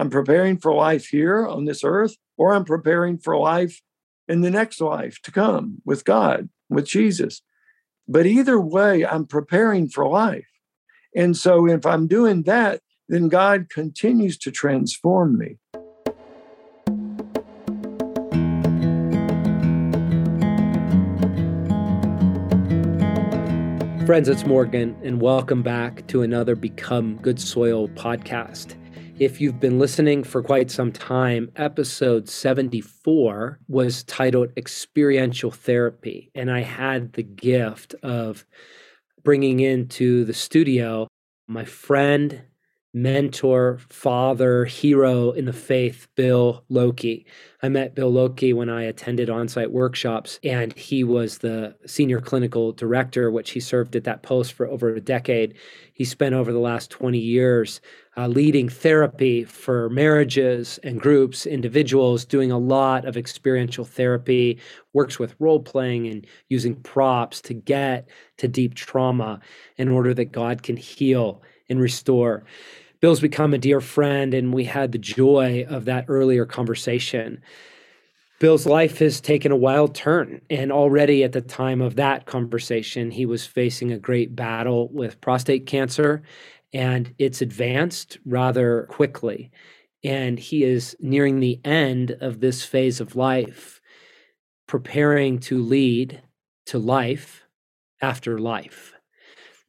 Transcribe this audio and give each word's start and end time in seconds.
I'm 0.00 0.10
preparing 0.10 0.58
for 0.58 0.72
life 0.72 1.06
here 1.06 1.44
on 1.44 1.64
this 1.64 1.82
earth, 1.82 2.14
or 2.36 2.54
I'm 2.54 2.64
preparing 2.64 3.18
for 3.18 3.36
life 3.36 3.82
in 4.28 4.42
the 4.42 4.50
next 4.50 4.80
life 4.80 5.20
to 5.22 5.32
come 5.32 5.82
with 5.84 6.04
God, 6.04 6.48
with 6.70 6.86
Jesus. 6.86 7.42
But 8.06 8.24
either 8.24 8.60
way, 8.60 9.04
I'm 9.04 9.26
preparing 9.26 9.88
for 9.88 10.06
life. 10.06 10.46
And 11.16 11.36
so 11.36 11.66
if 11.68 11.84
I'm 11.84 12.06
doing 12.06 12.44
that, 12.44 12.80
then 13.08 13.26
God 13.26 13.70
continues 13.70 14.38
to 14.38 14.52
transform 14.52 15.36
me. 15.36 15.56
Friends, 24.06 24.28
it's 24.28 24.46
Morgan, 24.46 24.96
and 25.02 25.20
welcome 25.20 25.62
back 25.62 26.06
to 26.06 26.22
another 26.22 26.54
Become 26.54 27.16
Good 27.16 27.40
Soil 27.40 27.88
podcast. 27.88 28.76
If 29.20 29.40
you've 29.40 29.58
been 29.58 29.80
listening 29.80 30.22
for 30.22 30.44
quite 30.44 30.70
some 30.70 30.92
time, 30.92 31.50
episode 31.56 32.28
74 32.28 33.58
was 33.66 34.04
titled 34.04 34.52
Experiential 34.56 35.50
Therapy. 35.50 36.30
And 36.36 36.48
I 36.48 36.60
had 36.60 37.14
the 37.14 37.24
gift 37.24 37.94
of 38.04 38.46
bringing 39.24 39.58
into 39.58 40.24
the 40.24 40.34
studio 40.34 41.08
my 41.48 41.64
friend 41.64 42.44
mentor, 42.94 43.78
father, 43.88 44.64
hero 44.64 45.30
in 45.32 45.44
the 45.44 45.52
faith, 45.52 46.08
Bill 46.14 46.64
Lokey. 46.70 47.24
I 47.62 47.68
met 47.68 47.94
Bill 47.94 48.12
Lokey 48.12 48.54
when 48.54 48.70
I 48.70 48.84
attended 48.84 49.28
on 49.28 49.48
site 49.48 49.70
workshops, 49.70 50.40
and 50.42 50.72
he 50.72 51.04
was 51.04 51.38
the 51.38 51.76
senior 51.86 52.20
clinical 52.20 52.72
director, 52.72 53.30
which 53.30 53.50
he 53.50 53.60
served 53.60 53.94
at 53.94 54.04
that 54.04 54.22
post 54.22 54.52
for 54.54 54.66
over 54.66 54.88
a 54.88 55.00
decade. 55.00 55.54
He 55.92 56.04
spent 56.04 56.34
over 56.34 56.52
the 56.52 56.58
last 56.58 56.90
20 56.90 57.18
years 57.18 57.80
uh, 58.18 58.26
leading 58.26 58.68
therapy 58.68 59.44
for 59.44 59.88
marriages 59.90 60.80
and 60.82 61.00
groups, 61.00 61.46
individuals, 61.46 62.24
doing 62.24 62.50
a 62.50 62.58
lot 62.58 63.04
of 63.04 63.16
experiential 63.16 63.84
therapy, 63.84 64.58
works 64.92 65.20
with 65.20 65.36
role 65.38 65.60
playing 65.60 66.08
and 66.08 66.26
using 66.48 66.74
props 66.74 67.40
to 67.40 67.54
get 67.54 68.08
to 68.36 68.48
deep 68.48 68.74
trauma 68.74 69.38
in 69.76 69.88
order 69.88 70.12
that 70.12 70.32
God 70.32 70.64
can 70.64 70.76
heal 70.76 71.40
and 71.68 71.80
restore. 71.80 72.44
Bill's 72.98 73.20
become 73.20 73.54
a 73.54 73.58
dear 73.58 73.80
friend, 73.80 74.34
and 74.34 74.52
we 74.52 74.64
had 74.64 74.90
the 74.90 74.98
joy 74.98 75.64
of 75.68 75.84
that 75.84 76.06
earlier 76.08 76.44
conversation. 76.44 77.40
Bill's 78.40 78.66
life 78.66 78.98
has 78.98 79.20
taken 79.20 79.52
a 79.52 79.56
wild 79.56 79.94
turn, 79.94 80.40
and 80.50 80.72
already 80.72 81.22
at 81.22 81.32
the 81.32 81.40
time 81.40 81.80
of 81.80 81.96
that 81.96 82.26
conversation, 82.26 83.12
he 83.12 83.26
was 83.26 83.46
facing 83.46 83.92
a 83.92 83.98
great 83.98 84.34
battle 84.34 84.88
with 84.88 85.20
prostate 85.20 85.66
cancer, 85.66 86.22
and 86.72 87.14
it's 87.18 87.42
advanced 87.42 88.18
rather 88.24 88.86
quickly. 88.90 89.50
And 90.04 90.38
he 90.38 90.64
is 90.64 90.96
nearing 91.00 91.40
the 91.40 91.60
end 91.64 92.12
of 92.20 92.40
this 92.40 92.64
phase 92.64 93.00
of 93.00 93.16
life, 93.16 93.80
preparing 94.66 95.38
to 95.40 95.62
lead 95.62 96.22
to 96.66 96.78
life 96.78 97.44
after 98.00 98.38
life. 98.38 98.94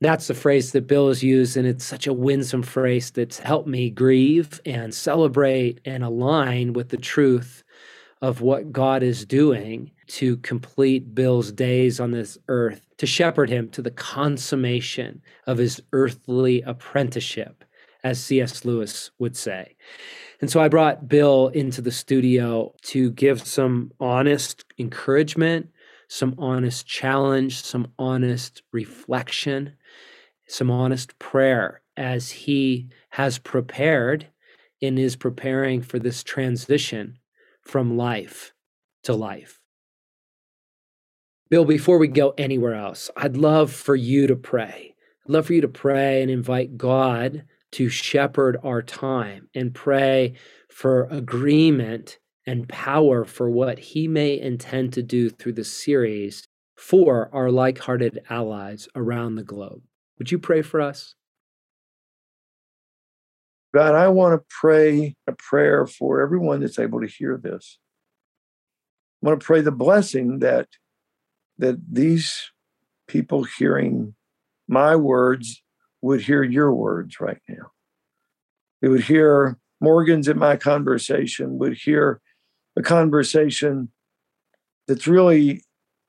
That's 0.01 0.27
the 0.27 0.33
phrase 0.33 0.71
that 0.71 0.87
Bill 0.87 1.09
has 1.09 1.23
used, 1.23 1.57
and 1.57 1.67
it's 1.67 1.83
such 1.83 2.07
a 2.07 2.13
winsome 2.13 2.63
phrase 2.63 3.11
that's 3.11 3.39
helped 3.39 3.67
me 3.67 3.89
grieve 3.89 4.61
and 4.65 4.93
celebrate 4.93 5.81
and 5.83 6.03
align 6.03 6.71
with 6.71 6.89
the 6.89 6.97
truth 6.97 7.63
of 8.21 8.39
what 8.39 8.71
God 8.71 9.03
is 9.03 9.25
doing 9.25 9.91
to 10.09 10.37
complete 10.37 11.15
Bill's 11.15 11.51
days 11.51 11.99
on 11.99 12.11
this 12.11 12.37
earth, 12.47 12.85
to 12.97 13.05
shepherd 13.05 13.49
him 13.49 13.69
to 13.69 13.81
the 13.81 13.91
consummation 13.91 15.21
of 15.47 15.57
his 15.57 15.81
earthly 15.93 16.61
apprenticeship, 16.63 17.63
as 18.03 18.23
C.S. 18.23 18.65
Lewis 18.65 19.11
would 19.19 19.35
say. 19.35 19.75
And 20.41 20.49
so 20.49 20.59
I 20.61 20.67
brought 20.67 21.07
Bill 21.07 21.49
into 21.49 21.81
the 21.81 21.91
studio 21.91 22.73
to 22.83 23.11
give 23.11 23.45
some 23.45 23.91
honest 23.99 24.65
encouragement, 24.77 25.69
some 26.07 26.35
honest 26.37 26.87
challenge, 26.87 27.61
some 27.61 27.91
honest 27.97 28.63
reflection 28.71 29.73
some 30.51 30.71
honest 30.71 31.17
prayer 31.19 31.81
as 31.95 32.31
he 32.31 32.89
has 33.09 33.37
prepared 33.37 34.27
and 34.81 34.97
is 34.97 35.15
preparing 35.15 35.81
for 35.81 35.99
this 35.99 36.23
transition 36.23 37.17
from 37.61 37.97
life 37.97 38.53
to 39.03 39.13
life. 39.13 39.58
Bill, 41.49 41.65
before 41.65 41.97
we 41.97 42.07
go 42.07 42.35
anywhere 42.37 42.75
else, 42.75 43.09
I'd 43.17 43.35
love 43.35 43.73
for 43.73 43.95
you 43.95 44.27
to 44.27 44.35
pray. 44.35 44.93
I'd 45.25 45.31
love 45.31 45.47
for 45.47 45.53
you 45.53 45.61
to 45.61 45.67
pray 45.67 46.21
and 46.21 46.29
invite 46.29 46.77
God 46.77 47.43
to 47.71 47.89
shepherd 47.89 48.57
our 48.63 48.83
time 48.83 49.49
and 49.55 49.73
pray 49.73 50.35
for 50.69 51.05
agreement 51.05 52.19
and 52.45 52.69
power 52.69 53.25
for 53.25 53.49
what 53.49 53.79
he 53.79 54.07
may 54.07 54.39
intend 54.39 54.93
to 54.93 55.01
do 55.01 55.31
through 55.31 55.53
the 55.53 55.63
series 55.63 56.43
for 56.75 57.29
our 57.33 57.49
like 57.49 57.79
hearted 57.79 58.19
allies 58.29 58.87
around 58.95 59.33
the 59.35 59.43
globe. 59.43 59.81
Would 60.19 60.31
you 60.31 60.37
pray 60.37 60.61
for 60.61 60.79
us? 60.81 61.15
God, 63.73 63.95
I 63.95 64.07
want 64.09 64.39
to 64.39 64.45
pray 64.49 65.15
a 65.25 65.31
prayer 65.31 65.87
for 65.87 66.21
everyone 66.21 66.59
that's 66.59 66.79
able 66.79 67.01
to 67.01 67.07
hear 67.07 67.39
this. 67.41 67.79
I 69.23 69.27
want 69.27 69.39
to 69.39 69.45
pray 69.45 69.61
the 69.61 69.71
blessing 69.71 70.39
that 70.39 70.67
that 71.59 71.77
these 71.91 72.51
people 73.07 73.43
hearing 73.43 74.15
my 74.67 74.95
words 74.95 75.61
would 76.01 76.21
hear 76.21 76.41
your 76.41 76.73
words 76.73 77.19
right 77.19 77.41
now. 77.47 77.71
They 78.81 78.87
would 78.87 79.03
hear 79.03 79.57
Morgan's 79.81 80.27
in 80.27 80.39
my 80.39 80.55
conversation, 80.55 81.59
would 81.59 81.77
hear 81.77 82.21
a 82.77 82.81
conversation 82.81 83.91
that's 84.87 85.07
really 85.07 85.63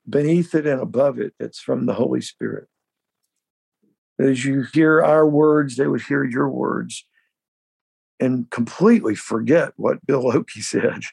beneath 0.09 0.55
it 0.55 0.65
and 0.65 0.81
above 0.81 1.19
it, 1.19 1.33
that's 1.37 1.59
from 1.59 1.85
the 1.85 1.93
Holy 1.93 2.21
Spirit. 2.21 2.67
As 4.19 4.45
you 4.45 4.65
hear 4.73 5.03
our 5.03 5.27
words, 5.27 5.75
they 5.75 5.87
would 5.87 6.03
hear 6.03 6.23
your 6.23 6.49
words 6.49 7.05
and 8.19 8.49
completely 8.51 9.15
forget 9.15 9.73
what 9.75 10.05
Bill 10.05 10.23
Lokey 10.23 10.61
said. 10.63 11.03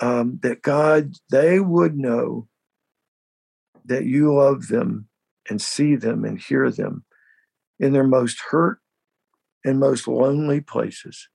Um, 0.00 0.40
that 0.42 0.60
God, 0.60 1.14
they 1.30 1.58
would 1.58 1.96
know 1.96 2.48
that 3.86 4.04
you 4.04 4.34
love 4.34 4.68
them 4.68 5.08
and 5.48 5.60
see 5.60 5.96
them 5.96 6.24
and 6.24 6.40
hear 6.40 6.70
them 6.70 7.04
in 7.78 7.92
their 7.92 8.06
most 8.06 8.40
hurt 8.50 8.78
and 9.64 9.80
most 9.80 10.08
lonely 10.08 10.60
places. 10.60 11.28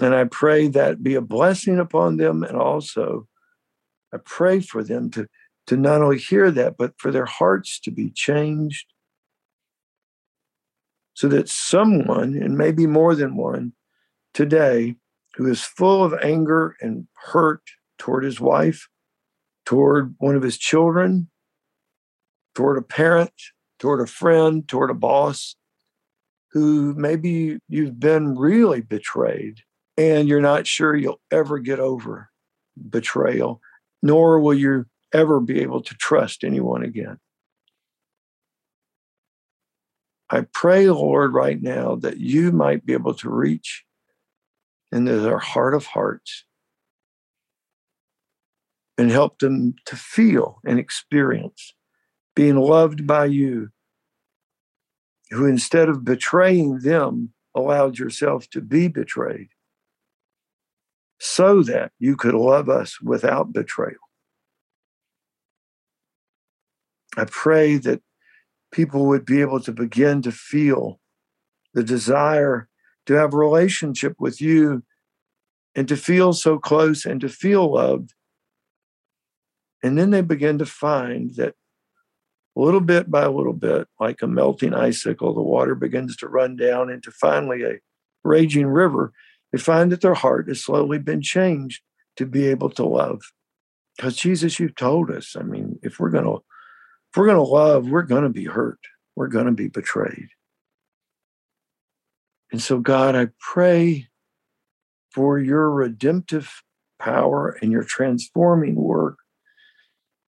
And 0.00 0.14
I 0.14 0.24
pray 0.24 0.68
that 0.68 1.02
be 1.02 1.14
a 1.14 1.20
blessing 1.20 1.78
upon 1.78 2.18
them. 2.18 2.42
And 2.42 2.56
also, 2.56 3.26
I 4.12 4.18
pray 4.24 4.60
for 4.60 4.84
them 4.84 5.10
to 5.12 5.26
to 5.66 5.76
not 5.76 6.00
only 6.00 6.18
hear 6.18 6.50
that, 6.52 6.76
but 6.76 6.92
for 6.96 7.10
their 7.10 7.24
hearts 7.24 7.80
to 7.80 7.90
be 7.90 8.10
changed 8.10 8.86
so 11.14 11.28
that 11.28 11.48
someone, 11.48 12.36
and 12.36 12.56
maybe 12.56 12.86
more 12.86 13.14
than 13.14 13.36
one, 13.36 13.72
today, 14.32 14.94
who 15.34 15.46
is 15.50 15.62
full 15.62 16.04
of 16.04 16.14
anger 16.22 16.76
and 16.80 17.08
hurt 17.14 17.62
toward 17.98 18.22
his 18.22 18.38
wife, 18.38 18.88
toward 19.66 20.14
one 20.18 20.36
of 20.36 20.42
his 20.42 20.56
children, 20.56 21.28
toward 22.54 22.78
a 22.78 22.82
parent, 22.82 23.32
toward 23.78 24.00
a 24.00 24.10
friend, 24.10 24.66
toward 24.66 24.90
a 24.90 24.94
boss, 24.94 25.56
who 26.52 26.94
maybe 26.94 27.58
you've 27.68 28.00
been 28.00 28.34
really 28.34 28.80
betrayed 28.80 29.60
and 29.98 30.28
you're 30.28 30.40
not 30.40 30.66
sure 30.66 30.96
you'll 30.96 31.20
ever 31.30 31.58
get 31.58 31.80
over 31.80 32.30
betrayal, 32.88 33.60
nor 34.02 34.40
will 34.40 34.54
you 34.54 34.86
ever 35.12 35.40
be 35.40 35.60
able 35.60 35.82
to 35.82 35.94
trust 35.94 36.44
anyone 36.44 36.82
again. 36.82 37.18
I 40.30 40.46
pray, 40.52 40.88
Lord, 40.88 41.34
right 41.34 41.60
now 41.60 41.96
that 41.96 42.18
you 42.18 42.52
might 42.52 42.84
be 42.84 42.94
able 42.94 43.14
to 43.14 43.30
reach 43.30 43.84
into 44.90 45.20
their 45.20 45.38
heart 45.38 45.74
of 45.74 45.86
hearts 45.86 46.44
and 48.98 49.10
help 49.10 49.38
them 49.38 49.74
to 49.86 49.96
feel 49.96 50.60
and 50.64 50.78
experience 50.78 51.74
being 52.34 52.56
loved 52.56 53.06
by 53.06 53.24
you, 53.24 53.68
who 55.30 55.46
instead 55.46 55.88
of 55.88 56.04
betraying 56.04 56.80
them, 56.80 57.32
allowed 57.54 57.98
yourself 57.98 58.48
to 58.50 58.60
be 58.60 58.86
betrayed 58.86 59.48
so 61.18 61.62
that 61.62 61.90
you 61.98 62.14
could 62.16 62.34
love 62.34 62.68
us 62.68 63.00
without 63.00 63.52
betrayal. 63.52 63.96
I 67.16 67.24
pray 67.24 67.78
that 67.78 68.02
people 68.70 69.06
would 69.06 69.24
be 69.24 69.40
able 69.40 69.60
to 69.60 69.72
begin 69.72 70.20
to 70.22 70.32
feel 70.32 71.00
the 71.72 71.82
desire 71.82 72.68
to 73.06 73.14
have 73.14 73.32
a 73.32 73.38
relationship 73.38 74.16
with 74.18 74.40
you 74.40 74.82
and 75.74 75.88
to 75.88 75.96
feel 75.96 76.34
so 76.34 76.58
close 76.58 77.06
and 77.06 77.20
to 77.22 77.28
feel 77.28 77.72
loved. 77.72 78.12
And 79.82 79.98
then 79.98 80.10
they 80.10 80.22
begin 80.22 80.58
to 80.58 80.66
find 80.66 81.34
that 81.36 81.54
little 82.56 82.80
bit 82.80 83.10
by 83.10 83.26
little 83.26 83.52
bit, 83.52 83.86
like 84.00 84.22
a 84.22 84.26
melting 84.26 84.74
icicle, 84.74 85.34
the 85.34 85.42
water 85.42 85.74
begins 85.74 86.16
to 86.16 86.28
run 86.28 86.56
down 86.56 86.90
into 86.90 87.10
finally 87.10 87.62
a 87.62 87.78
raging 88.24 88.66
river. 88.66 89.12
They 89.52 89.58
find 89.58 89.92
that 89.92 90.00
their 90.00 90.14
heart 90.14 90.48
has 90.48 90.62
slowly 90.62 90.98
been 90.98 91.22
changed 91.22 91.82
to 92.16 92.26
be 92.26 92.46
able 92.48 92.70
to 92.70 92.84
love. 92.84 93.20
Because 93.96 94.16
Jesus, 94.16 94.58
you've 94.58 94.74
told 94.74 95.10
us, 95.10 95.36
I 95.38 95.42
mean, 95.42 95.78
if 95.82 96.00
we're 96.00 96.10
gonna 96.10 96.36
if 96.36 97.16
we're 97.16 97.26
gonna 97.26 97.42
love, 97.42 97.88
we're 97.88 98.02
gonna 98.02 98.30
be 98.30 98.44
hurt. 98.44 98.80
We're 99.14 99.28
gonna 99.28 99.52
be 99.52 99.68
betrayed. 99.68 100.28
And 102.52 102.60
so, 102.60 102.78
God, 102.78 103.14
I 103.14 103.28
pray 103.38 104.08
for 105.10 105.38
your 105.38 105.70
redemptive 105.70 106.62
power 106.98 107.56
and 107.60 107.72
your 107.72 107.84
transforming 107.84 108.74
work 108.74 109.18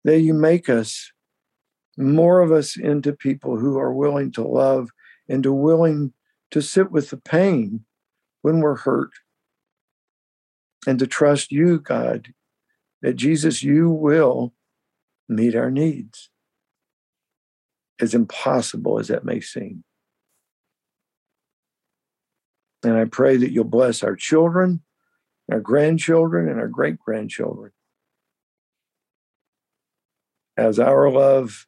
that 0.05 0.21
you 0.21 0.35
make 0.35 0.69
us 0.69 1.12
more 1.97 2.41
of 2.41 2.53
us 2.53 2.77
into 2.77 3.12
people 3.12 3.59
who 3.59 3.79
are 3.79 3.93
willing 3.93 4.33
to 4.33 4.43
love 4.43 4.91
and 5.29 5.43
to 5.43 5.53
willing 5.53 6.12
to 6.51 6.61
sit 6.61 6.91
with 6.91 7.11
the 7.11 7.17
pain 7.17 7.85
when 8.43 8.61
we're 8.61 8.77
hurt 8.77 9.11
and 10.87 10.99
to 10.99 11.06
trust 11.06 11.51
you, 11.51 11.79
God, 11.79 12.35
that 13.01 13.15
Jesus, 13.15 13.62
you 13.62 13.91
will 13.91 14.53
meet 15.29 15.55
our 15.55 15.71
needs, 15.71 16.31
as 18.01 18.15
impossible 18.15 18.99
as 18.99 19.09
that 19.09 19.25
may 19.25 19.41
seem. 19.41 19.85
And 22.83 22.97
I 22.97 23.06
pray 23.06 23.39
that 23.39 23.51
you'll 23.51 23.65
bless 23.65 24.03
our 24.03 24.15
children, 24.15 24.83
our 25.51 25.61
grandchildren, 25.61 26.49
and 26.49 26.61
our 26.61 26.69
great 26.69 26.99
grandchildren. 26.99 27.73
As 30.56 30.79
our 30.79 31.11
love 31.11 31.67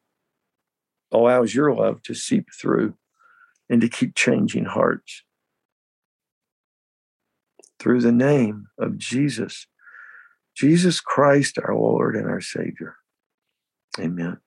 allows 1.11 1.53
your 1.53 1.73
love 1.73 2.01
to 2.03 2.13
seep 2.13 2.47
through 2.59 2.95
and 3.69 3.81
to 3.81 3.89
keep 3.89 4.15
changing 4.15 4.65
hearts. 4.65 5.23
Through 7.79 8.01
the 8.01 8.11
name 8.11 8.67
of 8.79 8.97
Jesus, 8.97 9.67
Jesus 10.55 10.99
Christ, 10.99 11.59
our 11.63 11.75
Lord 11.75 12.15
and 12.15 12.27
our 12.27 12.41
Savior. 12.41 12.95
Amen. 13.99 14.37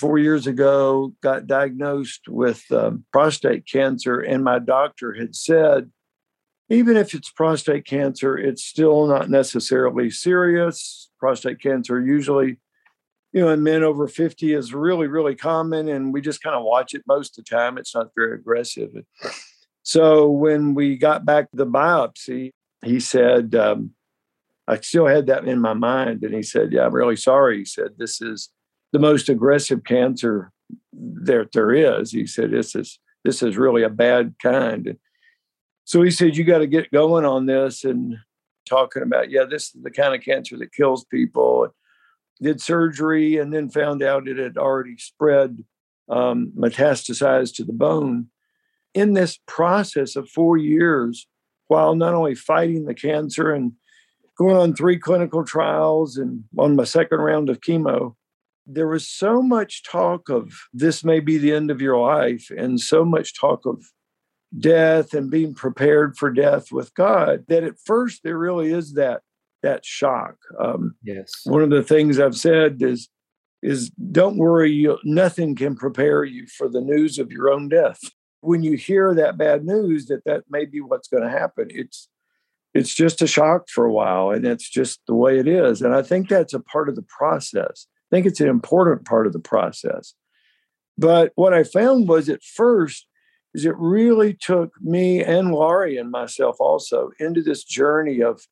Four 0.00 0.18
years 0.18 0.48
ago, 0.48 1.14
got 1.22 1.46
diagnosed 1.46 2.22
with 2.26 2.64
um, 2.72 3.04
prostate 3.12 3.68
cancer, 3.70 4.18
and 4.18 4.42
my 4.42 4.58
doctor 4.58 5.14
had 5.14 5.36
said, 5.36 5.92
even 6.68 6.96
if 6.96 7.14
it's 7.14 7.30
prostate 7.30 7.84
cancer, 7.84 8.36
it's 8.36 8.64
still 8.64 9.06
not 9.06 9.28
necessarily 9.28 10.10
serious. 10.10 11.10
Prostate 11.18 11.60
cancer 11.60 12.00
usually 12.00 12.58
you 13.32 13.40
know, 13.40 13.48
in 13.48 13.62
men 13.62 13.82
over 13.82 14.06
50 14.06 14.52
is 14.52 14.74
really, 14.74 15.06
really 15.06 15.34
common. 15.34 15.88
And 15.88 16.12
we 16.12 16.20
just 16.20 16.42
kind 16.42 16.54
of 16.54 16.64
watch 16.64 16.94
it 16.94 17.02
most 17.06 17.38
of 17.38 17.44
the 17.44 17.48
time. 17.48 17.78
It's 17.78 17.94
not 17.94 18.08
very 18.14 18.34
aggressive. 18.34 18.90
So 19.82 20.28
when 20.28 20.74
we 20.74 20.96
got 20.96 21.24
back 21.24 21.48
the 21.52 21.66
biopsy, 21.66 22.52
he 22.84 23.00
said, 23.00 23.54
um, 23.54 23.92
I 24.68 24.78
still 24.80 25.06
had 25.06 25.26
that 25.26 25.46
in 25.46 25.60
my 25.60 25.72
mind. 25.72 26.22
And 26.22 26.34
he 26.34 26.42
said, 26.42 26.72
Yeah, 26.72 26.86
I'm 26.86 26.94
really 26.94 27.16
sorry. 27.16 27.58
He 27.58 27.64
said, 27.64 27.92
This 27.96 28.20
is 28.20 28.50
the 28.92 28.98
most 28.98 29.28
aggressive 29.28 29.82
cancer 29.84 30.52
there 30.92 31.46
there 31.52 31.72
is. 31.72 32.12
He 32.12 32.26
said, 32.26 32.50
This 32.50 32.74
is 32.74 32.98
this 33.24 33.42
is 33.42 33.56
really 33.56 33.82
a 33.82 33.88
bad 33.88 34.34
kind. 34.40 34.96
So 35.84 36.02
he 36.02 36.10
said, 36.10 36.36
You 36.36 36.44
got 36.44 36.58
to 36.58 36.66
get 36.66 36.92
going 36.92 37.24
on 37.24 37.46
this 37.46 37.84
and 37.84 38.16
talking 38.68 39.02
about, 39.02 39.30
yeah, 39.30 39.44
this 39.44 39.74
is 39.74 39.82
the 39.82 39.90
kind 39.90 40.14
of 40.14 40.22
cancer 40.22 40.56
that 40.56 40.72
kills 40.72 41.04
people 41.04 41.72
did 42.42 42.60
surgery 42.60 43.38
and 43.38 43.52
then 43.52 43.70
found 43.70 44.02
out 44.02 44.28
it 44.28 44.36
had 44.36 44.58
already 44.58 44.96
spread, 44.98 45.64
um, 46.08 46.52
metastasized 46.56 47.54
to 47.54 47.64
the 47.64 47.72
bone. 47.72 48.28
In 48.94 49.14
this 49.14 49.38
process 49.46 50.16
of 50.16 50.28
four 50.28 50.56
years, 50.58 51.26
while 51.68 51.94
not 51.94 52.14
only 52.14 52.34
fighting 52.34 52.84
the 52.84 52.94
cancer 52.94 53.52
and 53.52 53.72
going 54.36 54.56
on 54.56 54.74
three 54.74 54.98
clinical 54.98 55.44
trials 55.44 56.16
and 56.16 56.44
on 56.58 56.76
my 56.76 56.84
second 56.84 57.20
round 57.20 57.48
of 57.48 57.60
chemo, 57.60 58.14
there 58.66 58.88
was 58.88 59.08
so 59.08 59.40
much 59.40 59.82
talk 59.84 60.28
of 60.28 60.52
this 60.72 61.02
may 61.04 61.20
be 61.20 61.38
the 61.38 61.52
end 61.52 61.70
of 61.70 61.80
your 61.80 61.98
life 61.98 62.50
and 62.56 62.80
so 62.80 63.04
much 63.04 63.38
talk 63.38 63.64
of 63.66 63.84
death 64.58 65.14
and 65.14 65.30
being 65.30 65.54
prepared 65.54 66.16
for 66.16 66.30
death 66.30 66.70
with 66.70 66.94
God 66.94 67.44
that 67.48 67.64
at 67.64 67.78
first 67.84 68.22
there 68.22 68.38
really 68.38 68.72
is 68.72 68.94
that 68.94 69.22
that 69.62 69.84
shock. 69.84 70.36
Um, 70.58 70.96
yes. 71.02 71.30
One 71.44 71.62
of 71.62 71.70
the 71.70 71.82
things 71.82 72.18
I've 72.18 72.36
said 72.36 72.82
is 72.82 73.08
is 73.62 73.90
don't 74.10 74.36
worry, 74.36 74.72
you, 74.72 74.98
nothing 75.04 75.54
can 75.54 75.76
prepare 75.76 76.24
you 76.24 76.46
for 76.48 76.68
the 76.68 76.80
news 76.80 77.18
of 77.18 77.30
your 77.30 77.48
own 77.48 77.68
death. 77.68 78.00
When 78.40 78.64
you 78.64 78.76
hear 78.76 79.14
that 79.14 79.38
bad 79.38 79.64
news, 79.64 80.06
that 80.06 80.24
that 80.24 80.42
may 80.50 80.64
be 80.64 80.80
what's 80.80 81.06
going 81.06 81.22
to 81.22 81.30
happen. 81.30 81.68
It's 81.70 82.08
it's 82.74 82.94
just 82.94 83.22
a 83.22 83.26
shock 83.26 83.68
for 83.68 83.84
a 83.84 83.92
while, 83.92 84.30
and 84.30 84.44
it's 84.46 84.68
just 84.68 85.00
the 85.06 85.14
way 85.14 85.38
it 85.38 85.46
is. 85.46 85.82
And 85.82 85.94
I 85.94 86.02
think 86.02 86.28
that's 86.28 86.54
a 86.54 86.60
part 86.60 86.88
of 86.88 86.96
the 86.96 87.02
process. 87.02 87.86
I 88.10 88.16
think 88.16 88.26
it's 88.26 88.40
an 88.40 88.48
important 88.48 89.06
part 89.06 89.26
of 89.26 89.32
the 89.32 89.38
process. 89.38 90.14
But 90.98 91.32
what 91.36 91.54
I 91.54 91.64
found 91.64 92.08
was 92.08 92.28
at 92.28 92.42
first 92.42 93.06
is 93.54 93.64
it 93.64 93.76
really 93.76 94.34
took 94.34 94.72
me 94.80 95.22
and 95.22 95.52
Laurie 95.52 95.98
and 95.98 96.10
myself 96.10 96.56
also 96.60 97.10
into 97.18 97.42
this 97.42 97.64
journey 97.64 98.22
of 98.22 98.46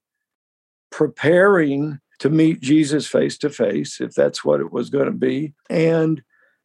preparing 0.90 2.00
to 2.18 2.28
meet 2.28 2.60
Jesus 2.60 3.06
face 3.06 3.38
to 3.38 3.48
face, 3.48 4.00
if 4.00 4.12
that's 4.12 4.44
what 4.44 4.60
it 4.60 4.72
was 4.72 4.90
going 4.90 5.06
to 5.06 5.10
be, 5.10 5.54
and 5.70 6.22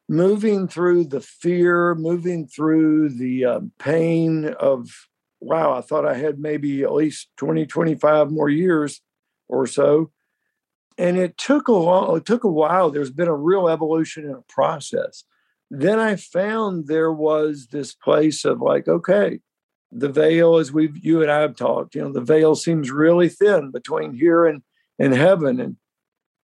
moving 0.09 0.67
through 0.67 1.05
the 1.05 1.21
fear, 1.21 1.95
moving 1.95 2.45
through 2.45 3.09
the 3.09 3.45
um, 3.45 3.71
pain 3.79 4.53
of, 4.59 4.89
wow, 5.39 5.73
I 5.73 5.81
thought 5.81 6.05
I 6.05 6.15
had 6.15 6.39
maybe 6.39 6.83
at 6.83 6.93
least 6.93 7.29
20, 7.37 7.65
25 7.65 8.31
more 8.31 8.49
years 8.49 9.01
or 9.47 9.65
so. 9.65 10.11
And 10.97 11.17
it 11.17 11.37
took 11.37 11.67
a 11.67 11.73
long, 11.73 12.17
it 12.17 12.25
took 12.25 12.43
a 12.43 12.51
while. 12.51 12.91
There's 12.91 13.11
been 13.11 13.27
a 13.27 13.35
real 13.35 13.67
evolution 13.67 14.25
in 14.25 14.31
a 14.31 14.41
process. 14.47 15.23
Then 15.79 15.99
I 15.99 16.15
found 16.15 16.87
there 16.87 17.11
was 17.11 17.67
this 17.67 17.93
place 17.93 18.45
of 18.45 18.61
like, 18.61 18.87
okay, 18.87 19.39
the 19.91 20.09
veil, 20.09 20.55
as 20.57 20.71
we've 20.71 20.97
you 20.97 21.21
and 21.21 21.31
I 21.31 21.41
have 21.41 21.55
talked, 21.55 21.95
you 21.95 22.01
know, 22.01 22.11
the 22.11 22.21
veil 22.21 22.55
seems 22.55 22.91
really 22.91 23.29
thin 23.29 23.71
between 23.71 24.13
here 24.13 24.45
and 24.45 24.61
and 24.99 25.13
heaven, 25.13 25.59
and 25.59 25.75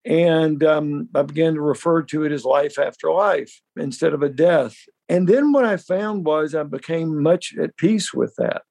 and 0.05 0.65
um, 0.65 1.09
I 1.15 1.23
began 1.23 1.55
to 1.55 1.61
refer 1.61 2.03
to 2.05 2.25
it 2.25 2.33
as 2.33 2.45
life 2.45 2.79
after 2.79 3.13
life 3.13 3.61
instead 3.77 4.15
of 4.15 4.23
a 4.23 4.29
death. 4.29 4.77
And 5.09 5.29
then 5.29 5.53
what 5.53 5.65
I 5.65 5.77
found 5.77 6.25
was 6.25 6.55
I 6.55 6.63
became 6.63 7.23
much 7.23 7.55
at 7.61 7.77
peace 7.77 8.15
with 8.15 8.35
that. 8.39 8.63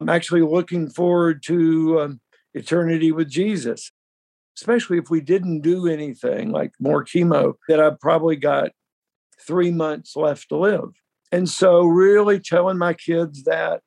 I'm 0.00 0.08
actually 0.08 0.42
looking 0.42 0.88
forward 0.90 1.42
to 1.44 2.00
um, 2.00 2.20
eternity 2.54 3.12
with 3.12 3.28
Jesus, 3.28 3.92
especially 4.56 4.98
if 4.98 5.10
we 5.10 5.20
didn't 5.20 5.60
do 5.60 5.86
anything 5.86 6.50
like 6.50 6.72
more 6.80 7.04
chemo, 7.04 7.54
that 7.68 7.80
I've 7.80 8.00
probably 8.00 8.36
got 8.36 8.70
three 9.48 9.72
months 9.72 10.14
left 10.14 10.50
to 10.50 10.56
live. 10.56 10.90
And 11.32 11.48
so, 11.48 11.80
really 11.80 12.38
telling 12.38 12.78
my 12.78 12.94
kids 12.94 13.42
that, 13.44 13.82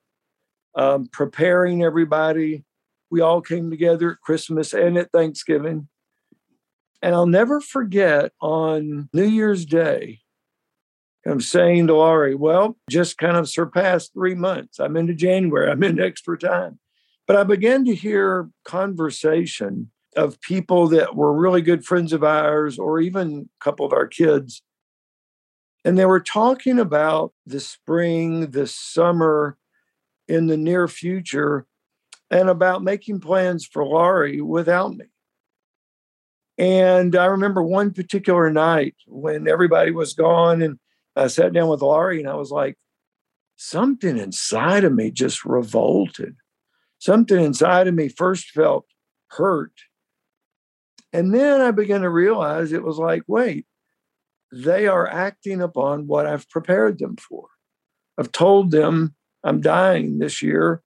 um, 0.75 1.07
preparing 1.11 1.83
everybody. 1.83 2.65
We 3.09 3.21
all 3.21 3.41
came 3.41 3.69
together 3.69 4.11
at 4.11 4.21
Christmas 4.21 4.73
and 4.73 4.97
at 4.97 5.11
Thanksgiving. 5.11 5.87
And 7.01 7.15
I'll 7.15 7.27
never 7.27 7.61
forget 7.61 8.31
on 8.41 9.09
New 9.13 9.25
Year's 9.25 9.65
Day, 9.65 10.19
I'm 11.25 11.41
saying 11.41 11.87
to 11.87 11.95
Laurie, 11.95 12.35
well, 12.35 12.77
just 12.89 13.17
kind 13.17 13.37
of 13.37 13.49
surpassed 13.49 14.13
three 14.13 14.35
months. 14.35 14.79
I'm 14.79 14.97
into 14.97 15.13
January, 15.13 15.69
I'm 15.69 15.83
into 15.83 16.03
extra 16.03 16.37
time. 16.37 16.79
But 17.27 17.35
I 17.35 17.43
began 17.43 17.85
to 17.85 17.95
hear 17.95 18.49
conversation 18.65 19.91
of 20.15 20.41
people 20.41 20.87
that 20.89 21.15
were 21.15 21.33
really 21.33 21.61
good 21.61 21.85
friends 21.85 22.11
of 22.11 22.23
ours, 22.23 22.77
or 22.77 22.99
even 22.99 23.49
a 23.61 23.63
couple 23.63 23.85
of 23.85 23.93
our 23.93 24.07
kids. 24.07 24.61
And 25.83 25.97
they 25.97 26.05
were 26.05 26.19
talking 26.19 26.79
about 26.79 27.33
the 27.45 27.59
spring, 27.59 28.51
the 28.51 28.67
summer, 28.67 29.57
in 30.27 30.47
the 30.47 30.57
near 30.57 30.87
future 30.87 31.65
and 32.29 32.49
about 32.49 32.83
making 32.83 33.19
plans 33.19 33.65
for 33.65 33.85
Laurie 33.85 34.41
without 34.41 34.95
me. 34.95 35.05
And 36.57 37.15
I 37.15 37.25
remember 37.25 37.61
one 37.61 37.91
particular 37.91 38.49
night 38.51 38.95
when 39.07 39.47
everybody 39.47 39.91
was 39.91 40.13
gone 40.13 40.61
and 40.61 40.79
I 41.15 41.27
sat 41.27 41.53
down 41.53 41.67
with 41.67 41.81
Laurie 41.81 42.19
and 42.19 42.29
I 42.29 42.35
was 42.35 42.51
like, 42.51 42.77
something 43.57 44.17
inside 44.17 44.83
of 44.83 44.93
me 44.93 45.11
just 45.11 45.43
revolted. 45.43 46.35
Something 46.99 47.43
inside 47.43 47.87
of 47.87 47.93
me 47.93 48.07
first 48.09 48.51
felt 48.51 48.85
hurt. 49.27 49.73
And 51.11 51.33
then 51.33 51.61
I 51.61 51.71
began 51.71 52.01
to 52.01 52.09
realize 52.09 52.71
it 52.71 52.83
was 52.83 52.97
like, 52.97 53.23
wait, 53.27 53.65
they 54.51 54.87
are 54.87 55.07
acting 55.07 55.61
upon 55.61 56.07
what 56.07 56.25
I've 56.25 56.49
prepared 56.49 56.99
them 56.99 57.15
for. 57.15 57.47
I've 58.17 58.31
told 58.31 58.71
them 58.71 59.15
I'm 59.43 59.61
dying 59.61 60.19
this 60.19 60.41
year. 60.41 60.81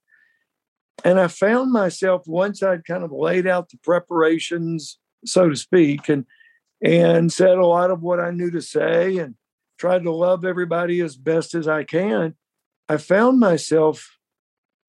And 1.04 1.20
I 1.20 1.28
found 1.28 1.72
myself 1.72 2.22
once 2.26 2.62
I'd 2.62 2.86
kind 2.86 3.04
of 3.04 3.12
laid 3.12 3.46
out 3.46 3.68
the 3.68 3.78
preparations, 3.78 4.98
so 5.24 5.48
to 5.48 5.56
speak, 5.56 6.08
and 6.08 6.24
and 6.82 7.32
said 7.32 7.58
a 7.58 7.66
lot 7.66 7.90
of 7.90 8.02
what 8.02 8.20
I 8.20 8.30
knew 8.30 8.50
to 8.50 8.60
say 8.60 9.16
and 9.18 9.34
tried 9.78 10.02
to 10.04 10.12
love 10.12 10.44
everybody 10.44 11.00
as 11.00 11.16
best 11.16 11.54
as 11.54 11.66
I 11.66 11.84
can, 11.84 12.34
I 12.88 12.96
found 12.98 13.40
myself 13.40 14.16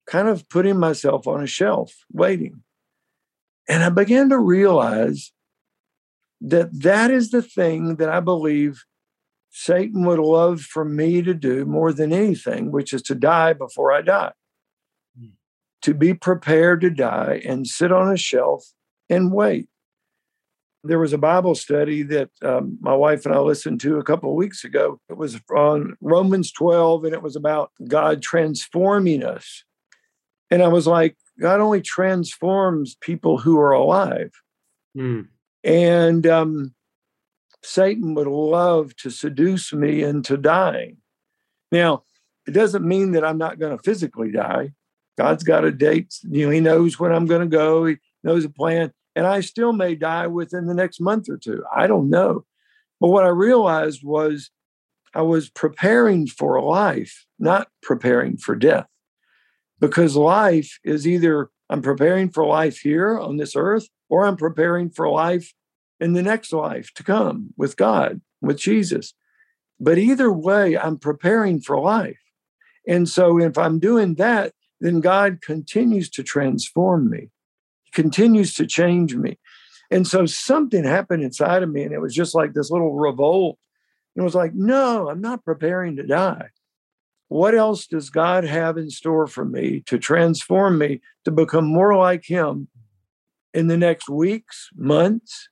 kind 0.06 0.28
of 0.28 0.48
putting 0.48 0.78
myself 0.78 1.26
on 1.26 1.42
a 1.42 1.46
shelf 1.46 1.94
waiting. 2.12 2.62
And 3.68 3.82
I 3.82 3.90
began 3.90 4.30
to 4.30 4.38
realize 4.38 5.32
that 6.40 6.68
that 6.82 7.10
is 7.10 7.30
the 7.30 7.42
thing 7.42 7.96
that 7.96 8.08
I 8.08 8.20
believe 8.20 8.84
Satan 9.50 10.04
would 10.04 10.18
love 10.18 10.60
for 10.60 10.84
me 10.84 11.22
to 11.22 11.34
do 11.34 11.64
more 11.64 11.92
than 11.92 12.12
anything, 12.12 12.70
which 12.70 12.92
is 12.92 13.02
to 13.02 13.14
die 13.14 13.52
before 13.52 13.92
I 13.92 14.02
die. 14.02 14.32
Mm. 15.20 15.32
To 15.82 15.94
be 15.94 16.14
prepared 16.14 16.80
to 16.82 16.90
die 16.90 17.42
and 17.44 17.66
sit 17.66 17.90
on 17.90 18.12
a 18.12 18.16
shelf 18.16 18.64
and 19.08 19.32
wait. 19.32 19.68
There 20.84 21.00
was 21.00 21.12
a 21.12 21.18
Bible 21.18 21.56
study 21.56 22.02
that 22.04 22.30
um, 22.40 22.78
my 22.80 22.94
wife 22.94 23.26
and 23.26 23.34
I 23.34 23.40
listened 23.40 23.80
to 23.80 23.98
a 23.98 24.04
couple 24.04 24.30
of 24.30 24.36
weeks 24.36 24.62
ago. 24.64 25.00
It 25.08 25.16
was 25.16 25.40
on 25.54 25.96
Romans 26.00 26.52
12, 26.52 27.04
and 27.04 27.14
it 27.14 27.22
was 27.22 27.34
about 27.34 27.72
God 27.88 28.22
transforming 28.22 29.24
us. 29.24 29.64
And 30.50 30.62
I 30.62 30.68
was 30.68 30.86
like, 30.86 31.16
God 31.40 31.60
only 31.60 31.82
transforms 31.82 32.96
people 33.00 33.38
who 33.38 33.58
are 33.58 33.72
alive. 33.72 34.30
Mm. 34.96 35.28
And 35.68 36.26
um, 36.26 36.74
Satan 37.62 38.14
would 38.14 38.26
love 38.26 38.96
to 38.96 39.10
seduce 39.10 39.70
me 39.70 40.02
into 40.02 40.38
dying. 40.38 40.96
Now, 41.70 42.04
it 42.46 42.52
doesn't 42.52 42.88
mean 42.88 43.12
that 43.12 43.24
I'm 43.24 43.36
not 43.36 43.58
going 43.58 43.76
to 43.76 43.82
physically 43.82 44.32
die. 44.32 44.72
God's 45.18 45.44
got 45.44 45.66
a 45.66 45.70
date. 45.70 46.14
You 46.22 46.46
know, 46.46 46.52
He 46.52 46.60
knows 46.60 46.98
when 46.98 47.12
I'm 47.12 47.26
going 47.26 47.42
to 47.42 47.56
go. 47.56 47.84
He 47.84 47.96
knows 48.24 48.46
a 48.46 48.48
plan, 48.48 48.94
and 49.14 49.26
I 49.26 49.40
still 49.40 49.74
may 49.74 49.94
die 49.94 50.26
within 50.26 50.64
the 50.64 50.74
next 50.74 51.02
month 51.02 51.28
or 51.28 51.36
two. 51.36 51.62
I 51.76 51.86
don't 51.86 52.08
know. 52.08 52.46
But 52.98 53.08
what 53.08 53.24
I 53.24 53.28
realized 53.28 54.02
was 54.02 54.50
I 55.12 55.20
was 55.20 55.50
preparing 55.50 56.28
for 56.28 56.62
life, 56.62 57.26
not 57.38 57.68
preparing 57.82 58.38
for 58.38 58.54
death, 58.56 58.86
because 59.80 60.16
life 60.16 60.78
is 60.82 61.06
either 61.06 61.50
I'm 61.68 61.82
preparing 61.82 62.30
for 62.30 62.46
life 62.46 62.78
here 62.78 63.18
on 63.18 63.36
this 63.36 63.54
earth, 63.54 63.86
or 64.08 64.24
I'm 64.24 64.36
preparing 64.38 64.88
for 64.88 65.10
life 65.10 65.52
in 66.00 66.12
the 66.12 66.22
next 66.22 66.52
life 66.52 66.92
to 66.94 67.02
come 67.02 67.54
with 67.56 67.76
God, 67.76 68.20
with 68.40 68.58
Jesus. 68.58 69.14
But 69.80 69.98
either 69.98 70.32
way, 70.32 70.76
I'm 70.76 70.98
preparing 70.98 71.60
for 71.60 71.80
life. 71.80 72.18
And 72.86 73.08
so 73.08 73.38
if 73.38 73.58
I'm 73.58 73.78
doing 73.78 74.14
that, 74.14 74.54
then 74.80 75.00
God 75.00 75.40
continues 75.42 76.08
to 76.10 76.22
transform 76.22 77.10
me, 77.10 77.30
He 77.84 77.90
continues 77.92 78.54
to 78.54 78.66
change 78.66 79.14
me. 79.14 79.38
And 79.90 80.06
so 80.06 80.26
something 80.26 80.84
happened 80.84 81.22
inside 81.22 81.62
of 81.62 81.70
me, 81.70 81.82
and 81.82 81.92
it 81.92 82.00
was 82.00 82.14
just 82.14 82.34
like 82.34 82.52
this 82.52 82.70
little 82.70 82.94
revolt. 82.94 83.58
It 84.16 84.20
was 84.22 84.34
like, 84.34 84.52
no, 84.54 85.08
I'm 85.08 85.20
not 85.20 85.44
preparing 85.44 85.96
to 85.96 86.06
die. 86.06 86.48
What 87.28 87.54
else 87.54 87.86
does 87.86 88.10
God 88.10 88.44
have 88.44 88.76
in 88.76 88.90
store 88.90 89.26
for 89.26 89.44
me 89.44 89.82
to 89.86 89.98
transform 89.98 90.78
me 90.78 91.00
to 91.24 91.30
become 91.30 91.66
more 91.66 91.96
like 91.96 92.24
Him 92.24 92.68
in 93.54 93.68
the 93.68 93.76
next 93.76 94.08
weeks, 94.08 94.68
months, 94.74 95.48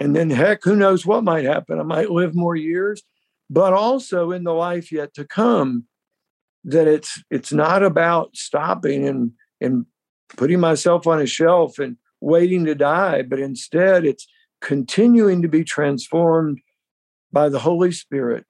and 0.00 0.14
then, 0.16 0.30
heck, 0.30 0.64
who 0.64 0.74
knows 0.74 1.06
what 1.06 1.24
might 1.24 1.44
happen? 1.44 1.78
I 1.78 1.84
might 1.84 2.10
live 2.10 2.34
more 2.34 2.56
years, 2.56 3.02
but 3.48 3.72
also 3.72 4.32
in 4.32 4.44
the 4.44 4.54
life 4.54 4.90
yet 4.90 5.14
to 5.14 5.24
come, 5.24 5.84
that 6.64 6.88
it's 6.88 7.22
it's 7.30 7.52
not 7.52 7.82
about 7.82 8.36
stopping 8.36 9.06
and 9.06 9.32
and 9.60 9.86
putting 10.36 10.60
myself 10.60 11.06
on 11.06 11.20
a 11.20 11.26
shelf 11.26 11.78
and 11.78 11.96
waiting 12.20 12.64
to 12.64 12.74
die, 12.74 13.22
but 13.22 13.38
instead 13.38 14.04
it's 14.04 14.26
continuing 14.60 15.42
to 15.42 15.48
be 15.48 15.62
transformed 15.62 16.60
by 17.32 17.48
the 17.48 17.58
Holy 17.60 17.92
Spirit 17.92 18.44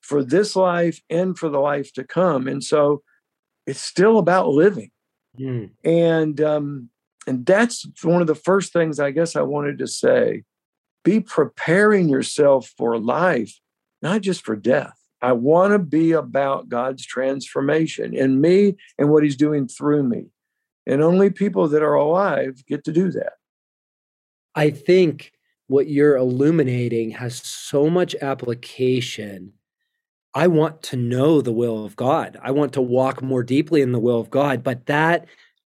for 0.00 0.22
this 0.22 0.54
life 0.54 1.00
and 1.10 1.36
for 1.36 1.48
the 1.48 1.58
life 1.58 1.92
to 1.94 2.04
come. 2.04 2.46
And 2.46 2.62
so 2.62 3.02
it's 3.66 3.80
still 3.80 4.18
about 4.18 4.48
living. 4.48 4.90
Mm. 5.38 5.70
And 5.84 6.40
um, 6.40 6.90
and 7.26 7.44
that's 7.44 7.86
one 8.02 8.20
of 8.20 8.26
the 8.26 8.34
first 8.34 8.72
things 8.72 9.00
I 9.00 9.10
guess 9.10 9.34
I 9.36 9.42
wanted 9.42 9.78
to 9.78 9.86
say. 9.86 10.44
Be 11.04 11.20
preparing 11.20 12.08
yourself 12.08 12.72
for 12.76 12.98
life, 12.98 13.58
not 14.02 14.20
just 14.20 14.44
for 14.44 14.56
death. 14.56 14.96
I 15.22 15.32
want 15.32 15.72
to 15.72 15.78
be 15.78 16.12
about 16.12 16.68
God's 16.68 17.04
transformation 17.04 18.14
in 18.14 18.40
me 18.40 18.76
and 18.98 19.10
what 19.10 19.22
He's 19.22 19.36
doing 19.36 19.66
through 19.66 20.04
me. 20.04 20.26
And 20.86 21.02
only 21.02 21.30
people 21.30 21.68
that 21.68 21.82
are 21.82 21.94
alive 21.94 22.64
get 22.66 22.84
to 22.84 22.92
do 22.92 23.10
that. 23.12 23.32
I 24.54 24.70
think 24.70 25.32
what 25.66 25.88
you're 25.88 26.16
illuminating 26.16 27.10
has 27.12 27.36
so 27.44 27.90
much 27.90 28.14
application. 28.22 29.52
I 30.32 30.46
want 30.46 30.82
to 30.84 30.96
know 30.96 31.40
the 31.40 31.52
will 31.52 31.84
of 31.84 31.96
God. 31.96 32.38
I 32.42 32.52
want 32.52 32.72
to 32.74 32.82
walk 32.82 33.22
more 33.22 33.42
deeply 33.42 33.82
in 33.82 33.92
the 33.92 33.98
will 33.98 34.20
of 34.20 34.30
God, 34.30 34.62
but 34.62 34.86
that 34.86 35.26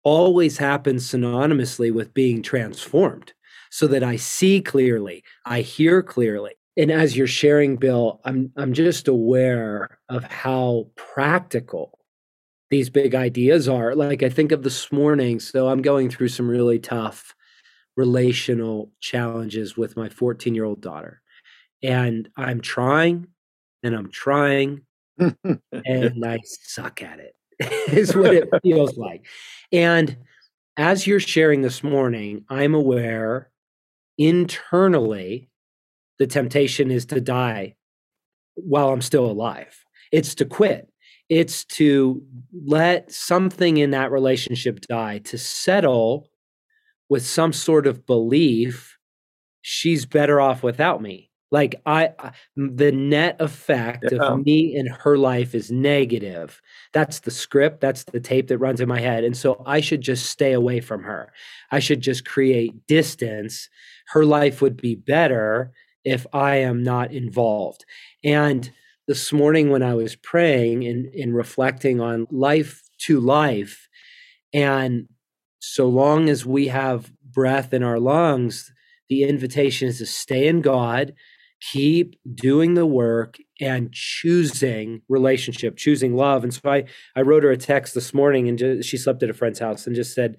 always 0.02 0.58
happens 0.58 1.08
synonymously 1.10 1.92
with 1.92 2.14
being 2.14 2.42
transformed 2.42 3.32
so 3.70 3.86
that 3.86 4.02
I 4.02 4.16
see 4.16 4.60
clearly, 4.60 5.22
I 5.44 5.60
hear 5.60 6.02
clearly. 6.02 6.52
And 6.76 6.90
as 6.90 7.16
you're 7.16 7.26
sharing, 7.26 7.76
Bill, 7.76 8.20
I'm 8.24 8.52
I'm 8.56 8.72
just 8.72 9.08
aware 9.08 9.98
of 10.08 10.24
how 10.24 10.88
practical 10.96 11.98
these 12.70 12.88
big 12.88 13.14
ideas 13.14 13.68
are. 13.68 13.94
Like 13.94 14.22
I 14.22 14.28
think 14.28 14.52
of 14.52 14.62
this 14.62 14.90
morning, 14.92 15.40
so 15.40 15.68
I'm 15.68 15.82
going 15.82 16.08
through 16.10 16.28
some 16.28 16.48
really 16.48 16.78
tough 16.78 17.34
relational 17.96 18.90
challenges 19.00 19.76
with 19.76 19.96
my 19.96 20.08
14 20.08 20.54
year 20.54 20.64
old 20.64 20.80
daughter. 20.80 21.20
And 21.82 22.28
I'm 22.36 22.60
trying 22.60 23.26
and 23.82 23.94
I'm 23.94 24.10
trying 24.10 24.82
and 25.18 26.24
I 26.24 26.38
suck 26.44 27.02
at 27.02 27.18
it, 27.20 27.34
is 27.92 28.14
what 28.14 28.34
it 28.34 28.48
feels 28.62 28.96
like. 28.96 29.26
And 29.72 30.16
as 30.76 31.06
you're 31.06 31.20
sharing 31.20 31.62
this 31.62 31.82
morning, 31.82 32.44
I'm 32.48 32.74
aware 32.74 33.50
internally, 34.18 35.48
the 36.18 36.26
temptation 36.26 36.90
is 36.90 37.06
to 37.06 37.20
die 37.20 37.74
while 38.54 38.90
I'm 38.90 39.02
still 39.02 39.26
alive. 39.26 39.84
It's 40.12 40.34
to 40.36 40.44
quit. 40.44 40.88
It's 41.28 41.64
to 41.66 42.22
let 42.66 43.12
something 43.12 43.76
in 43.76 43.92
that 43.92 44.10
relationship 44.10 44.80
die, 44.80 45.18
to 45.18 45.38
settle 45.38 46.28
with 47.08 47.24
some 47.24 47.52
sort 47.52 47.86
of 47.86 48.06
belief 48.06 48.98
she's 49.62 50.06
better 50.06 50.40
off 50.40 50.62
without 50.62 51.00
me. 51.00 51.29
Like 51.50 51.80
I, 51.84 52.12
the 52.56 52.92
net 52.92 53.36
effect 53.40 54.06
yeah. 54.10 54.18
of 54.18 54.44
me 54.44 54.74
in 54.74 54.86
her 54.86 55.18
life 55.18 55.54
is 55.54 55.70
negative. 55.70 56.60
That's 56.92 57.20
the 57.20 57.30
script. 57.30 57.80
That's 57.80 58.04
the 58.04 58.20
tape 58.20 58.48
that 58.48 58.58
runs 58.58 58.80
in 58.80 58.88
my 58.88 59.00
head. 59.00 59.24
And 59.24 59.36
so 59.36 59.62
I 59.66 59.80
should 59.80 60.00
just 60.00 60.26
stay 60.26 60.52
away 60.52 60.80
from 60.80 61.02
her. 61.02 61.32
I 61.72 61.80
should 61.80 62.00
just 62.00 62.24
create 62.24 62.86
distance. 62.86 63.68
Her 64.08 64.24
life 64.24 64.62
would 64.62 64.76
be 64.76 64.94
better 64.94 65.72
if 66.04 66.26
I 66.32 66.56
am 66.56 66.82
not 66.82 67.12
involved. 67.12 67.84
And 68.22 68.70
this 69.08 69.32
morning 69.32 69.70
when 69.70 69.82
I 69.82 69.94
was 69.94 70.14
praying 70.14 70.84
and, 70.84 71.06
and 71.14 71.34
reflecting 71.34 72.00
on 72.00 72.28
life 72.30 72.82
to 73.06 73.18
life, 73.18 73.88
and 74.52 75.08
so 75.58 75.88
long 75.88 76.28
as 76.28 76.46
we 76.46 76.68
have 76.68 77.12
breath 77.24 77.74
in 77.74 77.82
our 77.82 77.98
lungs, 77.98 78.72
the 79.08 79.24
invitation 79.24 79.88
is 79.88 79.98
to 79.98 80.06
stay 80.06 80.46
in 80.46 80.60
God 80.60 81.12
keep 81.60 82.16
doing 82.34 82.74
the 82.74 82.86
work 82.86 83.38
and 83.60 83.92
choosing 83.92 85.02
relationship 85.08 85.76
choosing 85.76 86.14
love. 86.14 86.42
And 86.42 86.52
so 86.52 86.68
i 86.70 86.84
i 87.16 87.20
wrote 87.20 87.42
her 87.42 87.50
a 87.50 87.56
text 87.56 87.94
this 87.94 88.14
morning 88.14 88.48
and 88.48 88.58
just, 88.58 88.88
she 88.88 88.96
slept 88.96 89.22
at 89.22 89.30
a 89.30 89.34
friend's 89.34 89.58
house 89.58 89.86
and 89.86 89.94
just 89.94 90.14
said 90.14 90.36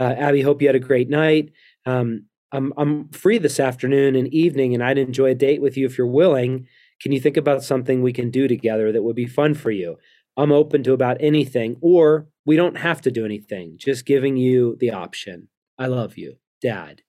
uh, 0.00 0.14
abby 0.16 0.42
hope 0.42 0.62
you 0.62 0.68
had 0.68 0.76
a 0.76 0.80
great 0.80 1.08
night. 1.08 1.52
Um, 1.86 2.26
i'm 2.52 2.72
i'm 2.76 3.08
free 3.10 3.38
this 3.38 3.58
afternoon 3.58 4.14
and 4.14 4.28
evening 4.28 4.74
and 4.74 4.82
i'd 4.82 4.98
enjoy 4.98 5.30
a 5.30 5.34
date 5.34 5.62
with 5.62 5.76
you 5.76 5.86
if 5.86 5.98
you're 5.98 6.06
willing. 6.06 6.66
Can 7.00 7.12
you 7.12 7.20
think 7.20 7.36
about 7.36 7.64
something 7.64 8.00
we 8.00 8.12
can 8.12 8.30
do 8.30 8.46
together 8.46 8.92
that 8.92 9.02
would 9.02 9.16
be 9.16 9.26
fun 9.26 9.54
for 9.54 9.72
you? 9.72 9.98
I'm 10.36 10.52
open 10.52 10.84
to 10.84 10.92
about 10.92 11.16
anything 11.20 11.76
or 11.80 12.28
we 12.46 12.56
don't 12.56 12.76
have 12.76 13.00
to 13.02 13.10
do 13.10 13.24
anything 13.24 13.76
just 13.76 14.06
giving 14.06 14.36
you 14.36 14.76
the 14.78 14.92
option. 14.92 15.48
I 15.78 15.86
love 15.86 16.16
you 16.16 16.36
dad. 16.62 17.02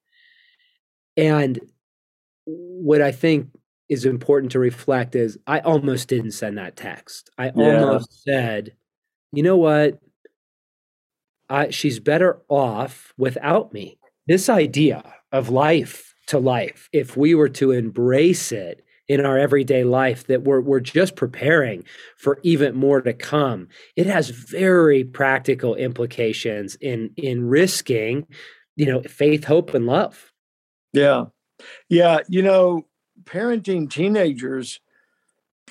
And 1.15 1.59
what 2.45 3.01
I 3.01 3.11
think 3.11 3.49
is 3.89 4.05
important 4.05 4.51
to 4.53 4.59
reflect 4.59 5.15
is 5.15 5.37
I 5.45 5.59
almost 5.59 6.07
didn't 6.07 6.31
send 6.31 6.57
that 6.57 6.75
text. 6.75 7.29
I 7.37 7.51
yeah. 7.55 7.83
almost 7.83 8.23
said, 8.23 8.75
you 9.31 9.43
know 9.43 9.57
what? 9.57 9.99
I, 11.49 11.69
she's 11.69 11.99
better 11.99 12.41
off 12.49 13.13
without 13.17 13.73
me. 13.73 13.99
This 14.27 14.49
idea 14.49 15.03
of 15.31 15.49
life 15.49 16.13
to 16.27 16.39
life, 16.39 16.89
if 16.93 17.17
we 17.17 17.35
were 17.35 17.49
to 17.49 17.71
embrace 17.71 18.51
it 18.51 18.83
in 19.09 19.25
our 19.25 19.37
everyday 19.37 19.83
life, 19.83 20.27
that 20.27 20.43
we're, 20.43 20.61
we're 20.61 20.79
just 20.79 21.15
preparing 21.15 21.83
for 22.17 22.39
even 22.43 22.75
more 22.75 23.01
to 23.01 23.13
come, 23.13 23.67
it 23.97 24.05
has 24.05 24.29
very 24.29 25.03
practical 25.03 25.75
implications 25.75 26.75
in, 26.75 27.11
in 27.17 27.45
risking, 27.45 28.25
you 28.77 28.85
know, 28.85 29.01
faith, 29.01 29.43
hope, 29.43 29.73
and 29.73 29.85
love. 29.85 30.31
Yeah. 30.93 31.25
Yeah, 31.89 32.19
you 32.27 32.41
know, 32.41 32.85
parenting 33.25 33.89
teenagers, 33.89 34.79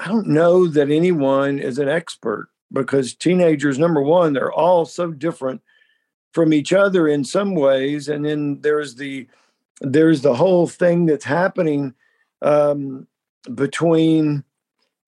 I 0.01 0.09
don't 0.09 0.29
know 0.29 0.67
that 0.69 0.91
anyone 0.91 1.59
is 1.59 1.79
an 1.79 1.89
expert 1.89 2.49
because 2.73 3.15
teenagers, 3.15 3.79
number 3.79 4.01
one, 4.01 4.33
they're 4.33 4.53
all 4.53 4.85
so 4.85 5.13
different 5.13 5.61
from 6.33 6.53
each 6.53 6.73
other 6.73 7.09
in 7.09 7.25
some 7.25 7.55
ways, 7.55 8.09
and 8.09 8.25
then 8.25 8.61
there's 8.63 8.95
the 8.95 9.27
there's 9.81 10.23
the 10.23 10.35
whole 10.35 10.67
thing 10.67 11.07
that's 11.07 11.25
happening 11.25 11.95
um, 12.41 13.07
between 13.55 14.45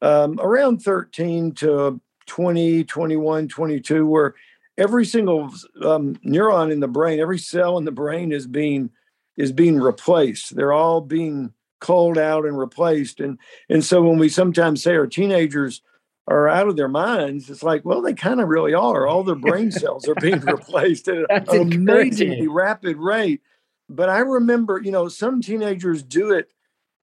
um, 0.03 0.39
around 0.41 0.83
13 0.83 1.53
to 1.53 2.01
20, 2.27 2.85
21, 2.85 3.49
22, 3.49 4.07
where 4.07 4.35
every 4.77 5.05
single 5.05 5.45
um, 5.83 6.17
neuron 6.27 6.73
in 6.73 6.81
the 6.81 6.89
brain, 6.89 7.21
every 7.21 7.39
cell 7.39 7.79
in 7.79 7.85
the 7.85 7.93
brain 7.93 8.33
is 8.33 8.47
being 8.47 8.91
is 9.37 9.53
being 9.53 9.79
replaced. 9.79 10.55
They're 10.55 10.73
all 10.73 11.01
being 11.01 11.53
culled 11.81 12.19
out 12.19 12.47
and 12.47 12.59
replaced. 12.59 13.21
And 13.21 13.39
and 13.69 13.85
so 13.85 14.03
when 14.03 14.19
we 14.19 14.29
sometimes 14.29 14.83
say 14.83 14.95
our 14.95 15.07
teenagers 15.07 15.83
are 16.27 16.49
out 16.49 16.69
of 16.69 16.77
their 16.77 16.89
minds, 16.89 17.51
it's 17.51 17.63
like, 17.63 17.85
well, 17.85 18.01
they 18.01 18.15
kind 18.15 18.41
of 18.41 18.49
really 18.49 18.73
are. 18.73 19.07
All 19.07 19.23
their 19.23 19.35
brain 19.35 19.71
cells 19.71 20.09
are 20.09 20.15
being 20.15 20.41
replaced 20.41 21.09
at 21.09 21.49
an 21.53 21.73
amazingly 21.73 22.49
rapid 22.49 22.97
rate. 22.97 23.43
But 23.91 24.09
I 24.09 24.21
remember, 24.21 24.81
you 24.83 24.91
know, 24.91 25.09
some 25.09 25.43
teenagers 25.43 26.03
do 26.03 26.31
it 26.31 26.51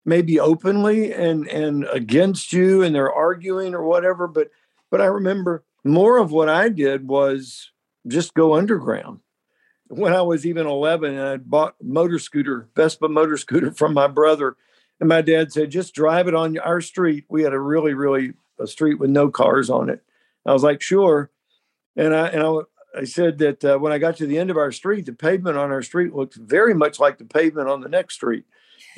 maybe 0.04 0.40
openly 0.40 1.14
and 1.14 1.48
and 1.48 1.86
against 1.92 2.52
you 2.52 2.82
and 2.82 2.96
they're 2.96 3.14
arguing 3.14 3.76
or 3.76 3.84
whatever. 3.84 4.28
But 4.28 4.50
but 4.90 5.02
I 5.02 5.06
remember 5.06 5.64
more 5.84 6.18
of 6.18 6.32
what 6.32 6.50
I 6.50 6.70
did 6.70 7.08
was 7.08 7.72
just 8.08 8.34
go 8.34 8.56
underground. 8.56 9.20
When 9.92 10.14
I 10.14 10.22
was 10.22 10.46
even 10.46 10.68
11, 10.68 11.18
and 11.18 11.28
I 11.28 11.38
bought 11.38 11.76
motor 11.82 12.18
scooter, 12.18 12.70
Vespa 12.76 13.10
motor 13.10 13.38
scooter 13.38 13.72
from 13.76 13.94
my 13.94 14.08
brother. 14.08 14.56
And 15.00 15.10
my 15.10 15.22
dad 15.22 15.52
said, 15.52 15.72
just 15.72 15.94
drive 15.94 16.28
it 16.28 16.36
on 16.36 16.58
our 16.60 16.80
street. 16.80 17.26
We 17.28 17.44
had 17.44 17.54
a 17.54 17.60
really, 17.60 17.94
really 17.94 18.34
a 18.60 18.68
street 18.68 19.00
with 19.00 19.10
no 19.10 19.30
cars 19.30 19.70
on 19.70 19.90
it. 19.90 20.04
I 20.46 20.54
was 20.54 20.64
like, 20.64 20.82
sure. 20.82 21.32
And 21.96 22.16
I 22.16 22.28
and 22.28 22.44
I, 22.44 23.00
I 23.00 23.04
said 23.04 23.40
that 23.40 23.66
uh, 23.66 23.78
when 23.80 23.92
I 23.92 23.98
got 23.98 24.18
to 24.18 24.28
the 24.28 24.38
end 24.38 24.50
of 24.50 24.58
our 24.58 24.72
street, 24.72 25.06
the 25.06 25.14
pavement 25.14 25.58
on 25.58 25.72
our 25.72 25.82
street 25.82 26.14
looked 26.14 26.36
very 26.36 26.74
much 26.74 27.00
like 27.00 27.18
the 27.18 27.26
pavement 27.26 27.68
on 27.68 27.82
the 27.82 27.90
next 27.90 28.16
street. 28.16 28.46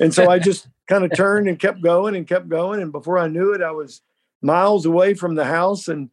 And 0.00 0.12
so 0.12 0.28
I 0.28 0.38
just 0.38 0.68
kind 0.88 1.04
of 1.04 1.14
turned 1.14 1.48
and 1.48 1.58
kept 1.58 1.80
going 1.80 2.14
and 2.14 2.26
kept 2.26 2.48
going. 2.48 2.82
And 2.82 2.92
before 2.92 3.18
I 3.18 3.28
knew 3.28 3.52
it, 3.52 3.62
I 3.62 3.70
was 3.70 4.02
miles 4.42 4.86
away 4.86 5.14
from 5.14 5.34
the 5.34 5.44
house 5.44 5.88
and 5.88 6.10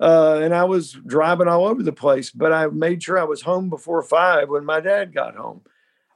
uh, 0.00 0.40
and 0.42 0.54
I 0.54 0.64
was 0.64 0.92
driving 1.06 1.48
all 1.48 1.66
over 1.66 1.82
the 1.82 1.92
place. 1.92 2.30
But 2.30 2.52
I 2.52 2.66
made 2.66 3.02
sure 3.02 3.18
I 3.18 3.24
was 3.24 3.42
home 3.42 3.70
before 3.70 4.02
five 4.02 4.48
when 4.48 4.64
my 4.64 4.80
dad 4.80 5.14
got 5.14 5.36
home. 5.36 5.62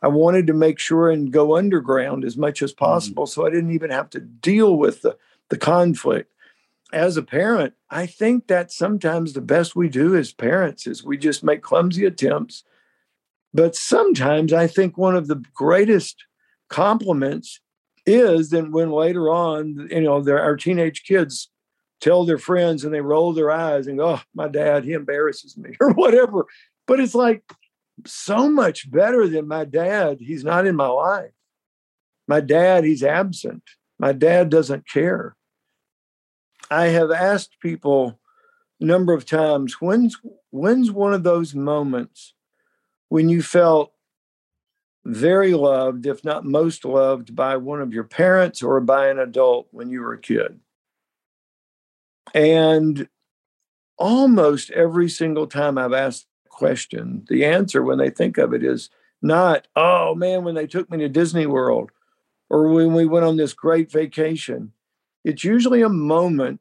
I 0.00 0.08
wanted 0.08 0.47
to 0.47 0.52
make 0.52 0.78
sure 0.78 1.11
and 1.11 1.32
go 1.32 1.56
underground 1.56 2.25
as 2.25 2.37
much 2.37 2.62
as 2.62 2.73
mm-hmm. 2.73 2.85
possible, 2.85 3.25
mm-hmm. 3.25 3.40
so 3.40 3.47
I 3.47 3.50
didn't 3.50 3.73
even 3.73 3.90
have 3.90 4.11
to 4.11 4.20
deal 4.20 4.76
with 4.76 5.02
the 5.02 5.16
the 5.49 5.58
conflict. 5.58 6.32
As 6.92 7.16
a 7.18 7.23
parent, 7.23 7.75
I 7.90 8.06
think 8.06 8.47
that 8.47 8.73
sometimes 8.73 9.32
the 9.32 9.42
best 9.42 9.76
we 9.76 9.88
do 9.88 10.16
as 10.16 10.32
parents 10.32 10.87
is 10.87 11.04
we 11.04 11.18
just 11.18 11.44
make 11.44 11.62
clumsy 11.62 12.06
attempts. 12.06 12.64
But 13.52 13.76
sometimes 13.76 14.52
I 14.52 14.66
think 14.66 14.97
one 14.97 15.16
of 15.16 15.26
the 15.26 15.42
greatest 15.54 16.25
compliments 16.68 17.61
is 18.06 18.50
that 18.50 18.70
when 18.70 18.90
later 18.90 19.30
on, 19.30 19.88
you 19.90 20.00
know, 20.00 20.23
our 20.30 20.56
teenage 20.56 21.04
kids 21.04 21.50
tell 22.00 22.25
their 22.25 22.38
friends 22.38 22.85
and 22.85 22.95
they 22.95 23.00
roll 23.00 23.33
their 23.33 23.50
eyes 23.50 23.87
and 23.87 23.99
go, 23.99 24.14
oh, 24.14 24.23
my 24.35 24.49
dad, 24.49 24.85
he 24.85 24.93
embarrasses 24.93 25.57
me 25.57 25.71
or 25.81 25.93
whatever. 25.93 26.47
But 26.87 27.00
it's 27.00 27.14
like 27.14 27.43
so 28.07 28.49
much 28.49 28.90
better 28.90 29.28
than 29.28 29.49
my 29.49 29.64
dad. 29.64 30.19
He's 30.21 30.45
not 30.45 30.67
in 30.67 30.76
my 30.76 30.88
life. 30.88 31.33
My 32.26 32.40
dad, 32.40 32.85
he's 32.85 33.02
absent. 33.02 33.62
My 33.99 34.12
dad 34.12 34.50
doesn't 34.50 34.88
care. 34.88 35.35
I 36.71 36.87
have 36.88 37.11
asked 37.11 37.57
people 37.61 38.21
a 38.81 38.85
number 38.85 39.12
of 39.12 39.25
times, 39.25 39.81
when's 39.81 40.17
when's 40.50 40.90
one 40.90 41.14
of 41.14 41.25
those 41.25 41.55
moments 41.55 42.34
when 43.08 43.28
you 43.28 43.43
felt 43.43 43.93
very 45.04 45.54
loved, 45.54 46.06
if 46.06 46.25
not 46.25 46.45
most 46.45 46.84
loved, 46.84 47.34
by 47.34 47.56
one 47.56 47.80
of 47.80 47.93
your 47.93 48.04
parents 48.04 48.63
or 48.63 48.80
by 48.80 49.08
an 49.08 49.19
adult 49.19 49.67
when 49.71 49.91
you 49.91 50.02
were 50.02 50.13
a 50.13 50.21
kid? 50.21 50.61
And 52.34 53.08
almost 53.97 54.71
every 54.71 55.08
single 55.08 55.47
time 55.47 55.78
I've 55.78 55.93
asked 55.93 56.26
the 56.45 56.50
question, 56.50 57.25
the 57.28 57.45
answer 57.45 57.82
when 57.82 57.99
they 57.99 58.10
think 58.10 58.38
of 58.38 58.52
it 58.52 58.64
is 58.64 58.91
not, 59.21 59.67
oh 59.75 60.14
man, 60.14 60.45
when 60.45 60.54
they 60.54 60.67
took 60.67 60.91
me 60.91 60.99
to 60.99 61.08
Disney 61.08 61.47
World 61.47 61.91
or 62.49 62.69
when 62.69 62.95
we 62.95 63.04
went 63.04 63.25
on 63.25 63.36
this 63.36 63.52
great 63.52 63.91
vacation. 63.91 64.73
It's 65.25 65.45
usually 65.45 65.82
a 65.82 65.88
moment 65.88 66.60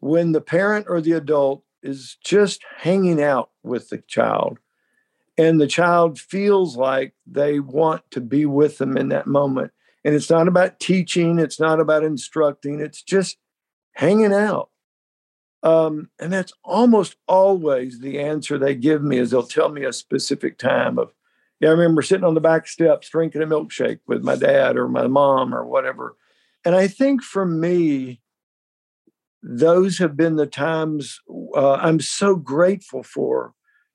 when 0.00 0.32
the 0.32 0.40
parent 0.40 0.86
or 0.88 1.00
the 1.00 1.12
adult 1.12 1.62
is 1.82 2.16
just 2.24 2.62
hanging 2.78 3.22
out 3.22 3.50
with 3.62 3.88
the 3.88 3.98
child 3.98 4.58
and 5.38 5.60
the 5.60 5.68
child 5.68 6.18
feels 6.18 6.76
like 6.76 7.14
they 7.26 7.60
want 7.60 8.02
to 8.10 8.20
be 8.20 8.44
with 8.44 8.78
them 8.78 8.96
in 8.96 9.08
that 9.10 9.28
moment. 9.28 9.70
And 10.04 10.14
it's 10.14 10.30
not 10.30 10.48
about 10.48 10.80
teaching, 10.80 11.38
it's 11.38 11.60
not 11.60 11.78
about 11.78 12.02
instructing, 12.02 12.80
it's 12.80 13.02
just 13.02 13.38
hanging 13.98 14.32
out. 14.32 14.70
Um, 15.64 16.08
and 16.20 16.32
that's 16.32 16.52
almost 16.62 17.16
always 17.26 17.98
the 17.98 18.20
answer 18.20 18.56
they 18.56 18.76
give 18.76 19.02
me 19.02 19.18
is 19.18 19.32
they'll 19.32 19.42
tell 19.42 19.70
me 19.70 19.84
a 19.84 19.92
specific 19.92 20.56
time 20.56 21.00
of, 21.00 21.12
yeah, 21.58 21.70
I 21.70 21.72
remember 21.72 22.02
sitting 22.02 22.24
on 22.24 22.34
the 22.34 22.40
back 22.40 22.68
steps 22.68 23.10
drinking 23.10 23.42
a 23.42 23.46
milkshake 23.46 23.98
with 24.06 24.22
my 24.22 24.36
dad 24.36 24.76
or 24.76 24.86
my 24.86 25.08
mom 25.08 25.52
or 25.52 25.66
whatever. 25.66 26.16
And 26.64 26.76
I 26.76 26.86
think 26.86 27.24
for 27.24 27.44
me, 27.44 28.20
those 29.42 29.98
have 29.98 30.16
been 30.16 30.36
the 30.36 30.46
times 30.46 31.20
uh, 31.56 31.74
I'm 31.74 31.98
so 31.98 32.36
grateful 32.36 33.02
for. 33.02 33.52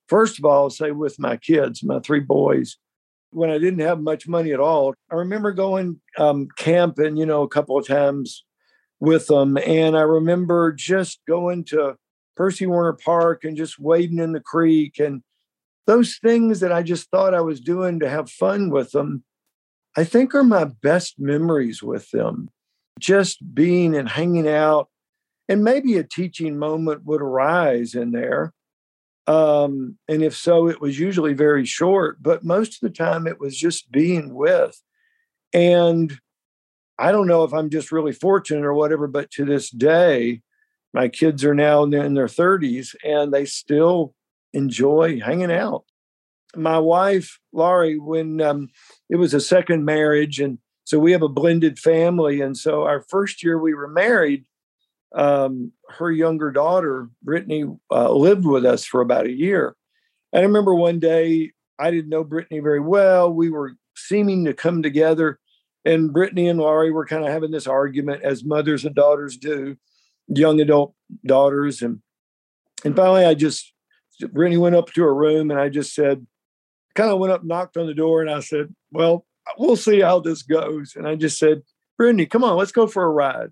First 0.10 0.38
of 0.38 0.44
all, 0.44 0.70
say 0.70 0.92
with 0.92 1.18
my 1.18 1.38
kids, 1.38 1.82
my 1.82 2.00
three 2.02 2.20
boys, 2.20 2.76
when 3.32 3.50
I 3.50 3.58
didn't 3.58 3.80
have 3.80 4.02
much 4.02 4.28
money 4.28 4.52
at 4.52 4.60
all, 4.60 4.96
I 5.10 5.16
remember 5.16 5.54
going 5.54 6.02
um, 6.18 6.50
camping, 6.58 7.16
you 7.16 7.26
know, 7.26 7.44
a 7.44 7.48
couple 7.48 7.78
of 7.78 7.88
times 7.88 8.44
with 9.04 9.28
them. 9.28 9.58
And 9.58 9.98
I 9.98 10.02
remember 10.02 10.72
just 10.72 11.20
going 11.28 11.66
to 11.66 11.98
Percy 12.38 12.66
Warner 12.66 12.94
Park 12.94 13.44
and 13.44 13.58
just 13.58 13.78
wading 13.78 14.18
in 14.18 14.32
the 14.32 14.40
creek 14.40 14.98
and 14.98 15.22
those 15.86 16.18
things 16.24 16.62
that 16.62 16.72
I 16.72 16.84
just 16.84 17.12
thought 17.12 17.34
I 17.34 17.42
was 17.42 17.60
doing 17.60 18.00
to 18.00 18.10
have 18.10 18.32
fun 18.32 18.70
with 18.70 18.92
them, 18.92 19.26
I 19.98 20.06
think 20.06 20.34
are 20.34 20.44
my 20.44 20.64
best 20.64 21.16
memories 21.20 21.84
with 21.84 22.12
them. 22.12 22.50
Just 22.98 23.54
being 23.54 23.94
and 23.94 24.08
hanging 24.08 24.48
out, 24.48 24.88
and 25.50 25.66
maybe 25.66 25.98
a 25.98 26.04
teaching 26.06 26.58
moment 26.58 27.04
would 27.04 27.22
arise 27.22 27.96
in 27.96 28.14
there. 28.14 28.54
Um, 29.28 29.98
and 30.08 30.24
if 30.24 30.34
so, 30.34 30.70
it 30.70 30.80
was 30.80 30.98
usually 30.98 31.34
very 31.34 31.66
short, 31.66 32.24
but 32.24 32.46
most 32.46 32.76
of 32.76 32.80
the 32.90 32.96
time 32.96 33.28
it 33.28 33.40
was 33.40 33.58
just 33.58 33.92
being 33.92 34.34
with. 34.34 34.82
And 35.52 36.18
I 36.98 37.12
don't 37.12 37.28
know 37.28 37.44
if 37.44 37.54
I'm 37.54 37.70
just 37.70 37.92
really 37.92 38.12
fortunate 38.12 38.66
or 38.66 38.74
whatever, 38.74 39.08
but 39.08 39.32
to 39.32 39.46
this 39.46 39.70
day, 39.70 40.42
my 40.94 41.08
kids 41.08 41.44
are 41.44 41.56
now 41.56 41.84
in 41.84 41.90
their 41.90 42.28
30s 42.28 42.96
and 43.04 43.34
they 43.34 43.46
still 43.46 44.14
enjoy 44.54 45.20
hanging 45.20 45.52
out. 45.52 45.86
My 46.56 46.78
wife, 46.78 47.40
Laurie, 47.52 47.98
when 47.98 48.40
um, 48.42 48.70
it 49.10 49.16
was 49.16 49.34
a 49.34 49.42
second 49.42 49.86
marriage, 49.86 50.40
and 50.40 50.60
so 50.84 51.00
we 51.00 51.12
have 51.12 51.24
a 51.24 51.30
blended 51.30 51.80
family. 51.80 52.42
And 52.42 52.56
so 52.56 52.84
our 52.84 53.02
first 53.02 53.44
year 53.44 53.58
we 53.58 53.74
were 53.74 53.88
married, 53.88 54.46
um, 55.16 55.72
her 55.90 56.12
younger 56.12 56.52
daughter, 56.52 57.10
Brittany, 57.24 57.66
uh, 57.92 58.12
lived 58.12 58.46
with 58.46 58.66
us 58.66 58.86
for 58.86 59.02
about 59.02 59.26
a 59.26 59.32
year. 59.32 59.76
And 60.32 60.42
I 60.42 60.46
remember 60.46 60.76
one 60.76 61.00
day, 61.00 61.54
I 61.80 61.90
didn't 61.90 62.10
know 62.10 62.24
Brittany 62.24 62.60
very 62.60 62.80
well. 62.80 63.34
We 63.34 63.50
were 63.50 63.74
seeming 63.96 64.46
to 64.46 64.54
come 64.54 64.84
together 64.84 65.40
and 65.86 66.14
Brittany 66.14 66.48
and 66.48 66.60
Laurie 66.60 66.92
were 66.92 67.06
kind 67.06 67.26
of 67.26 67.32
having 67.32 67.52
this 67.52 67.68
argument 67.68 68.24
as 68.24 68.44
mothers 68.44 68.86
and 68.86 68.96
daughters 68.96 69.38
do, 69.38 69.78
young 70.28 70.60
adult 70.60 70.96
daughters. 71.26 71.82
And 71.82 72.02
and 72.86 72.96
finally 72.96 73.26
I 73.26 73.34
just 73.34 73.74
Brittany 74.32 74.58
went 74.58 74.76
up 74.76 74.92
to 74.94 75.04
her 75.04 75.14
room 75.14 75.52
and 75.52 75.60
I 75.60 75.70
just 75.70 75.94
said, 75.94 76.26
kind 76.96 77.12
of 77.12 77.20
went 77.20 77.34
up, 77.34 77.44
knocked 77.44 77.78
on 77.78 77.88
the 77.88 77.94
door, 77.94 78.22
and 78.22 78.30
I 78.30 78.40
said, 78.40 78.74
Well, 78.92 79.26
we'll 79.58 79.76
see 79.76 80.02
how 80.02 80.20
this 80.20 80.44
goes. 80.44 80.96
And 80.96 81.08
I 81.08 81.16
just 81.16 81.38
said, 81.38 81.64
Brittany, 81.98 82.26
come 82.26 82.44
on, 82.44 82.58
let's 82.58 82.72
go 82.72 82.88
for 82.88 83.04
a 83.04 83.10
ride. 83.10 83.50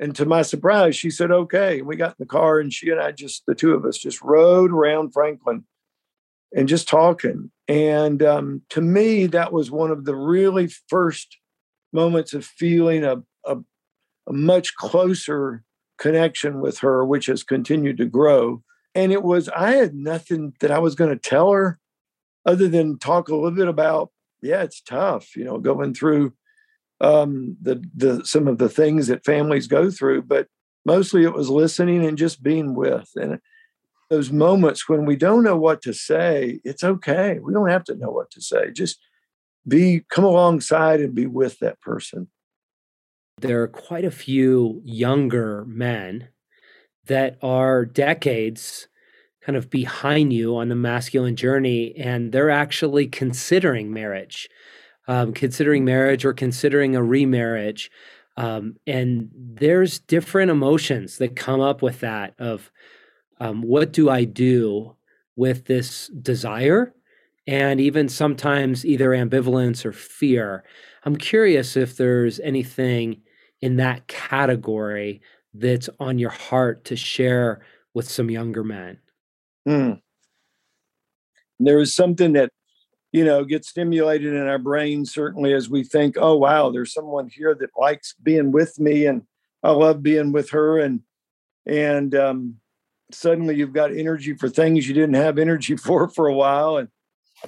And 0.00 0.14
to 0.16 0.26
my 0.26 0.42
surprise, 0.42 0.96
she 0.96 1.10
said, 1.10 1.30
okay. 1.30 1.78
And 1.78 1.86
we 1.86 1.96
got 1.96 2.10
in 2.10 2.16
the 2.18 2.26
car 2.26 2.58
and 2.58 2.72
she 2.72 2.90
and 2.90 3.00
I 3.00 3.12
just, 3.12 3.44
the 3.46 3.54
two 3.54 3.74
of 3.74 3.84
us 3.84 3.96
just 3.96 4.20
rode 4.22 4.72
around 4.72 5.12
Franklin 5.12 5.64
and 6.54 6.68
just 6.68 6.88
talking. 6.88 7.50
And 7.68 8.22
um, 8.22 8.62
to 8.70 8.80
me, 8.80 9.26
that 9.26 9.52
was 9.52 9.70
one 9.70 9.90
of 9.90 10.04
the 10.04 10.14
really 10.14 10.68
first 10.88 11.36
moments 11.92 12.32
of 12.32 12.44
feeling 12.44 13.04
a, 13.04 13.22
a, 13.44 13.56
a 14.26 14.32
much 14.32 14.74
closer 14.76 15.64
connection 15.98 16.60
with 16.60 16.78
her, 16.78 17.04
which 17.04 17.26
has 17.26 17.42
continued 17.42 17.98
to 17.98 18.06
grow. 18.06 18.62
And 18.94 19.12
it 19.12 19.22
was, 19.22 19.48
I 19.48 19.72
had 19.72 19.94
nothing 19.94 20.54
that 20.60 20.70
I 20.70 20.78
was 20.78 20.94
going 20.94 21.10
to 21.10 21.18
tell 21.18 21.50
her 21.52 21.78
other 22.46 22.68
than 22.68 22.98
talk 22.98 23.28
a 23.28 23.34
little 23.34 23.50
bit 23.50 23.68
about, 23.68 24.10
yeah, 24.42 24.62
it's 24.62 24.80
tough, 24.80 25.34
you 25.36 25.44
know, 25.44 25.58
going 25.58 25.94
through 25.94 26.34
um, 27.00 27.56
the 27.60 27.82
the 27.94 28.24
some 28.24 28.46
of 28.46 28.58
the 28.58 28.68
things 28.68 29.08
that 29.08 29.24
families 29.24 29.66
go 29.66 29.90
through, 29.90 30.22
but 30.22 30.46
mostly 30.86 31.24
it 31.24 31.32
was 31.32 31.50
listening 31.50 32.04
and 32.04 32.18
just 32.18 32.42
being 32.42 32.74
with. 32.74 33.08
And 33.16 33.40
those 34.10 34.30
moments 34.30 34.88
when 34.88 35.04
we 35.04 35.16
don't 35.16 35.44
know 35.44 35.56
what 35.56 35.82
to 35.82 35.92
say, 35.92 36.60
it's 36.64 36.84
okay. 36.84 37.38
We 37.38 37.52
don't 37.52 37.70
have 37.70 37.84
to 37.84 37.96
know 37.96 38.10
what 38.10 38.30
to 38.32 38.40
say. 38.40 38.70
Just 38.70 38.98
be 39.66 40.04
come 40.10 40.24
alongside 40.24 41.00
and 41.00 41.14
be 41.14 41.26
with 41.26 41.58
that 41.60 41.80
person. 41.80 42.28
There 43.40 43.62
are 43.62 43.68
quite 43.68 44.04
a 44.04 44.10
few 44.10 44.80
younger 44.84 45.64
men 45.66 46.28
that 47.06 47.38
are 47.42 47.84
decades 47.84 48.88
kind 49.42 49.56
of 49.56 49.68
behind 49.68 50.32
you 50.32 50.56
on 50.56 50.68
the 50.68 50.74
masculine 50.74 51.36
journey 51.36 51.94
and 51.96 52.32
they're 52.32 52.50
actually 52.50 53.06
considering 53.06 53.92
marriage 53.92 54.48
um, 55.06 55.34
considering 55.34 55.84
marriage 55.84 56.24
or 56.24 56.32
considering 56.32 56.96
a 56.96 57.02
remarriage 57.02 57.90
um, 58.36 58.76
and 58.86 59.28
there's 59.34 59.98
different 59.98 60.50
emotions 60.50 61.18
that 61.18 61.36
come 61.36 61.60
up 61.60 61.82
with 61.82 62.00
that 62.00 62.34
of 62.38 62.72
um, 63.40 63.62
what 63.62 63.92
do 63.92 64.08
i 64.10 64.24
do 64.24 64.94
with 65.36 65.64
this 65.66 66.08
desire 66.08 66.94
and 67.46 67.80
even 67.80 68.08
sometimes 68.08 68.86
either 68.86 69.10
ambivalence 69.10 69.84
or 69.84 69.92
fear 69.92 70.64
i'm 71.04 71.16
curious 71.16 71.76
if 71.76 71.96
there's 71.96 72.40
anything 72.40 73.20
in 73.60 73.76
that 73.76 74.06
category 74.06 75.20
that's 75.54 75.88
on 76.00 76.18
your 76.18 76.30
heart 76.30 76.84
to 76.84 76.96
share 76.96 77.60
with 77.94 78.08
some 78.08 78.30
younger 78.30 78.64
men 78.64 78.98
Hmm. 79.66 79.92
There 81.58 81.78
is 81.80 81.94
something 81.94 82.32
that, 82.34 82.50
you 83.12 83.24
know, 83.24 83.44
gets 83.44 83.68
stimulated 83.68 84.34
in 84.34 84.46
our 84.46 84.58
brain, 84.58 85.06
certainly 85.06 85.52
as 85.52 85.70
we 85.70 85.84
think, 85.84 86.16
oh, 86.18 86.36
wow, 86.36 86.70
there's 86.70 86.92
someone 86.92 87.28
here 87.28 87.54
that 87.54 87.70
likes 87.78 88.14
being 88.22 88.52
with 88.52 88.78
me 88.78 89.06
and 89.06 89.22
I 89.62 89.70
love 89.70 90.02
being 90.02 90.32
with 90.32 90.50
her. 90.50 90.78
And, 90.78 91.00
and, 91.66 92.14
um, 92.14 92.56
suddenly 93.14 93.56
you've 93.56 93.72
got 93.72 93.96
energy 93.96 94.34
for 94.34 94.48
things 94.48 94.86
you 94.86 94.94
didn't 94.94 95.14
have 95.14 95.38
energy 95.38 95.76
for 95.84 96.08
for 96.08 96.26
a 96.26 96.34
while. 96.34 96.78
And, 96.78 96.88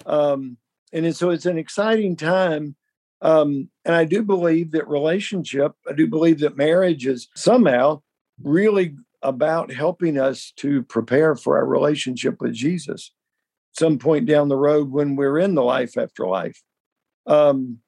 um, 0.07 0.57
and 0.93 1.15
so 1.15 1.31
it's 1.31 1.47
an 1.47 1.59
exciting 1.59 2.17
time. 2.17 2.77
Um, 3.23 3.71
and 3.85 3.95
I 3.95 4.05
do 4.05 4.23
believe 4.23 4.73
that 4.73 4.89
relationship, 4.89 5.73
I 5.89 5.93
do 5.93 6.07
believe 6.07 6.41
that 6.41 6.57
marriage 6.57 7.07
is 7.07 7.29
somehow 7.35 8.03
really 8.43 8.97
about 9.23 9.73
helping 9.73 10.19
us 10.19 10.53
to 10.57 10.83
prepare 10.83 11.35
for 11.35 11.57
our 11.57 11.67
relationship 11.67 12.41
with 12.41 12.53
Jesus 12.53 13.13
some 13.73 13.99
point 13.99 14.27
down 14.27 14.49
the 14.49 14.57
road 14.57 14.91
when 14.91 15.17
we're 15.17 15.39
in 15.39 15.55
the 15.55 15.63
life 15.63 15.99
after 15.99 16.27
life. 16.27 16.63
Um, 17.27 17.79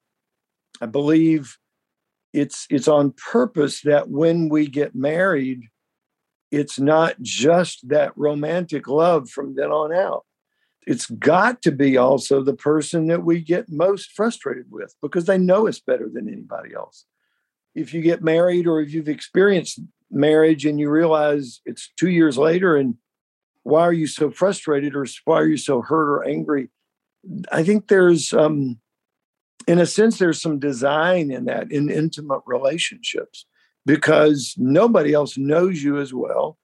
I 0.81 0.85
believe 0.85 1.57
it's 2.31 2.67
it's 2.69 2.87
on 2.87 3.13
purpose 3.13 3.81
that 3.81 4.09
when 4.09 4.49
we 4.49 4.67
get 4.67 4.93
married, 4.93 5.63
it's 6.51 6.79
not 6.79 7.21
just 7.21 7.87
that 7.89 8.11
romantic 8.15 8.87
love 8.87 9.29
from 9.29 9.55
then 9.55 9.71
on 9.71 9.93
out. 9.93 10.25
It's 10.87 11.05
got 11.05 11.61
to 11.63 11.71
be 11.71 11.97
also 11.97 12.41
the 12.41 12.55
person 12.55 13.07
that 13.07 13.23
we 13.23 13.41
get 13.41 13.69
most 13.69 14.11
frustrated 14.11 14.65
with 14.71 14.95
because 15.01 15.25
they 15.25 15.37
know 15.37 15.67
us 15.67 15.79
better 15.79 16.09
than 16.11 16.27
anybody 16.27 16.73
else. 16.73 17.05
If 17.75 17.93
you 17.93 18.01
get 18.01 18.23
married 18.23 18.65
or 18.65 18.81
if 18.81 18.91
you've 18.91 19.09
experienced 19.09 19.79
marriage 20.11 20.65
and 20.65 20.79
you 20.79 20.89
realize 20.89 21.61
it's 21.65 21.91
two 21.97 22.09
years 22.09 22.37
later 22.37 22.75
and 22.75 22.95
why 23.63 23.81
are 23.81 23.93
you 23.93 24.07
so 24.07 24.31
frustrated 24.31 24.95
or 24.95 25.05
why 25.25 25.39
are 25.39 25.45
you 25.47 25.57
so 25.57 25.81
hurt 25.81 26.09
or 26.09 26.23
angry 26.23 26.69
i 27.51 27.63
think 27.63 27.87
there's 27.87 28.33
um 28.33 28.79
in 29.67 29.77
a 29.77 29.85
sense 29.85 30.17
there's 30.17 30.41
some 30.41 30.57
design 30.57 31.29
in 31.29 31.45
that 31.45 31.71
in 31.71 31.91
intimate 31.91 32.41
relationships 32.45 33.45
because 33.85 34.53
nobody 34.57 35.13
else 35.13 35.37
knows 35.37 35.81
you 35.81 35.99
as 35.99 36.13
well 36.13 36.57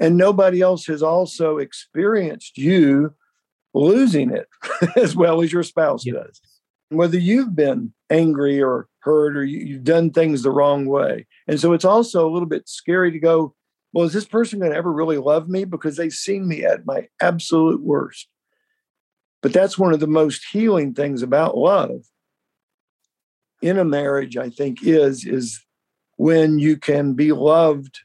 and 0.00 0.16
nobody 0.16 0.60
else 0.60 0.86
has 0.86 1.02
also 1.02 1.58
experienced 1.58 2.56
you 2.56 3.14
losing 3.74 4.30
it 4.30 4.48
as 4.96 5.16
well 5.16 5.42
as 5.42 5.52
your 5.52 5.62
spouse 5.62 6.04
does 6.04 6.40
whether 6.92 7.18
you've 7.18 7.56
been 7.56 7.92
angry 8.10 8.62
or 8.62 8.88
hurt 9.00 9.36
or 9.36 9.44
you, 9.44 9.74
have 9.74 9.84
done 9.84 10.10
things 10.10 10.42
the 10.42 10.50
wrong 10.50 10.86
way. 10.86 11.26
And 11.48 11.58
so 11.58 11.72
it's 11.72 11.84
also 11.84 12.28
a 12.28 12.30
little 12.30 12.48
bit 12.48 12.68
scary 12.68 13.10
to 13.10 13.18
go, 13.18 13.54
well, 13.92 14.04
is 14.04 14.12
this 14.12 14.24
person 14.24 14.58
going 14.58 14.72
to 14.72 14.76
ever 14.76 14.92
really 14.92 15.18
love 15.18 15.48
me? 15.48 15.64
Because 15.64 15.96
they've 15.96 16.12
seen 16.12 16.46
me 16.46 16.64
at 16.64 16.86
my 16.86 17.08
absolute 17.20 17.82
worst. 17.82 18.28
But 19.42 19.52
that's 19.52 19.78
one 19.78 19.92
of 19.92 20.00
the 20.00 20.06
most 20.06 20.44
healing 20.52 20.94
things 20.94 21.22
about 21.22 21.56
love 21.56 22.04
in 23.60 23.78
a 23.78 23.84
marriage, 23.84 24.36
I 24.36 24.50
think, 24.50 24.82
is, 24.82 25.26
is 25.26 25.64
when 26.22 26.60
you 26.60 26.76
can 26.76 27.14
be 27.14 27.32
loved 27.32 27.98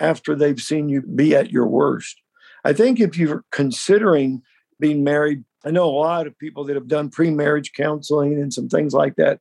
after 0.00 0.34
they've 0.34 0.60
seen 0.60 0.88
you 0.88 1.00
be 1.00 1.32
at 1.36 1.52
your 1.52 1.68
worst. 1.68 2.20
I 2.64 2.72
think 2.72 2.98
if 2.98 3.16
you're 3.16 3.44
considering 3.52 4.42
being 4.80 5.04
married, 5.04 5.44
I 5.64 5.70
know 5.70 5.84
a 5.84 5.94
lot 5.94 6.26
of 6.26 6.36
people 6.36 6.64
that 6.64 6.74
have 6.74 6.88
done 6.88 7.08
pre 7.08 7.30
marriage 7.30 7.70
counseling 7.72 8.32
and 8.32 8.52
some 8.52 8.68
things 8.68 8.94
like 8.94 9.14
that. 9.14 9.38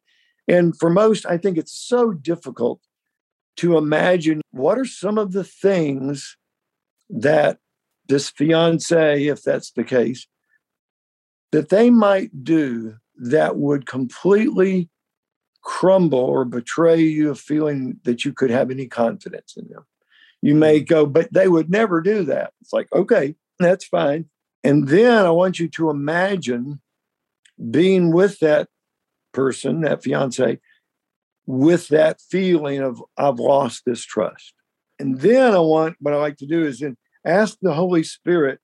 And 0.48 0.78
for 0.78 0.92
most, 0.92 1.26
I 1.26 1.40
think 1.40 1.58
it's 1.58 1.74
so 1.74 2.12
difficult 2.12 2.80
to 3.58 3.76
imagine 3.76 4.42
what 4.52 4.78
are 4.78 4.86
some 4.86 5.18
of 5.18 5.32
the 5.32 5.44
things 5.44 6.38
that 7.10 7.58
this 8.08 8.30
fiance, 8.30 9.26
if 9.26 9.42
that's 9.42 9.72
the 9.72 9.84
case, 9.84 10.28
that 11.52 11.70
they 11.70 11.90
might 11.90 12.44
do 12.44 12.98
that 13.18 13.58
would 13.58 13.88
completely 13.88 14.92
crumble 15.62 16.20
or 16.20 16.46
betray 16.46 17.00
you 17.00 17.30
of 17.30 17.40
feeling 17.40 18.00
that 18.04 18.26
you 18.26 18.34
could 18.34 18.50
have 18.50 18.72
any 18.72 18.88
confidence 18.88 19.56
in 19.58 19.68
them. 19.68 19.86
You 20.42 20.56
may 20.56 20.80
hmm. 20.80 20.86
go, 20.86 21.06
but 21.06 21.32
they 21.32 21.48
would 21.48 21.70
never 21.70 22.02
do 22.02 22.24
that. 22.26 22.54
It's 22.62 22.74
like, 22.74 22.88
okay, 22.94 23.36
that's 23.60 23.86
fine. 23.86 24.26
And 24.64 24.88
then 24.88 25.26
I 25.26 25.32
want 25.32 25.60
you 25.60 25.68
to 25.70 25.90
imagine 25.90 26.82
being 27.70 28.12
with 28.12 28.40
that 28.40 28.70
person, 29.34 29.82
that 29.82 30.04
fiance, 30.04 30.60
with 31.46 31.88
that 31.90 32.22
feeling 32.22 32.80
of 32.80 33.04
I've 33.18 33.40
lost 33.40 33.84
this 33.86 34.04
trust. 34.04 34.54
And 35.00 35.20
then 35.20 35.54
I 35.54 35.60
want 35.60 35.96
what 36.00 36.14
I 36.14 36.18
like 36.18 36.38
to 36.38 36.46
do 36.46 36.64
is 36.64 36.80
then 36.80 36.98
ask 37.26 37.58
the 37.62 37.74
Holy 37.74 38.04
Spirit, 38.04 38.60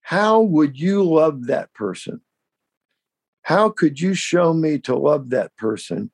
how 0.00 0.40
would 0.40 0.78
you 0.78 1.04
love 1.04 1.46
that 1.46 1.72
person? 1.74 2.20
How 3.42 3.70
could 3.70 4.00
you 4.00 4.14
show 4.14 4.52
me 4.52 4.78
to 4.80 4.96
love 4.96 5.30
that 5.30 5.56
person 5.56 6.10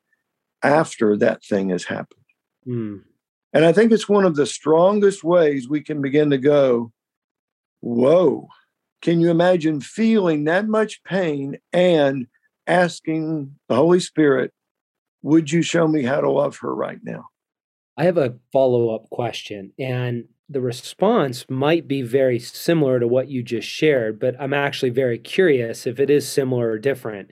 after 0.64 1.16
that 1.18 1.44
thing 1.44 1.68
has 1.68 1.85
happened? 1.85 2.24
Mm. 2.66 3.03
And 3.53 3.64
I 3.64 3.72
think 3.72 3.92
it's 3.92 4.09
one 4.09 4.24
of 4.24 4.35
the 4.35 4.46
strongest 4.46 5.22
ways 5.22 5.68
we 5.68 5.81
can 5.81 6.03
begin 6.03 6.31
to 6.31 6.38
go, 6.38 6.90
whoa, 7.81 8.48
can 9.00 9.20
you 9.20 9.31
imagine 9.31 9.81
feeling 9.81 10.44
that 10.44 10.66
much 10.66 11.05
pain 11.05 11.59
and 11.72 12.27
asking 12.66 13.55
the 13.68 13.77
Holy 13.77 14.00
Spirit, 14.00 14.53
would 15.22 15.53
you 15.53 15.62
show 15.62 15.87
me 15.87 16.03
how 16.03 16.20
to 16.20 16.31
love 16.31 16.57
her 16.59 16.74
right 16.74 16.98
now? 17.03 17.27
I 17.96 18.05
have 18.05 18.18
a 18.18 18.35
follow 18.53 18.94
up 18.94 19.09
question, 19.11 19.72
and 19.79 20.24
the 20.48 20.61
response 20.61 21.46
might 21.48 21.87
be 21.87 22.03
very 22.03 22.38
similar 22.38 22.98
to 22.98 23.07
what 23.07 23.29
you 23.29 23.42
just 23.42 23.68
shared, 23.68 24.18
but 24.18 24.35
I'm 24.40 24.53
actually 24.53 24.90
very 24.90 25.18
curious 25.18 25.87
if 25.87 26.00
it 26.00 26.11
is 26.11 26.29
similar 26.29 26.70
or 26.70 26.79
different. 26.79 27.31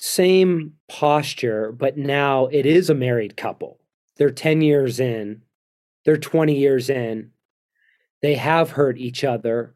Same 0.00 0.74
posture, 0.88 1.72
but 1.72 1.96
now 1.96 2.46
it 2.46 2.66
is 2.66 2.90
a 2.90 2.94
married 2.94 3.36
couple. 3.36 3.80
They're 4.16 4.30
10 4.30 4.62
years 4.62 5.00
in, 5.00 5.42
they're 6.04 6.16
20 6.16 6.56
years 6.56 6.90
in, 6.90 7.30
they 8.22 8.34
have 8.34 8.72
hurt 8.72 8.98
each 8.98 9.24
other, 9.24 9.74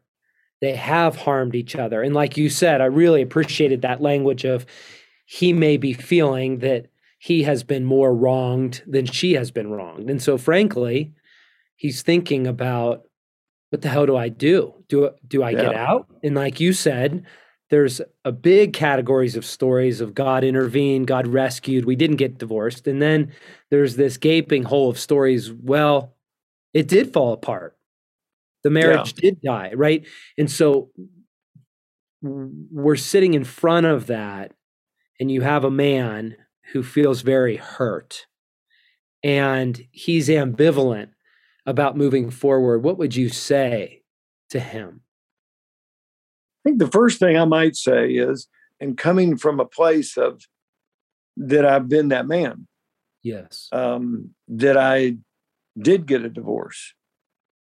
they 0.61 0.75
have 0.75 1.15
harmed 1.15 1.55
each 1.55 1.75
other. 1.75 2.01
And 2.01 2.13
like 2.13 2.37
you 2.37 2.49
said, 2.49 2.81
I 2.81 2.85
really 2.85 3.21
appreciated 3.21 3.81
that 3.81 4.01
language 4.01 4.45
of 4.45 4.65
he 5.25 5.53
may 5.53 5.77
be 5.77 5.93
feeling 5.93 6.59
that 6.59 6.87
he 7.19 7.43
has 7.43 7.63
been 7.63 7.85
more 7.85 8.13
wronged 8.13 8.83
than 8.85 9.05
she 9.05 9.33
has 9.33 9.51
been 9.51 9.71
wronged. 9.71 10.09
And 10.09 10.21
so 10.21 10.37
frankly, 10.37 11.13
he's 11.75 12.01
thinking 12.01 12.47
about 12.47 13.03
what 13.69 13.81
the 13.81 13.89
hell 13.89 14.05
do 14.05 14.15
I 14.15 14.29
do? 14.29 14.73
Do 14.87 15.11
do 15.27 15.41
I 15.41 15.51
yeah. 15.51 15.61
get 15.61 15.75
out? 15.75 16.07
And 16.21 16.35
like 16.35 16.59
you 16.59 16.73
said, 16.73 17.25
there's 17.73 18.01
a 18.23 18.31
big 18.31 18.71
categories 18.71 19.35
of 19.35 19.43
stories 19.43 19.99
of 19.99 20.13
God 20.13 20.43
intervened, 20.43 21.07
God 21.07 21.25
rescued, 21.25 21.85
we 21.85 21.95
didn't 21.95 22.17
get 22.17 22.37
divorced. 22.37 22.85
And 22.85 23.01
then 23.01 23.33
there's 23.71 23.95
this 23.95 24.17
gaping 24.17 24.61
hole 24.61 24.91
of 24.91 24.99
stories, 24.99 25.51
well, 25.51 26.13
it 26.75 26.87
did 26.87 27.11
fall 27.11 27.33
apart. 27.33 27.75
The 28.63 28.69
marriage 28.69 29.15
yeah. 29.17 29.21
did 29.21 29.41
die 29.41 29.71
right? 29.73 30.05
And 30.37 30.51
so 30.51 30.91
we're 32.21 32.95
sitting 32.95 33.33
in 33.33 33.43
front 33.43 33.87
of 33.87 34.05
that 34.05 34.53
and 35.19 35.31
you 35.31 35.41
have 35.41 35.63
a 35.63 35.71
man 35.71 36.35
who 36.73 36.83
feels 36.83 37.23
very 37.23 37.55
hurt. 37.55 38.27
And 39.23 39.83
he's 39.89 40.29
ambivalent 40.29 41.09
about 41.65 41.97
moving 41.97 42.29
forward. 42.29 42.83
What 42.83 42.99
would 42.99 43.15
you 43.15 43.29
say 43.29 44.03
to 44.51 44.59
him 44.59 45.01
i 46.65 46.69
think 46.69 46.79
the 46.79 46.87
first 46.87 47.19
thing 47.19 47.37
i 47.37 47.45
might 47.45 47.75
say 47.75 48.11
is 48.11 48.47
and 48.79 48.97
coming 48.97 49.37
from 49.37 49.59
a 49.59 49.65
place 49.65 50.17
of 50.17 50.41
that 51.37 51.65
I've 51.65 51.89
been 51.89 52.09
that 52.09 52.27
man. 52.27 52.67
Yes. 53.23 53.69
Um, 53.71 54.31
that 54.47 54.77
I 54.77 55.17
did 55.79 56.05
get 56.05 56.25
a 56.25 56.29
divorce. 56.29 56.93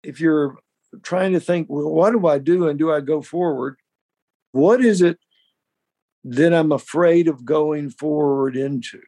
If 0.04 0.20
you're 0.20 0.58
trying 1.04 1.34
to 1.34 1.40
think, 1.40 1.68
well, 1.70 1.90
what 1.90 2.12
do 2.12 2.26
I 2.28 2.40
do 2.40 2.68
and 2.68 2.80
do 2.80 2.92
I 2.92 3.02
go 3.02 3.22
forward? 3.22 3.76
What 4.52 4.84
is 4.84 5.02
it 5.02 5.20
that 6.24 6.54
I'm 6.54 6.72
afraid 6.72 7.28
of 7.28 7.46
going 7.46 7.90
forward 7.90 8.56
into? 8.56 9.02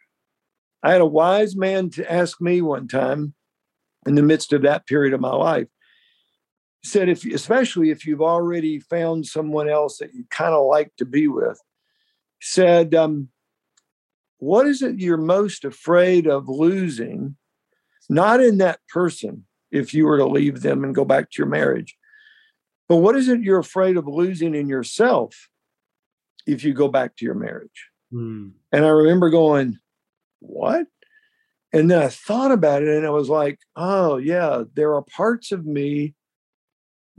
I 0.83 0.91
had 0.91 1.01
a 1.01 1.05
wise 1.05 1.55
man 1.55 1.89
to 1.91 2.11
ask 2.11 2.41
me 2.41 2.61
one 2.61 2.87
time 2.87 3.33
in 4.05 4.15
the 4.15 4.23
midst 4.23 4.51
of 4.51 4.63
that 4.63 4.85
period 4.85 5.13
of 5.13 5.21
my 5.21 5.33
life. 5.33 5.67
Said, 6.83 7.09
if 7.09 7.25
especially 7.25 7.91
if 7.91 8.05
you've 8.05 8.21
already 8.21 8.79
found 8.79 9.27
someone 9.27 9.69
else 9.69 9.97
that 9.99 10.13
you 10.13 10.25
kind 10.29 10.53
of 10.53 10.65
like 10.65 10.95
to 10.97 11.05
be 11.05 11.27
with, 11.27 11.61
said, 12.41 12.95
um, 12.95 13.29
what 14.39 14.65
is 14.65 14.81
it 14.81 14.99
you're 14.99 15.17
most 15.17 15.63
afraid 15.63 16.25
of 16.25 16.49
losing? 16.49 17.35
Not 18.09 18.41
in 18.41 18.57
that 18.57 18.79
person, 18.89 19.45
if 19.69 19.93
you 19.93 20.05
were 20.05 20.17
to 20.17 20.25
leave 20.25 20.61
them 20.61 20.83
and 20.83 20.95
go 20.95 21.05
back 21.05 21.29
to 21.29 21.37
your 21.37 21.47
marriage, 21.47 21.95
but 22.89 22.97
what 22.97 23.15
is 23.15 23.29
it 23.29 23.41
you're 23.41 23.59
afraid 23.59 23.95
of 23.95 24.07
losing 24.07 24.53
in 24.53 24.67
yourself 24.67 25.47
if 26.45 26.63
you 26.63 26.73
go 26.73 26.87
back 26.87 27.15
to 27.15 27.25
your 27.25 27.35
marriage? 27.35 27.87
Mm. 28.11 28.51
And 28.71 28.85
I 28.85 28.89
remember 28.89 29.29
going, 29.29 29.77
what? 30.39 30.87
And 31.71 31.89
then 31.89 32.01
I 32.01 32.09
thought 32.09 32.51
about 32.51 32.83
it 32.83 32.89
and 32.89 33.05
I 33.05 33.11
was 33.11 33.29
like, 33.29 33.59
oh, 33.77 34.17
yeah, 34.17 34.63
there 34.73 34.93
are 34.95 35.03
parts 35.03 35.53
of 35.53 35.65
me 35.65 36.15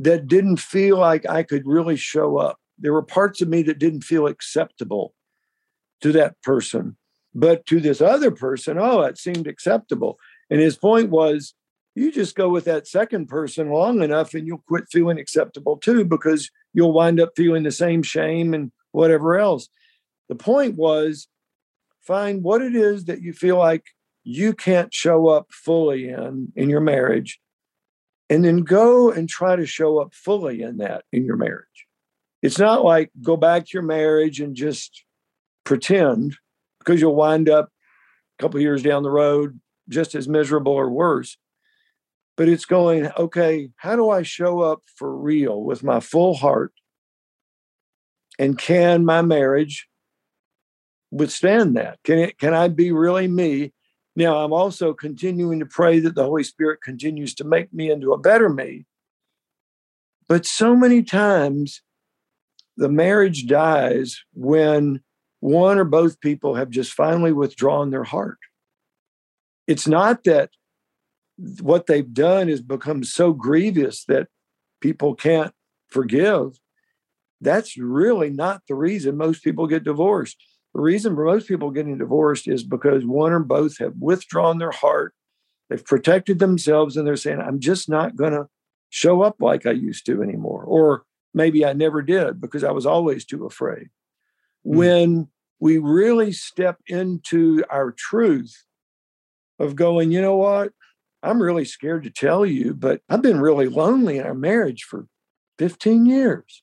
that 0.03 0.27
didn't 0.27 0.59
feel 0.59 0.99
like 0.99 1.29
I 1.29 1.43
could 1.45 1.67
really 1.67 1.97
show 1.97 2.37
up. 2.37 2.59
There 2.79 2.93
were 2.93 3.03
parts 3.03 3.41
of 3.41 3.49
me 3.49 3.62
that 3.62 3.79
didn't 3.79 4.03
feel 4.03 4.27
acceptable 4.27 5.15
to 6.01 6.11
that 6.12 6.41
person. 6.43 6.97
But 7.35 7.65
to 7.67 7.81
this 7.81 8.01
other 8.01 8.33
person, 8.33 8.79
oh, 8.79 9.03
it 9.03 9.17
seemed 9.17 9.47
acceptable. 9.47 10.19
And 10.51 10.61
his 10.61 10.77
point 10.77 11.11
was, 11.11 11.55
you 11.95 12.11
just 12.11 12.35
go 12.35 12.49
with 12.49 12.65
that 12.65 12.88
second 12.88 13.29
person 13.29 13.71
long 13.71 14.03
enough 14.03 14.35
and 14.35 14.47
you'll 14.47 14.65
quit 14.67 14.85
feeling 14.91 15.19
acceptable 15.19 15.77
too, 15.77 16.05
because 16.05 16.51
you'll 16.75 16.93
wind 16.93 17.21
up 17.21 17.31
feeling 17.37 17.62
the 17.62 17.71
same 17.71 18.03
shame 18.03 18.55
and 18.55 18.73
whatever 18.91 19.38
else. 19.38 19.69
The 20.29 20.35
point 20.35 20.77
was, 20.77 21.29
find 22.01 22.43
what 22.43 22.61
it 22.61 22.75
is 22.75 23.05
that 23.05 23.23
you 23.23 23.33
feel 23.33 23.57
like 23.57 23.85
you 24.25 24.53
can't 24.53 24.93
show 24.93 25.29
up 25.29 25.47
fully 25.51 26.09
in 26.09 26.53
in 26.57 26.69
your 26.71 26.81
marriage 26.81 27.41
and 28.33 28.45
then 28.45 28.62
go 28.62 29.11
and 29.11 29.29
try 29.29 29.57
to 29.57 29.66
show 29.66 29.99
up 29.99 30.14
fully 30.14 30.62
in 30.62 30.79
that 30.79 31.05
in 31.12 31.25
your 31.25 31.37
marriage 31.37 31.87
it's 32.42 32.59
not 32.59 32.85
like 32.85 33.11
go 33.23 33.37
back 33.37 33.64
to 33.64 33.71
your 33.75 33.83
marriage 33.83 34.40
and 34.40 34.57
just 34.57 35.05
pretend 35.64 36.37
because 36.79 37.01
you'll 37.01 37.14
wind 37.14 37.49
up 37.49 37.71
a 38.38 38.42
couple 38.42 38.61
years 38.61 38.83
down 38.83 39.03
the 39.03 39.11
road 39.11 39.61
just 39.88 40.14
as 40.14 40.29
miserable 40.29 40.73
or 40.73 40.90
worse 40.90 41.37
but 42.37 42.49
it's 42.49 42.64
going 42.64 43.11
okay 43.18 43.68
how 43.77 43.95
do 43.95 44.11
i 44.11 44.23
show 44.23 44.61
up 44.61 44.83
for 44.97 45.14
real 45.14 45.62
with 45.62 45.83
my 45.83 46.01
full 46.01 46.35
heart 46.35 46.73
and 48.38 48.59
can 48.59 49.05
my 49.05 49.23
marriage 49.23 49.88
withstand 51.12 51.77
that? 51.77 51.99
Can 52.03 52.18
it 52.18 52.38
can 52.38 52.55
I 52.55 52.68
be 52.68 52.90
really 52.90 53.29
me? 53.29 53.73
Now 54.14 54.38
I'm 54.38 54.53
also 54.53 54.92
continuing 54.92 55.61
to 55.61 55.66
pray 55.66 55.98
that 56.01 56.14
the 56.14 56.25
Holy 56.25 56.44
Spirit 56.44 56.83
continues 56.83 57.35
to 57.37 57.44
make 57.44 57.72
me 57.72 57.90
into 57.90 58.12
a 58.12 58.18
better 58.18 58.48
me. 58.48 58.85
But 60.29 60.46
so 60.46 60.77
many 60.77 61.03
times 61.03 61.83
the 62.77 62.88
marriage 62.88 63.46
dies 63.46 64.20
when 64.35 65.03
one 65.40 65.79
or 65.79 65.85
both 65.85 66.20
people 66.20 66.55
have 66.55 66.70
just 66.70 66.92
finally 66.92 67.33
withdrawn 67.33 67.90
their 67.90 68.05
heart. 68.05 68.38
It's 69.66 69.88
not 69.88 70.25
that 70.25 70.51
what 71.61 71.87
they've 71.87 72.12
done 72.12 72.48
has 72.48 72.61
become 72.61 73.05
so 73.05 73.33
grievous 73.33 74.05
that 74.05 74.29
people 74.81 75.14
can't 75.14 75.53
forgive. 75.88 76.59
That's 77.40 77.77
really 77.77 78.31
not 78.31 78.62
the 78.68 78.75
reason 78.75 79.16
most 79.16 79.42
people 79.42 79.66
get 79.66 79.85
divorced. 79.85 80.37
The 80.75 80.81
reason 80.81 81.15
for 81.15 81.25
most 81.25 81.49
people 81.49 81.71
getting 81.71 81.99
divorced 81.99 82.49
is 82.49 82.65
because 82.65 83.05
one 83.05 83.33
or 83.33 83.41
both 83.41 83.79
have 83.79 83.95
withdrawn 83.99 84.59
their 84.59 84.71
heart, 84.71 85.15
they've 85.69 85.85
protected 85.85 86.39
themselves, 86.39 86.97
and 86.97 87.07
they're 87.07 87.17
saying, 87.17 87.41
I'm 87.41 87.61
just 87.61 87.89
not 87.89 88.17
going 88.17 88.33
to 88.33 88.49
show 88.91 89.23
up 89.23 89.37
like 89.41 89.67
I 89.67 89.73
used 89.73 90.07
to 90.07 90.23
anymore. 90.23 90.65
Or 90.65 91.05
maybe 91.35 91.65
I 91.65 91.73
never 91.73 92.03
did 92.03 92.41
because 92.41 92.65
I 92.65 92.71
was 92.71 92.87
always 92.87 93.25
too 93.25 93.45
afraid. 93.45 93.89
Mm-hmm. 94.67 94.77
When 94.79 95.29
we 95.61 95.79
really 95.79 96.33
step 96.33 96.79
into 96.87 97.65
our 97.71 97.93
truth 97.93 98.65
of 99.59 99.77
going, 99.77 100.11
you 100.11 100.21
know 100.21 100.37
what? 100.37 100.73
I'm 101.23 101.41
really 101.41 101.65
scared 101.65 102.03
to 102.05 102.11
tell 102.11 102.45
you, 102.45 102.75
but 102.75 103.01
I've 103.09 103.23
been 103.23 103.41
really 103.41 103.69
lonely 103.69 104.19
in 104.19 104.27
our 104.27 104.35
marriage 104.35 104.83
for 104.85 105.07
15 105.59 106.07
years. 106.07 106.63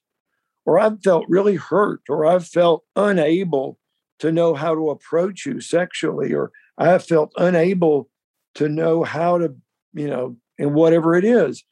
Or 0.65 0.77
I've 0.77 1.01
felt 1.01 1.25
really 1.29 1.55
hurt, 1.55 2.01
or 2.09 2.25
I've 2.25 2.45
felt 2.45 2.83
unable 2.95 3.78
to 4.19 4.31
know 4.31 4.53
how 4.53 4.75
to 4.75 4.89
approach 4.89 5.45
you 5.45 5.61
sexually, 5.61 6.33
or 6.33 6.51
I 6.77 6.87
have 6.87 7.05
felt 7.05 7.31
unable 7.37 8.09
to 8.55 8.69
know 8.69 9.03
how 9.03 9.37
to, 9.37 9.55
you 9.93 10.07
know, 10.07 10.37
and 10.57 10.73
whatever 10.73 11.15
it 11.15 11.25
is. 11.25 11.63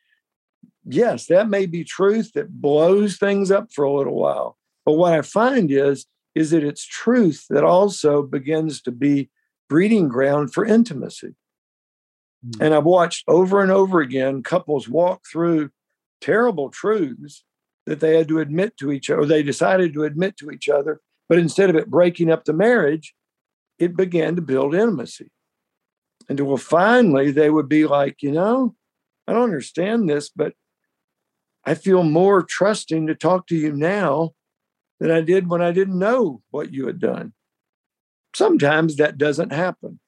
Yes, 0.85 1.27
that 1.27 1.49
may 1.49 1.65
be 1.65 1.83
truth 1.83 2.31
that 2.33 2.61
blows 2.61 3.17
things 3.17 3.51
up 3.51 3.71
for 3.73 3.83
a 3.83 3.91
little 3.91 4.15
while. 4.15 4.57
But 4.85 4.93
what 4.93 5.13
I 5.13 5.21
find 5.21 5.69
is, 5.71 6.05
is 6.33 6.51
that 6.51 6.63
it's 6.63 6.85
truth 6.85 7.45
that 7.49 7.63
also 7.63 8.21
begins 8.21 8.81
to 8.83 8.91
be 8.91 9.29
breeding 9.69 10.07
ground 10.07 10.53
for 10.53 10.65
intimacy. 10.65 11.35
Mm-hmm. 12.45 12.63
And 12.63 12.73
I've 12.73 12.85
watched 12.85 13.25
over 13.27 13.61
and 13.61 13.71
over 13.71 13.99
again 13.99 14.43
couples 14.43 14.87
walk 14.87 15.23
through 15.29 15.71
terrible 16.21 16.69
truths 16.69 17.43
that 17.85 17.99
they 17.99 18.17
had 18.17 18.27
to 18.27 18.39
admit 18.39 18.77
to 18.77 18.91
each 18.91 19.09
other, 19.09 19.21
or 19.21 19.25
they 19.25 19.43
decided 19.43 19.93
to 19.93 20.03
admit 20.03 20.37
to 20.37 20.51
each 20.51 20.69
other 20.69 21.01
but 21.29 21.39
instead 21.39 21.69
of 21.69 21.75
it 21.75 21.89
breaking 21.89 22.31
up 22.31 22.45
the 22.45 22.53
marriage, 22.53 23.13
it 23.79 23.95
began 23.95 24.35
to 24.35 24.41
build 24.41 24.75
intimacy. 24.75 25.31
And 26.29 26.39
until 26.39 26.57
finally 26.57 27.31
they 27.31 27.49
would 27.49 27.69
be 27.69 27.85
like, 27.85 28.21
you 28.21 28.31
know, 28.31 28.75
I 29.27 29.33
don't 29.33 29.43
understand 29.43 30.09
this, 30.09 30.29
but 30.29 30.53
I 31.65 31.75
feel 31.75 32.03
more 32.03 32.43
trusting 32.43 33.07
to 33.07 33.15
talk 33.15 33.47
to 33.47 33.55
you 33.55 33.73
now 33.73 34.31
than 34.99 35.11
I 35.11 35.21
did 35.21 35.49
when 35.49 35.61
I 35.61 35.71
didn't 35.71 35.99
know 35.99 36.41
what 36.49 36.73
you 36.73 36.87
had 36.87 36.99
done. 36.99 37.33
Sometimes 38.33 38.95
that 38.95 39.17
doesn't 39.17 39.51
happen. 39.51 39.99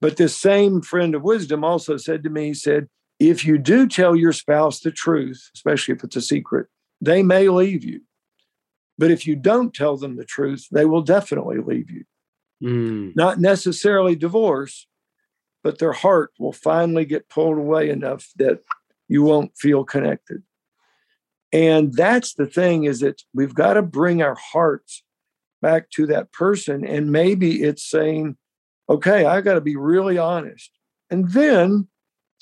But 0.00 0.16
this 0.16 0.36
same 0.36 0.82
friend 0.82 1.14
of 1.14 1.22
wisdom 1.22 1.64
also 1.64 1.96
said 1.96 2.22
to 2.24 2.30
me, 2.30 2.48
he 2.48 2.54
said, 2.54 2.88
if 3.18 3.44
you 3.44 3.58
do 3.58 3.86
tell 3.86 4.16
your 4.16 4.32
spouse 4.32 4.80
the 4.80 4.90
truth, 4.90 5.50
especially 5.54 5.94
if 5.94 6.04
it's 6.04 6.16
a 6.16 6.22
secret, 6.22 6.68
they 7.00 7.22
may 7.22 7.48
leave 7.48 7.84
you. 7.84 8.00
But 9.00 9.10
if 9.10 9.26
you 9.26 9.34
don't 9.34 9.72
tell 9.72 9.96
them 9.96 10.16
the 10.16 10.26
truth, 10.26 10.66
they 10.70 10.84
will 10.84 11.00
definitely 11.00 11.56
leave 11.56 11.90
you. 11.90 12.04
Mm. 12.62 13.16
Not 13.16 13.40
necessarily 13.40 14.14
divorce, 14.14 14.86
but 15.64 15.78
their 15.78 15.94
heart 15.94 16.32
will 16.38 16.52
finally 16.52 17.06
get 17.06 17.30
pulled 17.30 17.56
away 17.56 17.88
enough 17.88 18.28
that 18.36 18.60
you 19.08 19.22
won't 19.22 19.56
feel 19.56 19.84
connected. 19.84 20.42
And 21.50 21.94
that's 21.94 22.34
the 22.34 22.46
thing 22.46 22.84
is 22.84 23.00
that 23.00 23.22
we've 23.32 23.54
got 23.54 23.72
to 23.74 23.82
bring 23.82 24.20
our 24.20 24.36
hearts 24.36 25.02
back 25.62 25.88
to 25.92 26.06
that 26.08 26.30
person. 26.30 26.84
And 26.84 27.10
maybe 27.10 27.62
it's 27.62 27.88
saying, 27.88 28.36
okay, 28.86 29.24
I 29.24 29.40
got 29.40 29.54
to 29.54 29.62
be 29.62 29.76
really 29.76 30.18
honest. 30.18 30.70
And 31.08 31.32
then 31.32 31.88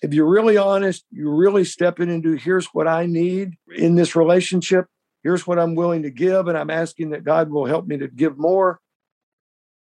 if 0.03 0.13
you're 0.13 0.29
really 0.29 0.57
honest, 0.57 1.05
you're 1.13 1.37
really 1.37 1.65
stepping 1.65 2.11
into 2.11 2.33
here's 2.33 2.67
what 2.75 2.89
I 2.89 3.07
need 3.07 3.53
in 3.77 3.95
this 3.95 4.17
relationship 4.17 4.89
here's 5.29 5.47
what 5.47 5.59
I'm 5.59 5.75
willing 5.75 6.05
to 6.05 6.11
give, 6.11 6.49
and 6.49 6.57
I'm 6.57 6.71
asking 6.71 7.11
that 7.11 7.23
God 7.23 7.51
will 7.51 7.67
help 7.67 7.87
me 7.87 7.99
to 7.99 8.09
give 8.09 8.39
more. 8.39 8.81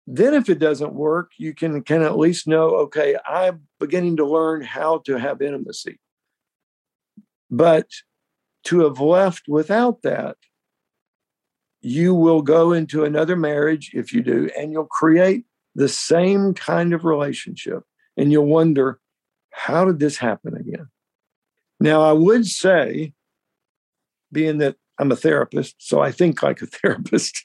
Then, 0.06 0.34
if 0.34 0.50
it 0.50 0.58
doesn't 0.58 0.92
work, 0.92 1.30
you 1.38 1.54
can, 1.54 1.82
can 1.84 2.02
at 2.02 2.18
least 2.18 2.46
know, 2.46 2.74
okay, 2.84 3.16
I'm 3.26 3.62
beginning 3.80 4.18
to 4.18 4.26
learn 4.26 4.60
how 4.60 4.98
to 5.06 5.16
have 5.16 5.40
intimacy. 5.40 6.00
But 7.50 7.86
to 8.64 8.80
have 8.80 9.00
left 9.00 9.44
without 9.48 10.02
that, 10.02 10.36
you 11.80 12.14
will 12.14 12.42
go 12.42 12.74
into 12.74 13.04
another 13.04 13.34
marriage 13.34 13.92
if 13.94 14.12
you 14.12 14.20
do, 14.20 14.50
and 14.54 14.70
you'll 14.70 14.84
create 14.84 15.46
the 15.74 15.88
same 15.88 16.52
kind 16.52 16.92
of 16.92 17.06
relationship. 17.06 17.84
And 18.18 18.30
you'll 18.30 18.44
wonder, 18.44 19.00
how 19.50 19.86
did 19.86 19.98
this 19.98 20.18
happen 20.18 20.58
again? 20.58 20.88
Now, 21.80 22.02
I 22.02 22.12
would 22.12 22.44
say, 22.44 23.14
being 24.30 24.58
that 24.58 24.76
I'm 24.98 25.12
a 25.12 25.16
therapist, 25.16 25.76
so 25.78 26.00
I 26.00 26.10
think 26.10 26.42
like 26.42 26.60
a 26.62 26.66
therapist. 26.82 27.44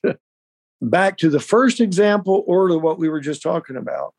Back 0.81 1.17
to 1.19 1.29
the 1.29 1.39
first 1.39 1.79
example 1.79 2.43
or 2.47 2.67
to 2.67 2.77
what 2.77 2.99
we 2.99 3.09
were 3.09 3.21
just 3.21 3.41
talking 3.41 3.77
about, 3.77 4.13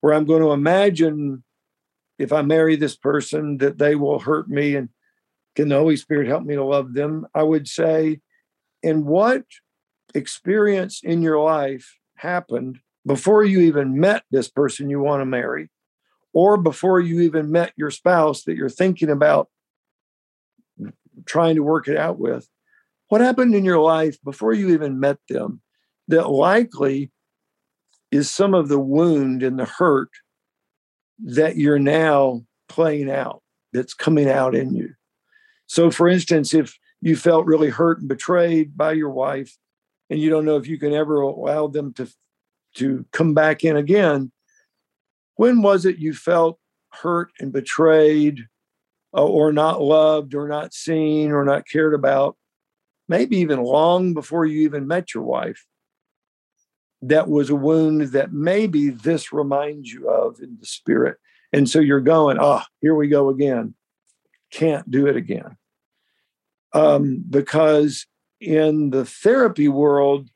where 0.00 0.12
I'm 0.12 0.26
going 0.26 0.42
to 0.42 0.52
imagine 0.52 1.42
if 2.18 2.32
I 2.32 2.42
marry 2.42 2.76
this 2.76 2.96
person 2.96 3.58
that 3.58 3.78
they 3.78 3.94
will 3.94 4.18
hurt 4.18 4.48
me 4.48 4.76
and 4.76 4.90
can 5.56 5.68
the 5.68 5.76
Holy 5.76 5.96
Spirit 5.96 6.28
help 6.28 6.44
me 6.44 6.54
to 6.54 6.64
love 6.64 6.92
them? 6.92 7.26
I 7.34 7.42
would 7.42 7.66
say, 7.66 8.20
in 8.82 9.04
what 9.06 9.44
experience 10.14 11.00
in 11.02 11.22
your 11.22 11.42
life 11.42 11.98
happened 12.16 12.78
before 13.06 13.44
you 13.44 13.60
even 13.60 13.98
met 13.98 14.24
this 14.30 14.48
person 14.48 14.90
you 14.90 15.00
want 15.00 15.22
to 15.22 15.26
marry, 15.26 15.70
or 16.32 16.56
before 16.56 17.00
you 17.00 17.20
even 17.20 17.50
met 17.50 17.72
your 17.76 17.90
spouse 17.90 18.44
that 18.44 18.56
you're 18.56 18.68
thinking 18.68 19.10
about 19.10 19.48
trying 21.26 21.56
to 21.56 21.62
work 21.62 21.88
it 21.88 21.96
out 21.96 22.18
with, 22.18 22.48
what 23.10 23.20
happened 23.20 23.56
in 23.56 23.64
your 23.64 23.80
life 23.80 24.16
before 24.24 24.52
you 24.52 24.70
even 24.70 25.00
met 25.00 25.18
them 25.28 25.60
that 26.08 26.30
likely 26.30 27.10
is 28.12 28.30
some 28.30 28.54
of 28.54 28.68
the 28.68 28.78
wound 28.78 29.42
and 29.42 29.58
the 29.58 29.64
hurt 29.64 30.10
that 31.18 31.56
you're 31.56 31.78
now 31.78 32.42
playing 32.68 33.10
out, 33.10 33.42
that's 33.72 33.94
coming 33.94 34.28
out 34.28 34.54
in 34.54 34.74
you. 34.74 34.94
So, 35.66 35.90
for 35.90 36.08
instance, 36.08 36.54
if 36.54 36.78
you 37.00 37.16
felt 37.16 37.46
really 37.46 37.68
hurt 37.68 37.98
and 37.98 38.08
betrayed 38.08 38.76
by 38.76 38.92
your 38.92 39.10
wife, 39.10 39.56
and 40.08 40.20
you 40.20 40.30
don't 40.30 40.44
know 40.44 40.56
if 40.56 40.68
you 40.68 40.78
can 40.78 40.92
ever 40.92 41.20
allow 41.20 41.66
them 41.66 41.92
to 41.94 42.08
to 42.76 43.04
come 43.12 43.34
back 43.34 43.64
in 43.64 43.76
again, 43.76 44.30
when 45.34 45.62
was 45.62 45.84
it 45.84 45.98
you 45.98 46.14
felt 46.14 46.60
hurt 46.92 47.30
and 47.40 47.52
betrayed, 47.52 48.46
uh, 49.12 49.24
or 49.24 49.52
not 49.52 49.82
loved, 49.82 50.32
or 50.36 50.46
not 50.46 50.72
seen, 50.72 51.32
or 51.32 51.44
not 51.44 51.66
cared 51.68 51.94
about? 51.94 52.36
Maybe 53.10 53.38
even 53.38 53.60
long 53.60 54.14
before 54.14 54.46
you 54.46 54.62
even 54.62 54.86
met 54.86 55.14
your 55.14 55.24
wife. 55.24 55.66
That 57.02 57.28
was 57.28 57.50
a 57.50 57.56
wound 57.56 58.12
that 58.12 58.32
maybe 58.32 58.90
this 58.90 59.32
reminds 59.32 59.92
you 59.92 60.08
of 60.08 60.38
in 60.40 60.58
the 60.60 60.64
spirit. 60.64 61.16
And 61.52 61.68
so 61.68 61.80
you're 61.80 62.00
going, 62.00 62.36
oh, 62.40 62.62
here 62.80 62.94
we 62.94 63.08
go 63.08 63.28
again. 63.28 63.74
Can't 64.52 64.88
do 64.88 65.08
it 65.08 65.16
again. 65.16 65.56
Um, 66.72 67.24
because 67.28 68.06
in 68.40 68.90
the 68.90 69.04
therapy 69.04 69.66
world 69.66 70.28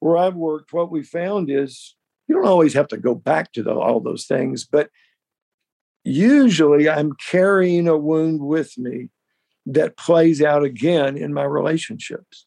where 0.00 0.18
I've 0.18 0.36
worked, 0.36 0.74
what 0.74 0.90
we 0.90 1.02
found 1.02 1.50
is 1.50 1.96
you 2.28 2.34
don't 2.34 2.46
always 2.46 2.74
have 2.74 2.88
to 2.88 2.98
go 2.98 3.14
back 3.14 3.52
to 3.52 3.62
the, 3.62 3.72
all 3.72 4.00
those 4.00 4.26
things, 4.26 4.66
but 4.66 4.90
usually 6.04 6.90
I'm 6.90 7.14
carrying 7.30 7.88
a 7.88 7.96
wound 7.96 8.42
with 8.42 8.76
me 8.76 9.08
that 9.66 9.96
plays 9.96 10.42
out 10.42 10.64
again 10.64 11.16
in 11.16 11.32
my 11.32 11.44
relationships. 11.44 12.46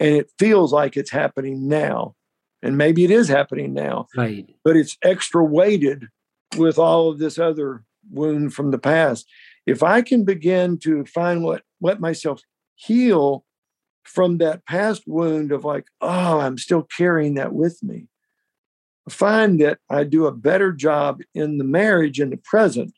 And 0.00 0.14
it 0.14 0.30
feels 0.38 0.72
like 0.72 0.96
it's 0.96 1.10
happening 1.10 1.68
now. 1.68 2.14
And 2.62 2.78
maybe 2.78 3.04
it 3.04 3.10
is 3.10 3.28
happening 3.28 3.74
now. 3.74 4.06
Right. 4.16 4.48
But 4.64 4.76
it's 4.76 4.96
extra 5.02 5.44
weighted 5.44 6.08
with 6.56 6.78
all 6.78 7.10
of 7.10 7.18
this 7.18 7.38
other 7.38 7.84
wound 8.10 8.54
from 8.54 8.70
the 8.70 8.78
past. 8.78 9.26
If 9.66 9.82
I 9.82 10.02
can 10.02 10.24
begin 10.24 10.78
to 10.78 11.04
find 11.04 11.42
what 11.42 11.62
let 11.80 12.00
myself 12.00 12.42
heal 12.74 13.44
from 14.02 14.38
that 14.38 14.66
past 14.66 15.04
wound 15.06 15.52
of 15.52 15.64
like, 15.64 15.86
oh, 16.00 16.40
I'm 16.40 16.58
still 16.58 16.82
carrying 16.82 17.34
that 17.34 17.52
with 17.52 17.82
me. 17.82 18.08
I 19.08 19.12
find 19.12 19.60
that 19.60 19.78
I 19.90 20.04
do 20.04 20.26
a 20.26 20.32
better 20.32 20.72
job 20.72 21.20
in 21.34 21.58
the 21.58 21.64
marriage 21.64 22.20
in 22.20 22.30
the 22.30 22.36
present, 22.36 22.94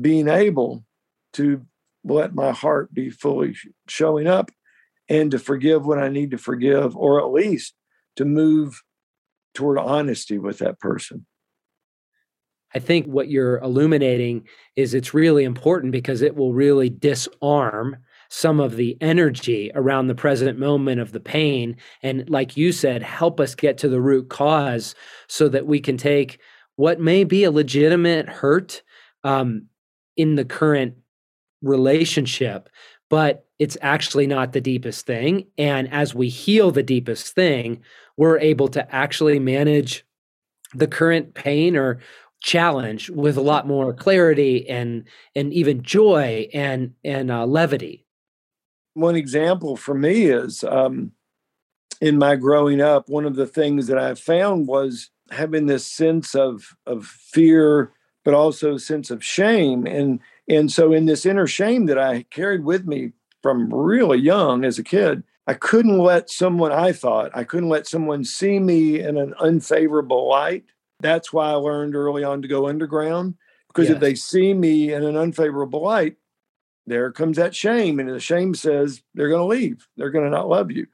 being 0.00 0.28
able 0.28 0.84
to 1.34 1.66
let 2.04 2.34
my 2.34 2.52
heart 2.52 2.92
be 2.92 3.10
fully 3.10 3.56
showing 3.88 4.26
up 4.26 4.50
and 5.08 5.30
to 5.30 5.38
forgive 5.38 5.86
when 5.86 5.98
I 5.98 6.08
need 6.08 6.30
to 6.30 6.38
forgive, 6.38 6.96
or 6.96 7.20
at 7.20 7.32
least 7.32 7.74
to 8.16 8.24
move 8.24 8.82
toward 9.54 9.78
honesty 9.78 10.38
with 10.38 10.58
that 10.58 10.80
person. 10.80 11.26
I 12.74 12.78
think 12.78 13.06
what 13.06 13.28
you're 13.28 13.58
illuminating 13.58 14.46
is 14.76 14.94
it's 14.94 15.12
really 15.12 15.44
important 15.44 15.92
because 15.92 16.22
it 16.22 16.36
will 16.36 16.54
really 16.54 16.88
disarm 16.88 17.98
some 18.30 18.60
of 18.60 18.76
the 18.76 18.96
energy 19.02 19.70
around 19.74 20.06
the 20.06 20.14
present 20.14 20.58
moment 20.58 21.00
of 21.00 21.12
the 21.12 21.20
pain. 21.20 21.76
And 22.02 22.28
like 22.30 22.56
you 22.56 22.72
said, 22.72 23.02
help 23.02 23.40
us 23.40 23.54
get 23.54 23.76
to 23.78 23.90
the 23.90 24.00
root 24.00 24.30
cause 24.30 24.94
so 25.28 25.50
that 25.50 25.66
we 25.66 25.80
can 25.80 25.98
take 25.98 26.40
what 26.76 26.98
may 26.98 27.24
be 27.24 27.44
a 27.44 27.50
legitimate 27.50 28.30
hurt 28.30 28.82
um, 29.22 29.66
in 30.16 30.36
the 30.36 30.46
current 30.46 30.94
relationship, 31.62 32.68
but 33.08 33.46
it's 33.58 33.76
actually 33.80 34.26
not 34.26 34.52
the 34.52 34.60
deepest 34.60 35.06
thing. 35.06 35.46
And 35.58 35.92
as 35.92 36.14
we 36.14 36.28
heal 36.28 36.70
the 36.70 36.82
deepest 36.82 37.34
thing, 37.34 37.80
we're 38.16 38.38
able 38.38 38.68
to 38.68 38.94
actually 38.94 39.38
manage 39.38 40.04
the 40.74 40.86
current 40.86 41.34
pain 41.34 41.76
or 41.76 42.00
challenge 42.40 43.08
with 43.10 43.36
a 43.36 43.42
lot 43.42 43.68
more 43.68 43.92
clarity 43.92 44.68
and 44.68 45.04
and 45.36 45.52
even 45.52 45.80
joy 45.82 46.48
and 46.52 46.92
and 47.04 47.30
uh, 47.30 47.46
levity 47.46 48.04
one 48.94 49.16
example 49.16 49.76
for 49.76 49.94
me 49.94 50.26
is 50.26 50.64
um, 50.64 51.12
in 52.00 52.18
my 52.18 52.36
growing 52.36 52.80
up, 52.80 53.08
one 53.08 53.24
of 53.24 53.36
the 53.36 53.46
things 53.46 53.86
that 53.86 53.98
I 53.98 54.14
found 54.14 54.66
was 54.66 55.10
having 55.30 55.66
this 55.66 55.86
sense 55.86 56.34
of 56.34 56.74
of 56.86 57.06
fear, 57.06 57.92
but 58.24 58.34
also 58.34 58.74
a 58.74 58.80
sense 58.80 59.10
of 59.10 59.24
shame. 59.24 59.86
And 59.86 60.20
and 60.52 60.70
so 60.70 60.92
in 60.92 61.06
this 61.06 61.24
inner 61.24 61.46
shame 61.46 61.86
that 61.86 61.98
I 61.98 62.24
carried 62.24 62.64
with 62.64 62.86
me 62.86 63.12
from 63.42 63.72
really 63.72 64.18
young 64.18 64.64
as 64.64 64.78
a 64.78 64.84
kid, 64.84 65.22
I 65.46 65.54
couldn't 65.54 65.98
let 65.98 66.28
someone, 66.28 66.72
I 66.72 66.92
thought, 66.92 67.30
I 67.34 67.44
couldn't 67.44 67.70
let 67.70 67.86
someone 67.86 68.22
see 68.22 68.58
me 68.58 69.00
in 69.00 69.16
an 69.16 69.34
unfavorable 69.40 70.28
light. 70.28 70.64
That's 71.00 71.32
why 71.32 71.48
I 71.50 71.54
learned 71.54 71.96
early 71.96 72.22
on 72.22 72.42
to 72.42 72.48
go 72.48 72.68
underground. 72.68 73.36
Because 73.68 73.88
yes. 73.88 73.94
if 73.94 74.00
they 74.00 74.14
see 74.14 74.52
me 74.52 74.92
in 74.92 75.02
an 75.02 75.16
unfavorable 75.16 75.82
light, 75.82 76.16
there 76.86 77.10
comes 77.10 77.38
that 77.38 77.54
shame. 77.54 77.98
And 77.98 78.10
the 78.10 78.20
shame 78.20 78.54
says 78.54 79.02
they're 79.14 79.30
going 79.30 79.40
to 79.40 79.46
leave, 79.46 79.88
they're 79.96 80.10
going 80.10 80.26
to 80.26 80.30
not 80.30 80.48
love 80.48 80.70
you. 80.70 80.86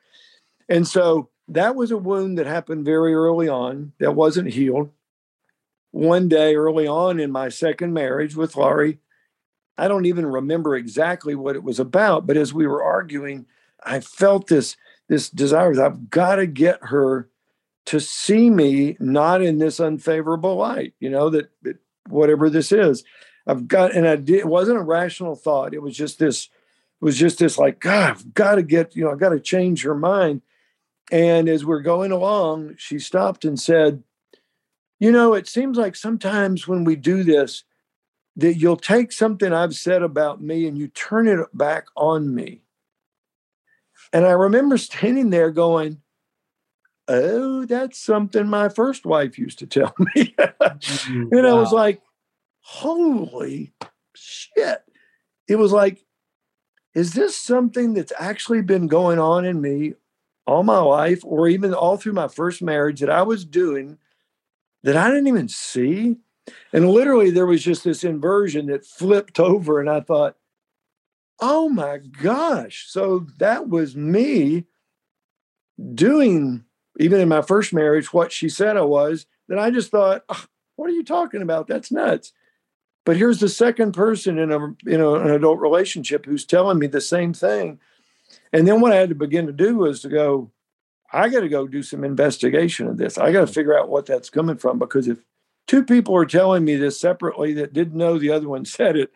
And 0.69 0.87
so 0.87 1.31
that 1.49 1.75
was 1.75 1.91
a 1.91 1.99
wound 1.99 2.39
that 2.39 2.47
happened 2.47 2.85
very 2.85 3.13
early 3.13 3.49
on 3.49 3.93
that 3.99 4.15
wasn't 4.15 4.53
healed. 4.53 4.91
One 5.91 6.29
day 6.29 6.55
early 6.55 6.87
on 6.87 7.19
in 7.19 7.33
my 7.33 7.49
second 7.49 7.93
marriage 7.93 8.37
with 8.37 8.55
Laurie, 8.57 8.99
I 9.79 9.89
don't 9.89 10.07
even 10.07 10.27
remember 10.27 10.77
exactly 10.77 11.35
what 11.35 11.57
it 11.57 11.63
was 11.63 11.79
about, 11.79 12.27
but 12.27 12.37
as 12.37 12.53
we 12.53 12.67
were 12.67 12.83
arguing, 12.83 13.47
I 13.83 14.01
felt 14.01 14.49
this 14.49 14.77
this 15.09 15.31
desire. 15.31 15.81
I've 15.83 16.11
got 16.11 16.37
to 16.37 16.47
get 16.47 16.79
her 16.83 17.29
to 17.87 17.99
see 17.99 18.51
me 18.51 18.97
not 19.01 19.41
in 19.41 19.57
this 19.57 19.81
unfavorable 19.81 20.57
light, 20.57 20.93
you 21.01 21.09
know, 21.09 21.31
that, 21.31 21.51
that 21.63 21.79
whatever 22.07 22.51
this 22.51 22.71
is. 22.71 23.03
I've 23.47 23.67
got, 23.67 23.95
and 23.95 24.07
I 24.07 24.17
did, 24.17 24.41
it 24.41 24.47
wasn't 24.47 24.79
a 24.79 24.83
rational 24.83 25.35
thought. 25.35 25.73
It 25.73 25.81
was 25.81 25.97
just 25.97 26.19
this, 26.19 26.45
it 26.45 27.05
was 27.05 27.17
just 27.17 27.39
this 27.39 27.57
like, 27.57 27.81
God, 27.81 28.11
I've 28.11 28.35
got 28.35 28.57
to 28.57 28.63
get, 28.63 28.95
you 28.95 29.05
know, 29.05 29.11
I've 29.11 29.19
got 29.19 29.31
to 29.31 29.41
change 29.41 29.85
her 29.85 29.95
mind. 29.95 30.43
And 31.11 31.49
as 31.49 31.65
we're 31.65 31.81
going 31.81 32.13
along, 32.13 32.75
she 32.77 32.99
stopped 32.99 33.47
and 33.47 33.59
said, 33.59 34.03
You 34.99 35.11
know, 35.11 35.33
it 35.33 35.49
seems 35.49 35.79
like 35.79 35.97
sometimes 35.97 36.69
when 36.69 36.85
we 36.85 36.95
do 36.95 37.25
this, 37.25 37.65
that 38.39 38.55
you'll 38.55 38.77
take 38.77 39.11
something 39.11 39.53
I've 39.53 39.75
said 39.75 40.03
about 40.03 40.41
me 40.41 40.67
and 40.67 40.79
you 40.79 40.89
turn 40.89 41.27
it 41.27 41.41
back 41.53 41.87
on 41.97 42.35
me. 42.35 42.63
And 44.13 44.25
I 44.25 44.31
remember 44.31 44.79
standing 44.79 45.31
there 45.31 45.51
going, 45.51 46.01
Oh, 47.09 47.65
that's 47.65 47.99
something 47.99 48.47
my 48.47 48.69
first 48.69 49.07
wife 49.07 49.39
used 49.39 49.59
to 49.61 49.67
tell 49.67 49.95
me. 49.99 50.35
mm-hmm. 50.39 51.23
and 51.33 51.47
wow. 51.47 51.49
I 51.49 51.53
was 51.55 51.73
like, 51.73 52.03
holy 52.61 53.73
shit. 54.15 54.83
It 55.49 55.57
was 55.57 55.73
like, 55.73 56.05
is 56.95 57.15
this 57.15 57.35
something 57.35 57.95
that's 57.95 58.13
actually 58.19 58.61
been 58.61 58.89
going 58.89 59.19
on 59.19 59.47
in 59.47 59.61
me 59.61 59.95
all 60.47 60.63
my 60.63 60.81
life, 60.81 61.21
or 61.25 61.49
even 61.49 61.75
all 61.75 61.97
through 61.97 62.13
my 62.13 62.29
first 62.29 62.63
marriage 62.63 63.01
that 63.01 63.11
I 63.11 63.23
was 63.23 63.45
doing 63.45 63.99
that 64.83 64.97
I 64.97 65.09
didn't 65.09 65.29
even 65.29 65.49
see? 65.49 66.17
And 66.73 66.91
literally, 66.91 67.31
there 67.31 67.47
was 67.47 67.63
just 67.63 67.85
this 67.85 68.05
inversion 68.05 68.67
that 68.67 68.85
flipped 68.85 69.41
over, 69.41 69.81
and 69.81 69.91
I 69.91 70.01
thought, 70.01 70.37
oh 71.41 71.69
my 71.69 71.99
gosh. 71.99 72.87
So 72.89 73.27
that 73.39 73.69
was 73.69 73.97
me 73.97 74.65
doing, 75.95 76.65
even 76.99 77.21
in 77.21 77.29
my 77.29 77.43
first 77.43 77.73
marriage, 77.73 78.13
what 78.13 78.33
she 78.33 78.49
said 78.49 78.77
I 78.77 78.83
was. 78.83 79.27
Then 79.49 79.59
I 79.59 79.71
just 79.71 79.91
thought, 79.91 80.25
oh, 80.29 80.45
what 80.77 80.91
are 80.91 80.95
you 80.95 81.05
talking 81.05 81.43
about? 81.43 81.67
That's 81.67 81.91
nuts. 81.91 82.33
But 83.05 83.17
here's 83.17 83.41
the 83.41 83.49
second 83.49 83.93
person 83.93 84.39
in 84.39 84.53
a 84.53 84.59
you 84.85 84.99
know 84.99 85.15
an 85.15 85.31
adult 85.31 85.61
relationship 85.61 86.27
who's 86.27 86.45
telling 86.45 86.79
me 86.79 86.87
the 86.87 87.01
same 87.01 87.33
thing. 87.33 87.81
And 88.53 88.69
then 88.69 88.81
what 88.81 88.93
I 88.93 88.97
had 88.97 89.09
to 89.09 89.15
begin 89.15 89.47
to 89.47 89.53
do 89.53 89.77
was 89.77 90.03
to 90.03 90.09
go, 90.09 90.51
I 91.13 91.31
got 91.31 91.41
to 91.41 91.49
go 91.49 91.67
do 91.67 91.83
some 91.83 92.05
investigation 92.05 92.87
of 92.87 92.99
this. 92.99 93.17
I 93.17 93.33
got 93.33 93.41
to 93.41 93.53
figure 93.53 93.79
out 93.79 93.89
what 93.89 94.05
that's 94.05 94.29
coming 94.29 94.59
from 94.59 94.79
because 94.79 95.09
if 95.09 95.19
two 95.69 95.85
people 95.85 96.17
are 96.17 96.27
telling 96.27 96.65
me 96.65 96.75
this 96.75 97.01
separately 97.01 97.53
that 97.53 97.73
didn't 97.73 97.97
know 97.97 98.19
the 98.19 98.31
other 98.31 98.49
one 98.49 98.65
said 98.65 98.97
it, 98.97 99.13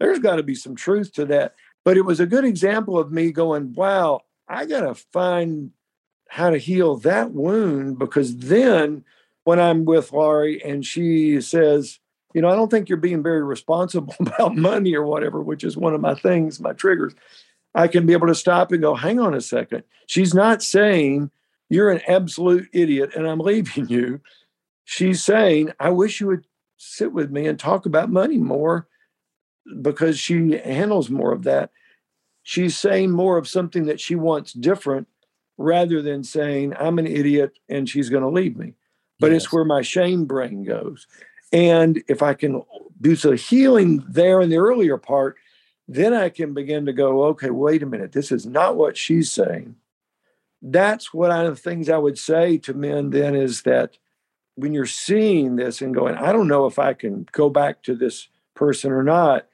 there's 0.00 0.18
got 0.18 0.36
to 0.36 0.42
be 0.42 0.54
some 0.54 0.74
truth 0.74 1.12
to 1.12 1.26
that. 1.26 1.54
But 1.84 1.96
it 1.96 2.02
was 2.02 2.20
a 2.20 2.26
good 2.26 2.44
example 2.44 2.98
of 2.98 3.12
me 3.12 3.30
going, 3.30 3.74
wow, 3.74 4.22
I 4.48 4.64
got 4.64 4.80
to 4.80 4.94
find 5.12 5.72
how 6.28 6.50
to 6.50 6.58
heal 6.58 6.96
that 6.96 7.30
wound 7.32 7.98
because 7.98 8.36
then 8.36 9.04
when 9.44 9.60
I'm 9.60 9.84
with 9.84 10.12
Laurie 10.12 10.62
and 10.64 10.84
she 10.84 11.40
says, 11.40 12.00
you 12.34 12.42
know, 12.42 12.48
I 12.48 12.56
don't 12.56 12.70
think 12.70 12.88
you're 12.88 12.98
being 12.98 13.22
very 13.22 13.42
responsible 13.42 14.14
about 14.20 14.56
money 14.56 14.94
or 14.94 15.04
whatever, 15.04 15.40
which 15.40 15.64
is 15.64 15.76
one 15.76 15.94
of 15.94 16.00
my 16.00 16.14
things, 16.14 16.60
my 16.60 16.72
triggers. 16.72 17.14
I 17.74 17.88
can 17.88 18.06
be 18.06 18.12
able 18.12 18.26
to 18.26 18.34
stop 18.34 18.72
and 18.72 18.82
go, 18.82 18.94
hang 18.94 19.20
on 19.20 19.34
a 19.34 19.40
second. 19.40 19.84
She's 20.06 20.34
not 20.34 20.62
saying 20.62 21.30
you're 21.68 21.90
an 21.90 22.00
absolute 22.08 22.68
idiot 22.72 23.14
and 23.14 23.28
I'm 23.28 23.38
leaving 23.40 23.88
you. 23.88 24.20
She's 24.88 25.22
saying, 25.22 25.72
I 25.80 25.90
wish 25.90 26.20
you 26.20 26.28
would 26.28 26.46
sit 26.76 27.12
with 27.12 27.30
me 27.32 27.48
and 27.48 27.58
talk 27.58 27.86
about 27.86 28.08
money 28.08 28.38
more 28.38 28.86
because 29.82 30.16
she 30.16 30.58
handles 30.58 31.10
more 31.10 31.32
of 31.32 31.42
that. 31.42 31.72
She's 32.44 32.78
saying 32.78 33.10
more 33.10 33.36
of 33.36 33.48
something 33.48 33.86
that 33.86 34.00
she 34.00 34.14
wants 34.14 34.52
different 34.52 35.08
rather 35.58 36.02
than 36.02 36.22
saying, 36.22 36.74
I'm 36.78 37.00
an 37.00 37.06
idiot 37.08 37.58
and 37.68 37.88
she's 37.88 38.08
going 38.08 38.22
to 38.22 38.28
leave 38.28 38.56
me. 38.56 38.74
But 39.18 39.32
yes. 39.32 39.42
it's 39.42 39.52
where 39.52 39.64
my 39.64 39.82
shame 39.82 40.24
brain 40.24 40.62
goes. 40.62 41.08
And 41.52 42.00
if 42.06 42.22
I 42.22 42.34
can 42.34 42.62
do 43.00 43.16
some 43.16 43.36
healing 43.36 44.04
there 44.08 44.40
in 44.40 44.50
the 44.50 44.58
earlier 44.58 44.98
part, 44.98 45.34
then 45.88 46.14
I 46.14 46.28
can 46.28 46.54
begin 46.54 46.86
to 46.86 46.92
go, 46.92 47.24
okay, 47.24 47.50
wait 47.50 47.82
a 47.82 47.86
minute, 47.86 48.12
this 48.12 48.30
is 48.30 48.46
not 48.46 48.76
what 48.76 48.96
she's 48.96 49.32
saying. 49.32 49.74
That's 50.62 51.12
what 51.12 51.32
I, 51.32 51.42
the 51.42 51.56
things 51.56 51.90
I 51.90 51.98
would 51.98 52.20
say 52.20 52.58
to 52.58 52.72
men 52.72 53.10
then 53.10 53.34
is 53.34 53.62
that 53.62 53.98
when 54.56 54.74
you're 54.74 54.86
seeing 54.86 55.56
this 55.56 55.80
and 55.80 55.94
going, 55.94 56.16
I 56.16 56.32
don't 56.32 56.48
know 56.48 56.66
if 56.66 56.78
I 56.78 56.94
can 56.94 57.26
go 57.32 57.48
back 57.48 57.82
to 57.84 57.94
this 57.94 58.28
person 58.54 58.90
or 58.90 59.02
not, 59.02 59.46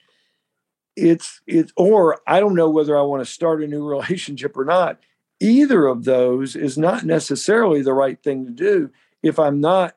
it's 0.96 1.40
it's 1.46 1.72
or 1.76 2.20
I 2.26 2.40
don't 2.40 2.54
know 2.54 2.70
whether 2.70 2.98
I 2.98 3.02
want 3.02 3.24
to 3.24 3.30
start 3.30 3.62
a 3.62 3.66
new 3.66 3.84
relationship 3.88 4.56
or 4.56 4.64
not. 4.64 4.98
Either 5.40 5.86
of 5.86 6.04
those 6.04 6.54
is 6.54 6.78
not 6.78 7.04
necessarily 7.04 7.82
the 7.82 7.92
right 7.92 8.22
thing 8.22 8.46
to 8.46 8.52
do 8.52 8.90
if 9.22 9.38
I'm 9.38 9.60
not 9.60 9.96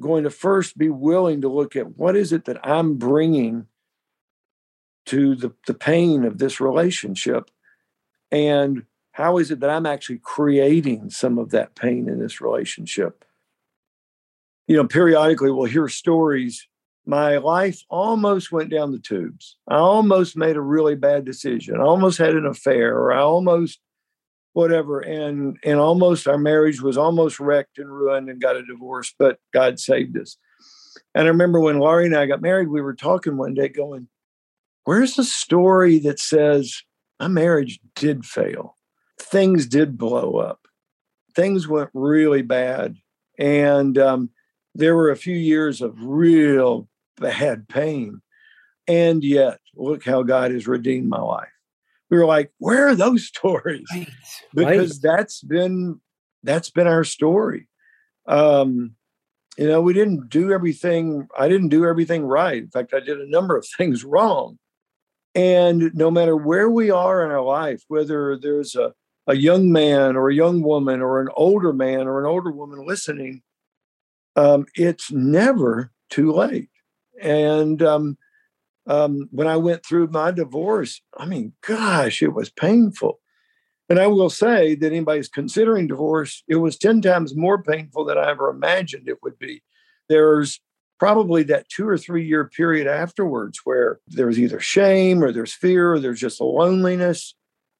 going 0.00 0.24
to 0.24 0.30
first 0.30 0.78
be 0.78 0.88
willing 0.88 1.42
to 1.42 1.48
look 1.48 1.76
at 1.76 1.98
what 1.98 2.16
is 2.16 2.32
it 2.32 2.46
that 2.46 2.66
I'm 2.66 2.96
bringing 2.96 3.66
to 5.06 5.34
the, 5.34 5.52
the 5.66 5.74
pain 5.74 6.24
of 6.24 6.38
this 6.38 6.60
relationship 6.60 7.50
and 8.30 8.84
how 9.12 9.38
is 9.38 9.50
it 9.50 9.60
that 9.60 9.68
I'm 9.68 9.86
actually 9.86 10.18
creating 10.18 11.10
some 11.10 11.38
of 11.38 11.50
that 11.50 11.74
pain 11.74 12.08
in 12.08 12.18
this 12.18 12.40
relationship? 12.40 13.24
You 14.70 14.76
know, 14.76 14.86
periodically 14.86 15.50
we'll 15.50 15.64
hear 15.64 15.88
stories. 15.88 16.68
My 17.04 17.38
life 17.38 17.82
almost 17.88 18.52
went 18.52 18.70
down 18.70 18.92
the 18.92 19.00
tubes. 19.00 19.56
I 19.66 19.78
almost 19.78 20.36
made 20.36 20.54
a 20.54 20.60
really 20.60 20.94
bad 20.94 21.24
decision. 21.24 21.80
I 21.80 21.82
almost 21.82 22.18
had 22.18 22.36
an 22.36 22.46
affair, 22.46 22.96
or 22.96 23.12
I 23.12 23.18
almost 23.18 23.80
whatever 24.52 25.00
and 25.00 25.58
and 25.64 25.80
almost 25.80 26.28
our 26.28 26.38
marriage 26.38 26.80
was 26.80 26.96
almost 26.96 27.40
wrecked 27.40 27.78
and 27.78 27.90
ruined 27.90 28.28
and 28.28 28.40
got 28.40 28.56
a 28.56 28.64
divorce 28.64 29.14
but 29.16 29.38
god 29.54 29.78
saved 29.78 30.18
us 30.18 30.36
and 31.14 31.26
i 31.26 31.28
remember 31.28 31.60
when 31.60 31.78
laurie 31.78 32.06
and 32.06 32.16
i 32.16 32.26
got 32.26 32.42
married 32.42 32.66
we 32.66 32.80
were 32.80 32.92
talking 32.92 33.36
one 33.36 33.54
day 33.54 33.68
going 33.68 34.08
where's 34.86 35.14
the 35.14 35.22
story 35.22 36.00
that 36.00 36.18
says 36.18 36.82
my 37.20 37.28
marriage 37.28 37.78
did 37.94 38.24
fail 38.24 38.76
things 39.20 39.66
did 39.66 39.96
blow 39.96 40.38
up 40.38 40.66
things 41.36 41.68
went 41.68 41.90
really 41.94 42.42
bad 42.42 42.96
and 43.38 43.96
um, 43.98 44.30
there 44.74 44.96
were 44.96 45.10
a 45.10 45.16
few 45.16 45.36
years 45.36 45.80
of 45.80 46.02
real 46.02 46.88
bad 47.16 47.68
pain 47.68 48.20
and 48.88 49.22
yet 49.22 49.58
look 49.74 50.04
how 50.04 50.22
god 50.22 50.50
has 50.50 50.66
redeemed 50.66 51.08
my 51.08 51.20
life 51.20 51.48
we 52.10 52.18
were 52.18 52.26
like, 52.26 52.50
where 52.58 52.88
are 52.88 52.94
those 52.94 53.26
stories? 53.26 53.86
Right. 53.92 54.08
Because 54.52 55.00
right. 55.02 55.16
that's 55.16 55.40
been 55.40 56.00
that's 56.42 56.70
been 56.70 56.86
our 56.86 57.04
story. 57.04 57.68
Um, 58.26 58.96
you 59.56 59.66
know, 59.66 59.80
we 59.80 59.92
didn't 59.92 60.28
do 60.28 60.52
everything. 60.52 61.28
I 61.38 61.48
didn't 61.48 61.68
do 61.68 61.84
everything 61.84 62.24
right. 62.24 62.62
In 62.62 62.70
fact, 62.70 62.94
I 62.94 63.00
did 63.00 63.20
a 63.20 63.30
number 63.30 63.56
of 63.56 63.66
things 63.76 64.04
wrong. 64.04 64.58
And 65.34 65.94
no 65.94 66.10
matter 66.10 66.36
where 66.36 66.68
we 66.68 66.90
are 66.90 67.24
in 67.24 67.30
our 67.30 67.42
life, 67.42 67.84
whether 67.86 68.36
there's 68.36 68.74
a, 68.74 68.92
a 69.28 69.36
young 69.36 69.70
man 69.70 70.16
or 70.16 70.28
a 70.28 70.34
young 70.34 70.60
woman 70.60 71.00
or 71.00 71.20
an 71.20 71.28
older 71.36 71.72
man 71.72 72.08
or 72.08 72.18
an 72.18 72.26
older 72.26 72.50
woman 72.50 72.84
listening, 72.84 73.42
um, 74.40 74.64
it's 74.74 75.12
never 75.12 75.92
too 76.08 76.32
late. 76.32 76.70
And 77.20 77.82
um, 77.82 78.16
um, 78.86 79.28
when 79.30 79.46
I 79.46 79.58
went 79.58 79.84
through 79.84 80.06
my 80.06 80.30
divorce, 80.30 81.02
I 81.16 81.26
mean, 81.26 81.52
gosh, 81.66 82.22
it 82.22 82.32
was 82.32 82.48
painful. 82.50 83.20
And 83.90 83.98
I 83.98 84.06
will 84.06 84.30
say 84.30 84.76
that 84.76 84.86
anybody's 84.86 85.28
considering 85.28 85.88
divorce, 85.88 86.42
it 86.48 86.56
was 86.56 86.78
10 86.78 87.02
times 87.02 87.36
more 87.36 87.62
painful 87.62 88.06
than 88.06 88.16
I 88.16 88.30
ever 88.30 88.48
imagined 88.48 89.08
it 89.08 89.22
would 89.22 89.38
be. 89.38 89.62
There's 90.08 90.58
probably 90.98 91.42
that 91.44 91.68
two 91.68 91.86
or 91.86 91.98
three 91.98 92.26
year 92.26 92.48
period 92.48 92.86
afterwards 92.86 93.60
where 93.64 94.00
there's 94.06 94.38
either 94.38 94.60
shame 94.60 95.22
or 95.22 95.32
there's 95.32 95.52
fear 95.52 95.92
or 95.92 95.98
there's 95.98 96.20
just 96.20 96.40
a 96.40 96.44
loneliness, 96.44 97.34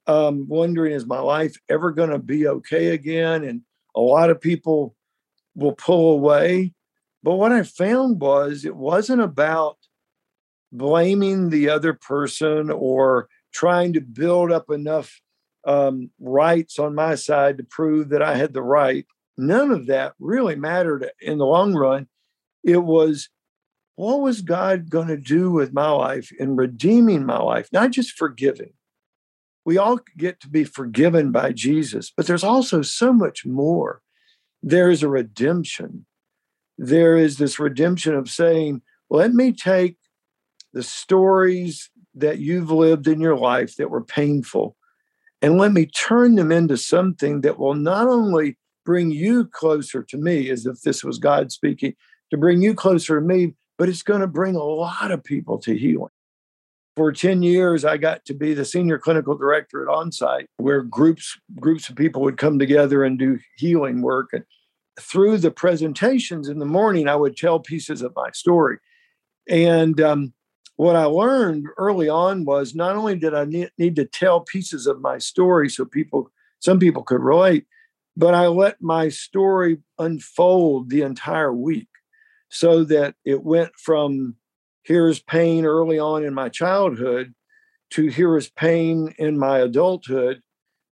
um, 0.07 0.47
wondering, 0.47 0.93
is 0.93 1.07
my 1.07 1.21
life 1.21 1.57
ever 1.71 1.91
going 1.91 2.11
to 2.11 2.19
be 2.19 2.47
okay 2.47 2.89
again? 2.89 3.45
And 3.45 3.63
a 3.95 4.01
lot 4.01 4.29
of 4.29 4.41
people 4.41 4.95
will 5.61 5.75
pull 5.75 6.15
away. 6.15 6.73
But 7.23 7.37
what 7.37 7.53
I 7.53 7.63
found 7.63 8.21
was 8.21 8.65
it 8.65 8.75
wasn't 8.75 9.21
about 9.21 9.77
blaming 10.73 11.51
the 11.51 11.69
other 11.69 11.93
person 11.93 12.71
or 12.71 13.29
trying 13.53 13.93
to 13.93 14.01
build 14.01 14.51
up 14.51 14.71
enough 14.71 15.21
um, 15.67 16.11
rights 16.19 16.79
on 16.79 16.95
my 16.95 17.15
side 17.15 17.59
to 17.59 17.65
prove 17.65 18.09
that 18.09 18.23
I 18.23 18.37
had 18.37 18.55
the 18.55 18.63
right. 18.63 19.07
None 19.37 19.71
of 19.71 19.87
that 19.87 20.15
really 20.19 20.57
mattered 20.57 21.11
in 21.21 21.39
the 21.39 21.47
long 21.47 21.75
run. 21.75 22.09
It 22.65 22.79
was 22.79 23.29
what 23.97 24.21
was 24.21 24.41
God 24.41 24.89
going 24.89 25.09
to 25.09 25.17
do 25.17 25.51
with 25.51 25.75
my 25.75 25.91
life 25.91 26.33
in 26.39 26.57
redeeming 26.57 27.27
my 27.27 27.39
life, 27.39 27.69
not 27.71 27.91
just 27.91 28.13
forgiving. 28.13 28.73
We 29.67 29.77
all 29.77 29.99
get 30.17 30.41
to 30.41 30.49
be 30.49 30.65
forgiven 30.65 31.33
by 31.33 31.53
Jesus, 31.53 32.11
but 32.17 32.27
there's 32.27 32.45
also 32.45 32.81
so 32.81 33.13
much 33.13 33.45
more. 33.45 34.01
There 34.63 34.91
is 34.91 35.03
a 35.03 35.09
redemption. 35.09 36.07
There 36.79 37.17
is 37.17 37.39
this 37.39 37.59
redemption 37.59 38.15
of 38.15 38.31
saying, 38.31 38.83
let 39.09 39.33
me 39.33 39.53
take 39.53 39.97
the 40.73 40.83
stories 40.83 41.91
that 42.15 42.39
you've 42.39 42.71
lived 42.71 43.07
in 43.07 43.21
your 43.21 43.37
life 43.37 43.77
that 43.77 43.91
were 43.91 44.05
painful 44.05 44.77
and 45.43 45.59
let 45.59 45.73
me 45.73 45.87
turn 45.87 46.35
them 46.35 46.53
into 46.53 46.77
something 46.77 47.41
that 47.41 47.59
will 47.59 47.75
not 47.75 48.09
only 48.09 48.59
bring 48.85 49.11
you 49.11 49.47
closer 49.47 50.03
to 50.03 50.17
me 50.17 50.51
as 50.51 50.67
if 50.67 50.81
this 50.83 51.05
was 51.05 51.19
God 51.19 51.53
speaking 51.53 51.95
to 52.31 52.37
bring 52.37 52.63
you 52.63 52.75
closer 52.75 53.21
to 53.21 53.27
me 53.27 53.55
but 53.79 53.89
it's 53.89 54.03
going 54.03 54.21
to 54.21 54.27
bring 54.27 54.57
a 54.57 54.63
lot 54.63 55.11
of 55.11 55.25
people 55.25 55.59
to 55.59 55.77
healing 55.77 56.11
for 56.97 57.13
10 57.13 57.43
years 57.43 57.85
i 57.85 57.97
got 57.97 58.25
to 58.25 58.35
be 58.35 58.53
the 58.53 58.65
senior 58.65 58.99
clinical 58.99 59.37
director 59.37 59.83
at 59.83 59.89
onsite 59.89 60.47
where 60.59 60.83
groups 60.83 61.39
groups 61.59 61.89
of 61.89 61.97
people 61.97 62.23
would 62.23 62.37
come 62.37 62.59
together 62.59 63.05
and 63.05 63.19
do 63.19 63.39
healing 63.57 64.03
work. 64.03 64.31
And 64.33 64.45
through 64.99 65.39
the 65.39 65.51
presentations 65.51 66.49
in 66.49 66.59
the 66.59 66.67
morning 66.67 67.09
i 67.09 67.17
would 67.17 67.37
tell 67.37 67.59
pieces 67.61 68.03
of 68.03 68.15
my 68.15 68.31
story. 68.33 68.79
And 69.49 70.01
um, 70.01 70.33
what 70.81 70.97
I 70.97 71.05
learned 71.05 71.67
early 71.77 72.09
on 72.09 72.47
was 72.47 72.75
not 72.75 72.97
only 72.97 73.15
did 73.15 73.35
I 73.35 73.45
need, 73.45 73.71
need 73.77 73.97
to 73.97 74.07
tell 74.07 74.41
pieces 74.41 74.87
of 74.87 75.03
my 75.03 75.19
story 75.19 75.69
so 75.69 75.85
people, 75.85 76.31
some 76.59 76.79
people 76.79 77.03
could 77.03 77.21
relate, 77.21 77.67
but 78.17 78.33
I 78.33 78.47
let 78.47 78.81
my 78.81 79.11
story 79.11 79.77
unfold 79.99 80.89
the 80.89 81.03
entire 81.03 81.53
week 81.53 81.89
so 82.49 82.83
that 82.85 83.15
it 83.27 83.43
went 83.43 83.73
from 83.77 84.37
here's 84.83 85.21
pain 85.21 85.65
early 85.65 85.99
on 85.99 86.25
in 86.25 86.35
my 86.35 86.49
childhood 86.49 87.35
to 87.91 88.07
here's 88.09 88.49
pain 88.51 89.15
in 89.19 89.39
my 89.39 89.59
adulthood 89.59 90.43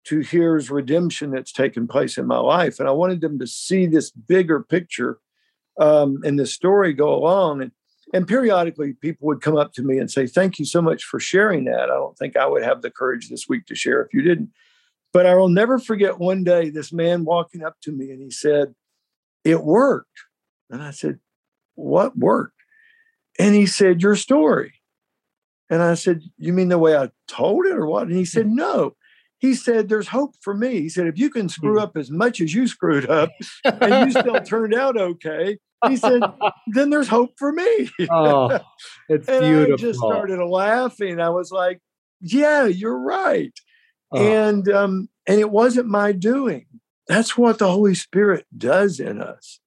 to 0.04 0.20
here's 0.20 0.72
redemption 0.72 1.32
that's 1.32 1.52
taken 1.52 1.88
place 1.88 2.18
in 2.18 2.26
my 2.26 2.40
life. 2.40 2.80
And 2.80 2.90
I 2.90 2.92
wanted 2.92 3.22
them 3.22 3.40
to 3.40 3.48
see 3.48 3.86
this 3.86 4.12
bigger 4.12 4.62
picture 4.62 5.20
um, 5.80 6.20
and 6.24 6.38
the 6.40 6.46
story 6.46 6.94
go 6.94 7.14
along. 7.14 7.62
And 7.62 7.72
and 8.14 8.28
periodically 8.28 8.94
people 8.94 9.28
would 9.28 9.42
come 9.42 9.58
up 9.58 9.74
to 9.74 9.84
me 9.84 9.98
and 9.98 10.10
say 10.12 10.28
thank 10.28 10.60
you 10.60 10.66
so 10.66 10.82
much 10.82 11.04
for 11.04 11.20
sharing 11.20 11.66
that 11.66 11.84
i 11.84 11.94
don't 11.94 12.18
think 12.18 12.36
i 12.36 12.46
would 12.46 12.64
have 12.64 12.82
the 12.82 12.92
courage 12.92 13.30
this 13.30 13.48
week 13.48 13.66
to 13.66 13.76
share 13.76 14.02
if 14.02 14.14
you 14.14 14.22
didn't 14.22 14.50
but 15.14 15.26
i 15.26 15.36
will 15.36 15.50
never 15.50 15.80
forget 15.80 16.20
one 16.20 16.44
day 16.44 16.70
this 16.70 16.92
man 16.92 17.26
walking 17.26 17.64
up 17.64 17.76
to 17.82 17.92
me 17.92 18.12
and 18.12 18.22
he 18.22 18.32
said 18.32 18.74
it 19.44 19.64
worked 19.64 20.26
and 20.70 20.82
i 20.82 20.92
said 20.92 21.20
what 21.76 22.18
worked 22.18 22.61
and 23.40 23.56
he 23.56 23.66
said 23.66 24.02
your 24.02 24.16
story 24.16 24.74
and 25.70 25.82
i 25.82 25.94
said 25.94 26.22
you 26.38 26.54
mean 26.54 26.70
the 26.70 26.78
way 26.78 26.96
i 26.96 27.10
told 27.28 27.66
it 27.66 27.74
or 27.74 27.86
what 27.86 28.08
and 28.08 28.16
he 28.16 28.26
said 28.26 28.48
no 28.48 28.96
he 29.40 29.56
said 29.56 29.90
there's 29.90 30.10
hope 30.10 30.36
for 30.42 30.54
me 30.54 30.82
he 30.82 30.90
said 30.90 31.08
if 31.08 31.18
you 31.18 31.30
can 31.30 31.50
screw 31.50 31.74
hmm. 31.74 31.84
up 31.84 31.98
as 31.98 32.12
much 32.12 32.42
as 32.42 32.54
you 32.54 32.68
screwed 32.68 33.10
up 33.10 33.30
and 33.66 34.06
you 34.06 34.20
still 34.20 34.42
turned 34.42 34.74
out 34.74 34.98
okay 34.98 35.58
he 35.88 35.98
said, 35.98 36.22
then 36.68 36.90
there's 36.90 37.08
hope 37.08 37.32
for 37.38 37.52
me. 37.52 37.90
oh, 38.12 38.60
it's 39.10 39.28
and 39.28 39.42
beautiful. 39.42 39.74
I 39.74 39.78
just 39.78 40.00
started 40.00 40.46
laughing. 40.46 41.20
I 41.20 41.30
was 41.30 41.52
like, 41.52 41.80
yeah, 42.20 42.66
you're 42.66 43.00
right. 43.00 43.54
Oh. 44.12 44.20
And 44.20 44.70
um, 44.70 45.10
and 45.28 45.40
it 45.40 45.50
wasn't 45.50 45.88
my 45.88 46.12
doing. 46.12 46.66
That's 47.08 47.38
what 47.38 47.58
the 47.58 47.72
Holy 47.72 47.96
Spirit 47.96 48.46
does 48.56 49.00
in 49.00 49.22
us. 49.22 49.60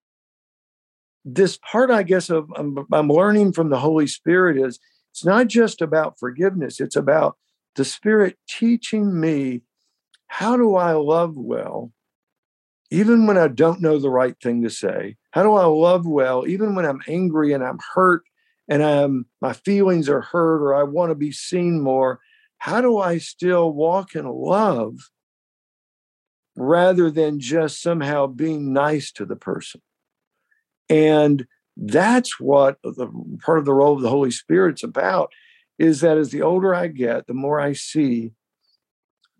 This 1.24 1.58
part, 1.58 1.90
I 1.90 2.02
guess, 2.02 2.30
of 2.30 2.50
I'm, 2.56 2.86
I'm 2.92 3.08
learning 3.08 3.52
from 3.52 3.70
the 3.70 3.78
Holy 3.78 4.06
Spirit 4.06 4.58
is 4.58 4.78
it's 5.12 5.24
not 5.24 5.46
just 5.46 5.80
about 5.80 6.18
forgiveness. 6.18 6.80
It's 6.80 6.96
about 6.96 7.36
the 7.76 7.84
Spirit 7.84 8.36
teaching 8.48 9.18
me 9.18 9.62
how 10.26 10.56
do 10.56 10.74
I 10.74 10.92
love 10.92 11.36
well, 11.36 11.92
even 12.90 13.26
when 13.26 13.38
I 13.38 13.48
don't 13.48 13.80
know 13.80 13.98
the 13.98 14.10
right 14.10 14.34
thing 14.42 14.62
to 14.62 14.70
say? 14.70 15.16
How 15.30 15.42
do 15.42 15.54
I 15.54 15.64
love 15.64 16.06
well, 16.06 16.46
even 16.46 16.74
when 16.74 16.84
I'm 16.84 17.00
angry 17.06 17.52
and 17.52 17.62
I'm 17.62 17.78
hurt 17.94 18.22
and 18.68 18.82
I'm 18.82 19.26
my 19.40 19.52
feelings 19.52 20.08
are 20.08 20.20
hurt 20.20 20.62
or 20.62 20.74
I 20.74 20.82
want 20.82 21.10
to 21.10 21.14
be 21.14 21.32
seen 21.32 21.80
more? 21.80 22.20
How 22.58 22.80
do 22.80 22.98
I 22.98 23.18
still 23.18 23.72
walk 23.72 24.14
in 24.14 24.26
love 24.26 24.96
rather 26.56 27.10
than 27.10 27.40
just 27.40 27.80
somehow 27.80 28.26
being 28.26 28.72
nice 28.72 29.12
to 29.12 29.24
the 29.24 29.36
person? 29.36 29.80
And 30.88 31.46
that's 31.76 32.38
what 32.38 32.78
the 32.82 33.08
part 33.42 33.58
of 33.58 33.64
the 33.64 33.74
role 33.74 33.94
of 33.94 34.02
the 34.02 34.10
Holy 34.10 34.30
Spirit's 34.30 34.82
about 34.82 35.32
is 35.78 36.00
that 36.02 36.18
as 36.18 36.30
the 36.30 36.42
older 36.42 36.74
I 36.74 36.86
get, 36.86 37.26
the 37.26 37.34
more 37.34 37.60
I 37.60 37.72
see 37.72 38.32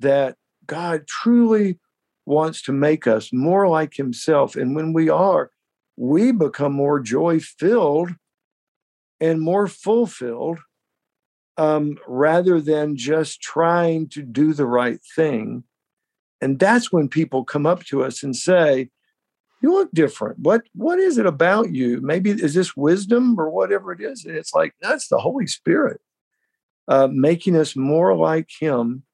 that 0.01 0.37
God 0.67 1.07
truly 1.07 1.79
wants 2.27 2.63
to 2.63 2.73
make 2.73 3.07
us 3.07 3.33
more 3.33 3.69
like 3.69 3.95
Himself. 3.95 4.57
And 4.57 4.75
when 4.75 4.93
we 4.93 5.09
are, 5.09 5.51
we 5.97 6.33
become 6.33 6.73
more 6.73 6.99
joy 7.01 7.39
filled 7.39 8.15
and 9.21 9.41
more 9.41 9.69
fulfilled 9.69 10.59
um, 11.57 11.99
rather 12.07 12.61
than 12.61 12.97
just 12.97 13.41
trying 13.41 14.09
to 14.09 14.23
do 14.23 14.53
the 14.53 14.67
right 14.67 14.99
thing. 15.15 15.65
And 16.41 16.59
that's 16.59 16.93
when 16.93 17.09
people 17.09 17.45
come 17.45 17.65
up 17.65 17.85
to 17.85 18.03
us 18.03 18.23
and 18.23 18.35
say, 18.35 18.91
you 19.65 19.73
look 19.73 19.91
different. 19.93 20.39
What 20.41 20.65
what 20.75 20.99
is 20.99 21.17
it 21.17 21.25
about 21.25 21.73
you? 21.73 21.99
Maybe 22.03 22.31
is 22.33 22.53
this 22.53 22.77
wisdom 22.77 23.41
or 23.41 23.49
whatever 23.49 23.93
it 23.93 24.01
is? 24.03 24.27
And 24.27 24.37
it's 24.37 24.53
like 24.53 24.75
that's 24.79 25.09
the 25.09 25.17
Holy 25.17 25.47
Spirit 25.47 26.03
uh, 26.87 27.09
making 27.11 27.57
us 27.57 27.75
more 27.75 28.15
like 28.15 28.51
Him. 28.61 29.05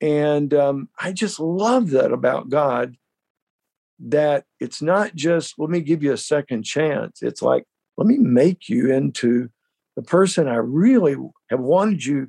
And 0.00 0.54
um, 0.54 0.88
I 0.98 1.12
just 1.12 1.38
love 1.38 1.90
that 1.90 2.10
about 2.10 2.48
God. 2.48 2.96
That 3.98 4.44
it's 4.60 4.80
not 4.80 5.14
just 5.14 5.58
let 5.58 5.68
me 5.68 5.82
give 5.82 6.02
you 6.02 6.14
a 6.14 6.18
second 6.18 6.62
chance. 6.62 7.22
It's 7.22 7.42
like 7.42 7.64
let 7.98 8.06
me 8.06 8.16
make 8.16 8.70
you 8.70 8.90
into 8.90 9.50
the 9.94 10.02
person 10.02 10.48
I 10.48 10.56
really 10.56 11.16
have 11.50 11.60
wanted 11.60 12.02
you 12.02 12.28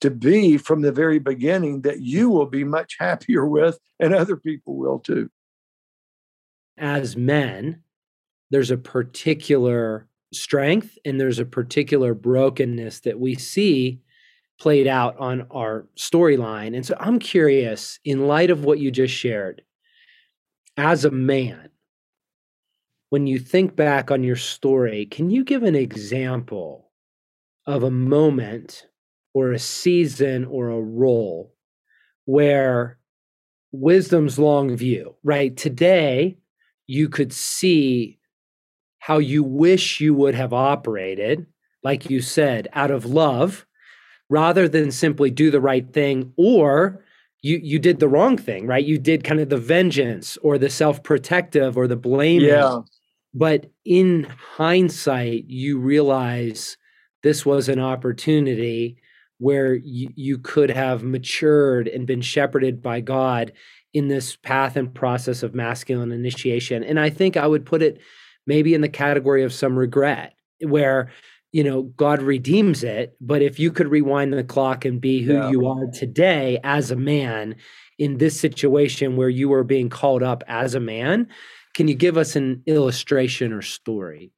to 0.00 0.10
be 0.10 0.58
from 0.58 0.82
the 0.82 0.90
very 0.90 1.20
beginning. 1.20 1.82
That 1.82 2.00
you 2.00 2.28
will 2.28 2.46
be 2.46 2.64
much 2.64 2.96
happier 2.98 3.46
with, 3.46 3.78
and 4.00 4.16
other 4.16 4.36
people 4.36 4.76
will 4.76 4.98
too 4.98 5.30
as 6.78 7.16
men, 7.16 7.82
there's 8.50 8.70
a 8.70 8.78
particular 8.78 10.06
strength 10.32 10.98
and 11.04 11.20
there's 11.20 11.38
a 11.38 11.44
particular 11.44 12.14
brokenness 12.14 13.00
that 13.00 13.18
we 13.18 13.34
see 13.34 14.00
played 14.58 14.86
out 14.86 15.16
on 15.18 15.46
our 15.50 15.86
storyline. 15.96 16.74
And 16.74 16.84
so 16.84 16.96
I'm 16.98 17.18
curious, 17.18 17.98
in 18.04 18.26
light 18.26 18.50
of 18.50 18.64
what 18.64 18.78
you 18.78 18.90
just 18.90 19.14
shared, 19.14 19.62
as 20.76 21.04
a 21.04 21.10
man, 21.10 21.68
when 23.10 23.26
you 23.26 23.38
think 23.38 23.74
back 23.76 24.10
on 24.10 24.22
your 24.22 24.36
story, 24.36 25.06
can 25.06 25.30
you 25.30 25.44
give 25.44 25.62
an 25.62 25.76
example 25.76 26.90
of 27.66 27.82
a 27.82 27.90
moment 27.90 28.86
or 29.32 29.52
a 29.52 29.58
season 29.58 30.44
or 30.44 30.70
a 30.70 30.80
role 30.80 31.54
where 32.24 32.98
wisdom's 33.72 34.38
long 34.38 34.76
view, 34.76 35.14
right? 35.22 35.56
Today, 35.56 36.38
you 36.88 37.08
could 37.08 37.32
see 37.32 38.18
how 38.98 39.18
you 39.18 39.44
wish 39.44 40.00
you 40.00 40.12
would 40.14 40.34
have 40.34 40.52
operated, 40.52 41.46
like 41.84 42.10
you 42.10 42.20
said, 42.20 42.66
out 42.72 42.90
of 42.90 43.04
love, 43.06 43.64
rather 44.28 44.68
than 44.68 44.90
simply 44.90 45.30
do 45.30 45.52
the 45.52 45.60
right 45.60 45.92
thing 45.92 46.32
or 46.36 47.04
you 47.40 47.60
you 47.62 47.78
did 47.78 48.00
the 48.00 48.08
wrong 48.08 48.36
thing, 48.36 48.66
right? 48.66 48.84
You 48.84 48.98
did 48.98 49.22
kind 49.22 49.40
of 49.40 49.48
the 49.48 49.56
vengeance 49.56 50.36
or 50.38 50.58
the 50.58 50.68
self-protective 50.68 51.76
or 51.76 51.86
the 51.86 51.96
blame. 51.96 52.40
Yeah. 52.40 52.80
But 53.32 53.70
in 53.84 54.24
hindsight, 54.56 55.44
you 55.46 55.78
realize 55.78 56.76
this 57.22 57.46
was 57.46 57.68
an 57.68 57.78
opportunity 57.78 58.98
where 59.38 59.74
you, 59.74 60.10
you 60.16 60.38
could 60.38 60.70
have 60.70 61.04
matured 61.04 61.86
and 61.86 62.06
been 62.06 62.20
shepherded 62.22 62.82
by 62.82 63.00
God 63.00 63.52
in 63.94 64.08
this 64.08 64.36
path 64.36 64.76
and 64.76 64.94
process 64.94 65.42
of 65.42 65.54
masculine 65.54 66.12
initiation. 66.12 66.84
And 66.84 67.00
I 67.00 67.10
think 67.10 67.36
I 67.36 67.46
would 67.46 67.64
put 67.64 67.82
it 67.82 68.00
maybe 68.46 68.74
in 68.74 68.80
the 68.80 68.88
category 68.88 69.42
of 69.42 69.52
some 69.52 69.78
regret, 69.78 70.34
where 70.60 71.10
you 71.52 71.64
know 71.64 71.82
God 71.82 72.22
redeems 72.22 72.82
it. 72.84 73.16
But 73.20 73.42
if 73.42 73.58
you 73.58 73.70
could 73.70 73.88
rewind 73.88 74.32
the 74.32 74.44
clock 74.44 74.84
and 74.84 75.00
be 75.00 75.22
who 75.22 75.34
yeah. 75.34 75.50
you 75.50 75.66
are 75.66 75.86
today 75.92 76.58
as 76.64 76.90
a 76.90 76.96
man 76.96 77.56
in 77.98 78.18
this 78.18 78.38
situation 78.38 79.16
where 79.16 79.28
you 79.28 79.52
are 79.52 79.64
being 79.64 79.88
called 79.88 80.22
up 80.22 80.44
as 80.46 80.74
a 80.74 80.80
man, 80.80 81.28
can 81.74 81.88
you 81.88 81.94
give 81.94 82.16
us 82.16 82.36
an 82.36 82.62
illustration 82.66 83.52
or 83.52 83.62
story? 83.62 84.32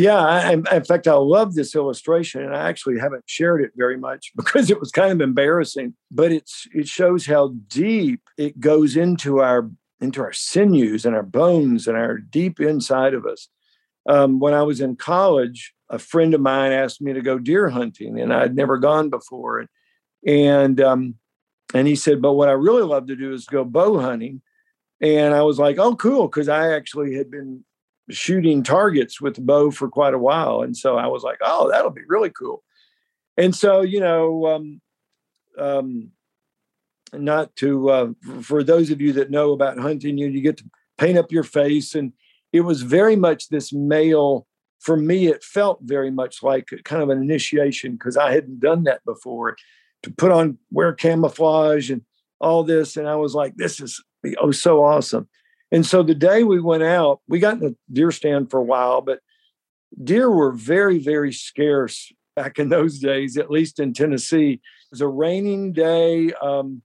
Yeah, 0.00 0.16
I, 0.16 0.52
in 0.52 0.84
fact, 0.84 1.06
I 1.06 1.12
love 1.12 1.54
this 1.54 1.74
illustration, 1.74 2.42
and 2.42 2.56
I 2.56 2.70
actually 2.70 2.98
haven't 2.98 3.24
shared 3.26 3.60
it 3.60 3.72
very 3.76 3.98
much 3.98 4.32
because 4.36 4.70
it 4.70 4.80
was 4.80 4.90
kind 4.90 5.12
of 5.12 5.20
embarrassing. 5.20 5.94
But 6.10 6.32
it's 6.32 6.66
it 6.72 6.88
shows 6.88 7.26
how 7.26 7.54
deep 7.68 8.22
it 8.38 8.60
goes 8.60 8.96
into 8.96 9.40
our 9.40 9.70
into 10.00 10.22
our 10.22 10.32
sinews 10.32 11.04
and 11.04 11.14
our 11.14 11.22
bones 11.22 11.86
and 11.86 11.98
our 11.98 12.16
deep 12.16 12.60
inside 12.60 13.12
of 13.12 13.26
us. 13.26 13.48
Um, 14.08 14.40
when 14.40 14.54
I 14.54 14.62
was 14.62 14.80
in 14.80 14.96
college, 14.96 15.74
a 15.90 15.98
friend 15.98 16.32
of 16.32 16.40
mine 16.40 16.72
asked 16.72 17.02
me 17.02 17.12
to 17.12 17.20
go 17.20 17.38
deer 17.38 17.68
hunting, 17.68 18.18
and 18.18 18.32
I'd 18.32 18.56
never 18.56 18.78
gone 18.78 19.10
before, 19.10 19.66
and 20.26 20.80
um, 20.80 21.16
and 21.74 21.86
he 21.86 21.94
said, 21.94 22.22
"But 22.22 22.32
what 22.32 22.48
I 22.48 22.52
really 22.52 22.84
love 22.84 23.06
to 23.08 23.16
do 23.16 23.34
is 23.34 23.44
go 23.44 23.64
bow 23.64 24.00
hunting." 24.00 24.40
And 25.02 25.34
I 25.34 25.42
was 25.42 25.58
like, 25.58 25.78
"Oh, 25.78 25.94
cool," 25.94 26.26
because 26.26 26.48
I 26.48 26.72
actually 26.72 27.16
had 27.16 27.30
been 27.30 27.64
shooting 28.10 28.62
targets 28.62 29.20
with 29.20 29.34
the 29.34 29.40
bow 29.40 29.70
for 29.70 29.88
quite 29.88 30.14
a 30.14 30.18
while. 30.18 30.62
And 30.62 30.76
so 30.76 30.96
I 30.96 31.06
was 31.06 31.22
like, 31.22 31.38
oh, 31.42 31.70
that'll 31.70 31.90
be 31.90 32.02
really 32.08 32.30
cool. 32.30 32.62
And 33.36 33.54
so, 33.54 33.80
you 33.80 34.00
know, 34.00 34.46
um, 34.46 34.80
um, 35.58 36.10
not 37.12 37.54
to, 37.56 37.90
uh, 37.90 38.08
for 38.42 38.62
those 38.62 38.90
of 38.90 39.00
you 39.00 39.12
that 39.14 39.30
know 39.30 39.52
about 39.52 39.78
hunting, 39.78 40.18
you, 40.18 40.28
you 40.28 40.40
get 40.40 40.58
to 40.58 40.64
paint 40.98 41.18
up 41.18 41.32
your 41.32 41.44
face. 41.44 41.94
And 41.94 42.12
it 42.52 42.60
was 42.60 42.82
very 42.82 43.16
much 43.16 43.48
this 43.48 43.72
male, 43.72 44.46
for 44.80 44.96
me, 44.96 45.28
it 45.28 45.42
felt 45.42 45.80
very 45.82 46.10
much 46.10 46.42
like 46.42 46.68
kind 46.84 47.02
of 47.02 47.08
an 47.08 47.22
initiation 47.22 47.92
because 47.92 48.16
I 48.16 48.32
hadn't 48.32 48.60
done 48.60 48.84
that 48.84 49.04
before 49.04 49.56
to 50.02 50.10
put 50.10 50.30
on, 50.30 50.58
wear 50.70 50.92
camouflage 50.92 51.90
and 51.90 52.02
all 52.40 52.64
this. 52.64 52.96
And 52.96 53.08
I 53.08 53.16
was 53.16 53.34
like, 53.34 53.54
this 53.56 53.80
is 53.80 54.02
oh, 54.38 54.50
so 54.50 54.84
awesome. 54.84 55.28
And 55.72 55.86
so 55.86 56.02
the 56.02 56.14
day 56.14 56.42
we 56.42 56.60
went 56.60 56.82
out, 56.82 57.20
we 57.28 57.38
got 57.38 57.54
in 57.54 57.60
the 57.60 57.76
deer 57.92 58.10
stand 58.10 58.50
for 58.50 58.58
a 58.58 58.64
while, 58.64 59.00
but 59.00 59.20
deer 60.02 60.30
were 60.30 60.52
very, 60.52 60.98
very 60.98 61.32
scarce 61.32 62.12
back 62.36 62.58
in 62.58 62.68
those 62.68 62.98
days, 62.98 63.36
at 63.36 63.50
least 63.50 63.78
in 63.78 63.92
Tennessee. 63.92 64.54
It 64.54 64.60
was 64.90 65.00
a 65.00 65.08
raining 65.08 65.72
day. 65.72 66.32
Um, 66.34 66.82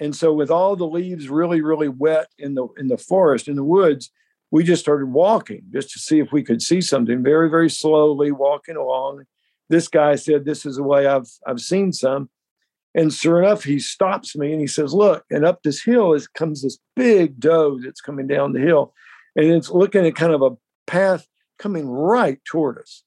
and 0.00 0.14
so 0.14 0.32
with 0.32 0.50
all 0.50 0.76
the 0.76 0.86
leaves 0.86 1.28
really, 1.28 1.62
really 1.62 1.88
wet 1.88 2.28
in 2.38 2.54
the 2.54 2.68
in 2.76 2.88
the 2.88 2.98
forest, 2.98 3.48
in 3.48 3.56
the 3.56 3.64
woods, 3.64 4.10
we 4.50 4.62
just 4.62 4.82
started 4.82 5.06
walking 5.06 5.62
just 5.72 5.90
to 5.92 5.98
see 5.98 6.18
if 6.18 6.32
we 6.32 6.42
could 6.42 6.60
see 6.60 6.80
something 6.80 7.22
very, 7.22 7.48
very 7.48 7.70
slowly 7.70 8.30
walking 8.30 8.76
along. 8.76 9.24
This 9.68 9.88
guy 9.88 10.16
said, 10.16 10.44
This 10.44 10.66
is 10.66 10.76
the 10.76 10.82
way 10.82 11.06
I've 11.06 11.28
I've 11.46 11.60
seen 11.60 11.92
some. 11.92 12.28
And 12.96 13.12
sure 13.12 13.42
enough, 13.42 13.62
he 13.62 13.78
stops 13.78 14.34
me 14.34 14.52
and 14.52 14.60
he 14.60 14.66
says, 14.66 14.94
Look, 14.94 15.24
and 15.30 15.44
up 15.44 15.62
this 15.62 15.82
hill 15.82 16.14
is 16.14 16.26
comes 16.26 16.62
this 16.62 16.78
big 16.96 17.38
doe 17.38 17.78
that's 17.84 18.00
coming 18.00 18.26
down 18.26 18.54
the 18.54 18.60
hill. 18.60 18.94
And 19.36 19.52
it's 19.52 19.70
looking 19.70 20.06
at 20.06 20.16
kind 20.16 20.32
of 20.32 20.40
a 20.40 20.56
path 20.86 21.28
coming 21.58 21.90
right 21.90 22.40
toward 22.46 22.78
us. 22.78 23.04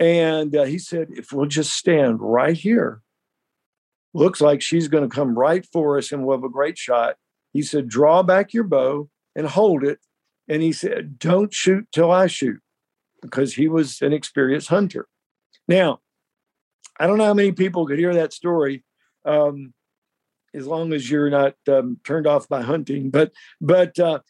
And 0.00 0.56
uh, 0.56 0.64
he 0.64 0.78
said, 0.78 1.08
If 1.10 1.32
we'll 1.32 1.46
just 1.46 1.74
stand 1.74 2.18
right 2.20 2.56
here, 2.56 3.02
looks 4.14 4.40
like 4.40 4.62
she's 4.62 4.88
going 4.88 5.08
to 5.08 5.14
come 5.14 5.38
right 5.38 5.66
for 5.70 5.98
us 5.98 6.10
and 6.10 6.24
we'll 6.24 6.38
have 6.38 6.44
a 6.44 6.48
great 6.48 6.78
shot. 6.78 7.16
He 7.52 7.60
said, 7.60 7.88
Draw 7.88 8.22
back 8.22 8.54
your 8.54 8.64
bow 8.64 9.10
and 9.36 9.46
hold 9.46 9.84
it. 9.84 9.98
And 10.48 10.62
he 10.62 10.72
said, 10.72 11.18
Don't 11.18 11.52
shoot 11.52 11.86
till 11.92 12.10
I 12.10 12.26
shoot, 12.26 12.60
because 13.20 13.54
he 13.54 13.68
was 13.68 14.00
an 14.00 14.14
experienced 14.14 14.68
hunter. 14.68 15.08
Now, 15.68 16.00
I 16.98 17.06
don't 17.06 17.18
know 17.18 17.26
how 17.26 17.34
many 17.34 17.52
people 17.52 17.86
could 17.86 17.98
hear 17.98 18.14
that 18.14 18.32
story 18.32 18.82
um, 19.24 19.72
as 20.54 20.66
long 20.66 20.92
as 20.92 21.10
you're 21.10 21.30
not 21.30 21.54
um, 21.68 21.98
turned 22.04 22.26
off 22.26 22.48
by 22.48 22.62
hunting. 22.62 23.10
But 23.10 23.32
but 23.60 23.98
uh, 23.98 24.20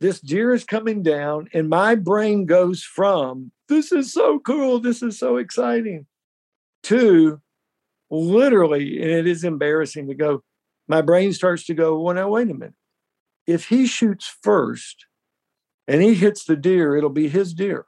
this 0.00 0.20
deer 0.20 0.52
is 0.52 0.64
coming 0.64 1.02
down, 1.02 1.48
and 1.52 1.68
my 1.68 1.94
brain 1.94 2.46
goes 2.46 2.82
from 2.82 3.52
this 3.68 3.92
is 3.92 4.12
so 4.12 4.38
cool, 4.40 4.78
this 4.78 5.02
is 5.02 5.18
so 5.18 5.36
exciting, 5.36 6.06
to 6.84 7.40
literally, 8.10 9.00
and 9.00 9.10
it 9.10 9.26
is 9.26 9.44
embarrassing 9.44 10.08
to 10.08 10.14
go. 10.14 10.42
My 10.88 11.02
brain 11.02 11.32
starts 11.32 11.66
to 11.66 11.74
go, 11.74 11.98
well, 12.00 12.14
now 12.14 12.28
wait 12.28 12.50
a 12.50 12.54
minute. 12.54 12.74
If 13.46 13.66
he 13.66 13.86
shoots 13.86 14.32
first 14.42 15.06
and 15.88 16.00
he 16.00 16.14
hits 16.14 16.44
the 16.44 16.56
deer, 16.56 16.96
it'll 16.96 17.10
be 17.10 17.28
his 17.28 17.54
deer. 17.54 17.86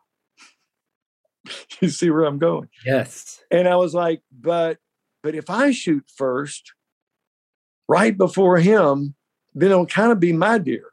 you 1.80 1.88
see 1.88 2.11
where 2.11 2.24
I'm 2.24 2.38
going? 2.38 2.68
Yes. 2.84 3.40
And 3.50 3.68
I 3.68 3.76
was 3.76 3.94
like, 3.94 4.22
but 4.32 4.78
but 5.23 5.35
if 5.35 5.51
I 5.51 5.71
shoot 5.71 6.05
first, 6.16 6.73
right 7.89 8.16
before 8.16 8.59
him, 8.59 9.14
then 9.55 9.71
it'll 9.71 9.87
kind 9.87 10.12
of 10.12 10.21
be 10.21 10.33
my 10.33 10.59
deer. 10.59 10.91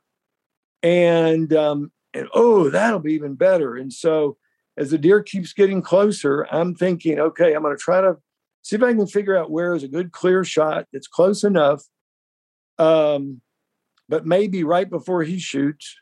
And 0.81 1.51
um, 1.53 1.91
and 2.13 2.27
oh, 2.33 2.69
that'll 2.69 2.99
be 2.99 3.13
even 3.13 3.35
better. 3.35 3.75
And 3.75 3.91
so 3.91 4.37
as 4.77 4.91
the 4.91 4.97
deer 4.97 5.21
keeps 5.21 5.53
getting 5.53 5.81
closer, 5.81 6.47
I'm 6.51 6.75
thinking, 6.75 7.19
okay, 7.19 7.53
I'm 7.53 7.61
going 7.61 7.75
to 7.75 7.81
try 7.81 8.01
to 8.01 8.17
see 8.61 8.75
if 8.75 8.83
I 8.83 8.93
can 8.93 9.07
figure 9.07 9.37
out 9.37 9.51
where 9.51 9.75
is 9.75 9.83
a 9.83 9.87
good 9.87 10.11
clear 10.11 10.43
shot 10.43 10.87
that's 10.91 11.07
close 11.07 11.43
enough. 11.43 11.83
Um, 12.77 13.41
but 14.09 14.25
maybe 14.25 14.63
right 14.63 14.89
before 14.89 15.23
he 15.23 15.39
shoots. 15.39 15.95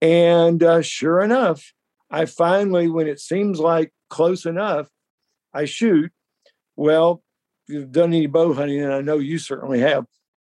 And 0.00 0.62
uh, 0.62 0.82
sure 0.82 1.20
enough, 1.20 1.72
I 2.10 2.26
finally, 2.26 2.88
when 2.88 3.08
it 3.08 3.20
seems 3.20 3.58
like 3.58 3.92
close 4.10 4.46
enough, 4.46 4.88
I 5.52 5.64
shoot. 5.64 6.12
Well, 6.76 7.22
if 7.66 7.74
you've 7.74 7.92
done 7.92 8.12
any 8.12 8.26
bow 8.26 8.52
hunting, 8.52 8.82
and 8.82 8.92
I 8.92 9.00
know 9.00 9.18
you 9.18 9.38
certainly 9.38 9.80
have, 9.80 10.04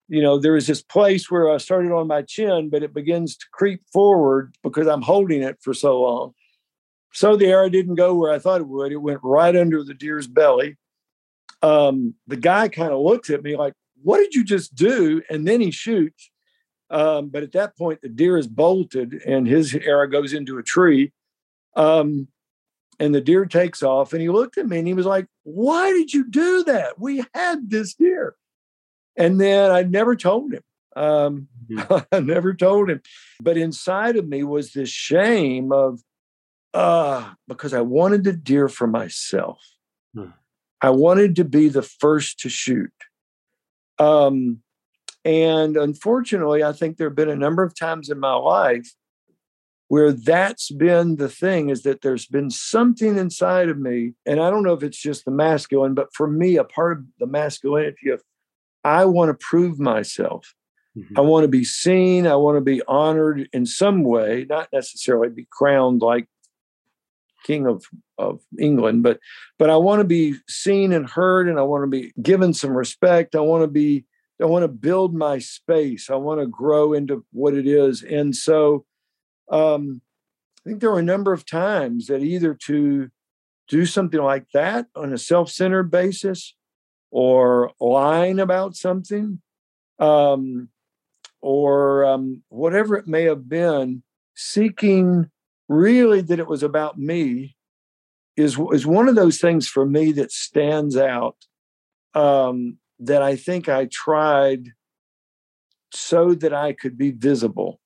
you 0.07 0.21
know, 0.21 0.39
there 0.39 0.55
is 0.55 0.67
this 0.67 0.81
place 0.81 1.29
where 1.29 1.51
I 1.51 1.57
started 1.57 1.91
on 1.91 2.07
my 2.07 2.21
chin, 2.21 2.69
but 2.69 2.83
it 2.83 2.93
begins 2.93 3.35
to 3.37 3.45
creep 3.51 3.81
forward 3.91 4.55
because 4.63 4.87
I'm 4.87 5.01
holding 5.01 5.43
it 5.43 5.57
for 5.61 5.73
so 5.73 6.01
long. 6.01 6.33
So 7.13 7.35
the 7.35 7.47
arrow 7.47 7.69
didn't 7.69 7.95
go 7.95 8.13
where 8.13 8.31
I 8.31 8.39
thought 8.39 8.61
it 8.61 8.67
would. 8.67 8.91
It 8.91 8.97
went 8.97 9.19
right 9.23 9.55
under 9.55 9.83
the 9.83 9.93
deer's 9.93 10.27
belly. 10.27 10.77
Um, 11.61 12.13
the 12.27 12.37
guy 12.37 12.67
kind 12.67 12.91
of 12.91 12.99
looks 12.99 13.29
at 13.29 13.43
me 13.43 13.55
like, 13.55 13.73
What 14.03 14.19
did 14.19 14.35
you 14.35 14.43
just 14.43 14.75
do? 14.75 15.21
And 15.29 15.47
then 15.47 15.59
he 15.59 15.71
shoots. 15.71 16.29
Um, 16.89 17.29
but 17.29 17.43
at 17.43 17.51
that 17.53 17.77
point, 17.77 18.01
the 18.01 18.09
deer 18.09 18.37
is 18.37 18.47
bolted 18.47 19.13
and 19.25 19.47
his 19.47 19.75
arrow 19.75 20.07
goes 20.07 20.33
into 20.33 20.57
a 20.57 20.63
tree. 20.63 21.11
Um, 21.75 22.27
and 22.99 23.13
the 23.13 23.21
deer 23.21 23.45
takes 23.45 23.83
off. 23.83 24.13
And 24.13 24.21
he 24.21 24.29
looked 24.29 24.57
at 24.57 24.67
me 24.67 24.79
and 24.79 24.87
he 24.87 24.93
was 24.93 25.05
like, 25.05 25.27
Why 25.43 25.91
did 25.91 26.13
you 26.13 26.29
do 26.29 26.63
that? 26.65 26.99
We 26.99 27.23
had 27.33 27.69
this 27.69 27.93
deer. 27.93 28.35
And 29.15 29.41
then 29.41 29.71
I 29.71 29.83
never 29.83 30.15
told 30.15 30.53
him. 30.53 30.63
Um, 30.95 31.47
mm-hmm. 31.69 31.95
I 32.11 32.19
never 32.19 32.53
told 32.53 32.89
him. 32.89 33.01
But 33.41 33.57
inside 33.57 34.15
of 34.15 34.27
me 34.27 34.43
was 34.43 34.73
this 34.73 34.89
shame 34.89 35.71
of, 35.71 36.01
uh, 36.73 37.33
because 37.47 37.73
I 37.73 37.81
wanted 37.81 38.23
the 38.23 38.33
deer 38.33 38.67
for 38.69 38.87
myself. 38.87 39.59
Hmm. 40.13 40.31
I 40.81 40.91
wanted 40.91 41.35
to 41.37 41.43
be 41.43 41.69
the 41.69 41.81
first 41.81 42.39
to 42.41 42.49
shoot. 42.49 42.91
Um, 43.97 44.61
and 45.25 45.75
unfortunately, 45.75 46.63
I 46.63 46.71
think 46.71 46.97
there 46.97 47.09
have 47.09 47.15
been 47.15 47.29
a 47.29 47.35
number 47.35 47.63
of 47.63 47.77
times 47.77 48.09
in 48.09 48.19
my 48.19 48.33
life 48.33 48.93
where 49.87 50.11
that's 50.11 50.69
been 50.71 51.15
the 51.15 51.29
thing 51.29 51.69
is 51.69 51.83
that 51.83 52.01
there's 52.01 52.25
been 52.25 52.49
something 52.49 53.17
inside 53.17 53.69
of 53.69 53.77
me. 53.77 54.13
And 54.25 54.41
I 54.41 54.49
don't 54.49 54.63
know 54.63 54.73
if 54.73 54.83
it's 54.83 55.01
just 55.01 55.25
the 55.25 55.31
masculine, 55.31 55.93
but 55.93 56.13
for 56.13 56.27
me, 56.27 56.57
a 56.57 56.63
part 56.63 56.97
of 56.97 57.05
the 57.19 57.27
masculinity 57.27 58.09
of 58.09 58.21
I 58.83 59.05
want 59.05 59.29
to 59.29 59.45
prove 59.45 59.79
myself. 59.79 60.53
Mm-hmm. 60.97 61.17
I 61.17 61.21
want 61.21 61.43
to 61.43 61.47
be 61.47 61.63
seen. 61.63 62.27
I 62.27 62.35
want 62.35 62.57
to 62.57 62.61
be 62.61 62.81
honored 62.87 63.47
in 63.53 63.65
some 63.65 64.03
way, 64.03 64.45
not 64.49 64.69
necessarily 64.73 65.29
be 65.29 65.47
crowned 65.51 66.01
like 66.01 66.27
king 67.45 67.67
of 67.67 67.85
of 68.17 68.41
England, 68.59 69.03
but 69.03 69.19
but 69.59 69.69
I 69.69 69.77
want 69.77 69.99
to 69.99 70.05
be 70.05 70.35
seen 70.49 70.91
and 70.91 71.09
heard, 71.09 71.47
and 71.47 71.59
I 71.59 71.63
want 71.63 71.83
to 71.83 71.87
be 71.87 72.11
given 72.21 72.53
some 72.53 72.75
respect. 72.75 73.35
I 73.35 73.41
want 73.41 73.63
to 73.63 73.67
be 73.67 74.05
I 74.41 74.45
want 74.45 74.63
to 74.63 74.67
build 74.67 75.13
my 75.13 75.39
space. 75.39 76.09
I 76.09 76.15
want 76.15 76.41
to 76.41 76.47
grow 76.47 76.93
into 76.93 77.25
what 77.31 77.53
it 77.53 77.67
is, 77.67 78.03
and 78.03 78.35
so 78.35 78.85
um, 79.49 80.01
I 80.65 80.69
think 80.69 80.81
there 80.81 80.91
were 80.91 80.99
a 80.99 81.03
number 81.03 81.33
of 81.33 81.45
times 81.45 82.07
that 82.07 82.21
either 82.21 82.53
to 82.65 83.09
do 83.67 83.85
something 83.85 84.21
like 84.21 84.45
that 84.53 84.87
on 84.95 85.13
a 85.13 85.17
self-centered 85.17 85.91
basis, 85.91 86.55
or 87.11 87.71
lying 87.79 88.39
about 88.39 88.75
something, 88.75 89.41
um, 89.99 90.69
or 91.41 92.05
um, 92.05 92.43
whatever 92.49 92.97
it 92.97 93.07
may 93.07 93.23
have 93.23 93.47
been, 93.47 94.03
seeking 94.35 95.29
really 95.69 96.21
that 96.21 96.39
it 96.39 96.47
was 96.47 96.63
about 96.63 96.97
me 96.97 97.55
is 98.35 98.57
is 98.71 98.85
one 98.85 99.09
of 99.09 99.15
those 99.15 99.39
things 99.39 99.67
for 99.67 99.85
me 99.85 100.11
that 100.11 100.31
stands 100.31 100.95
out 100.95 101.37
um, 102.13 102.77
that 102.99 103.21
I 103.21 103.35
think 103.35 103.67
I 103.67 103.87
tried 103.91 104.73
so 105.91 106.33
that 106.35 106.53
I 106.53 106.73
could 106.73 106.97
be 106.97 107.11
visible, 107.11 107.79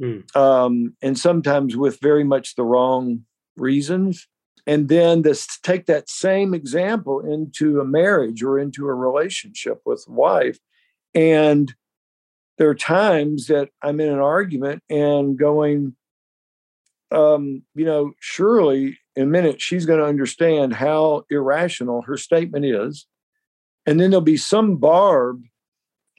mm. 0.00 0.36
um, 0.36 0.94
and 1.02 1.18
sometimes 1.18 1.76
with 1.76 2.00
very 2.00 2.24
much 2.24 2.54
the 2.54 2.64
wrong 2.64 3.24
reasons. 3.56 4.26
And 4.66 4.88
then 4.88 5.22
to 5.22 5.34
take 5.62 5.86
that 5.86 6.08
same 6.08 6.54
example 6.54 7.20
into 7.20 7.80
a 7.80 7.84
marriage 7.84 8.42
or 8.42 8.58
into 8.58 8.86
a 8.86 8.94
relationship 8.94 9.80
with 9.84 10.04
wife, 10.06 10.58
and 11.14 11.74
there 12.58 12.68
are 12.68 12.74
times 12.74 13.46
that 13.46 13.70
I'm 13.82 14.00
in 14.00 14.10
an 14.10 14.18
argument 14.18 14.82
and 14.90 15.38
going, 15.38 15.96
um, 17.10 17.62
you 17.74 17.86
know, 17.86 18.12
surely 18.20 18.98
in 19.16 19.22
a 19.22 19.26
minute 19.26 19.62
she's 19.62 19.86
going 19.86 19.98
to 19.98 20.04
understand 20.04 20.74
how 20.74 21.24
irrational 21.30 22.02
her 22.02 22.18
statement 22.18 22.66
is. 22.66 23.06
And 23.86 23.98
then 23.98 24.10
there'll 24.10 24.20
be 24.20 24.36
some 24.36 24.76
barb 24.76 25.42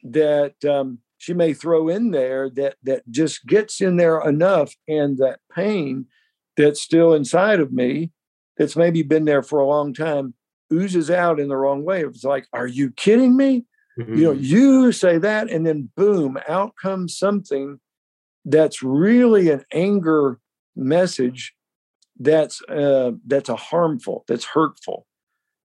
that 0.03 0.55
um, 0.65 0.97
she 1.21 1.35
may 1.35 1.53
throw 1.53 1.87
in 1.87 2.09
there 2.09 2.49
that 2.49 2.77
that 2.81 3.03
just 3.11 3.45
gets 3.45 3.79
in 3.79 3.97
there 3.97 4.19
enough, 4.27 4.73
and 4.87 5.19
that 5.19 5.39
pain 5.55 6.07
that's 6.57 6.81
still 6.81 7.13
inside 7.13 7.59
of 7.59 7.71
me, 7.71 8.09
that's 8.57 8.75
maybe 8.75 9.03
been 9.03 9.25
there 9.25 9.43
for 9.43 9.59
a 9.59 9.67
long 9.67 9.93
time, 9.93 10.33
oozes 10.73 11.11
out 11.11 11.39
in 11.39 11.47
the 11.47 11.55
wrong 11.55 11.83
way. 11.83 12.03
It's 12.03 12.23
like, 12.23 12.47
are 12.53 12.65
you 12.65 12.89
kidding 12.89 13.37
me? 13.37 13.65
Mm-hmm. 13.99 14.15
You 14.15 14.23
know, 14.23 14.33
mm-hmm. 14.33 14.43
you 14.43 14.91
say 14.91 15.19
that, 15.19 15.51
and 15.51 15.63
then 15.63 15.91
boom, 15.95 16.39
out 16.49 16.73
comes 16.81 17.15
something 17.15 17.79
that's 18.43 18.81
really 18.81 19.51
an 19.51 19.63
anger 19.71 20.39
message 20.75 21.53
that's 22.19 22.63
uh, 22.63 23.11
that's 23.27 23.49
a 23.49 23.55
harmful, 23.55 24.25
that's 24.27 24.45
hurtful. 24.45 25.05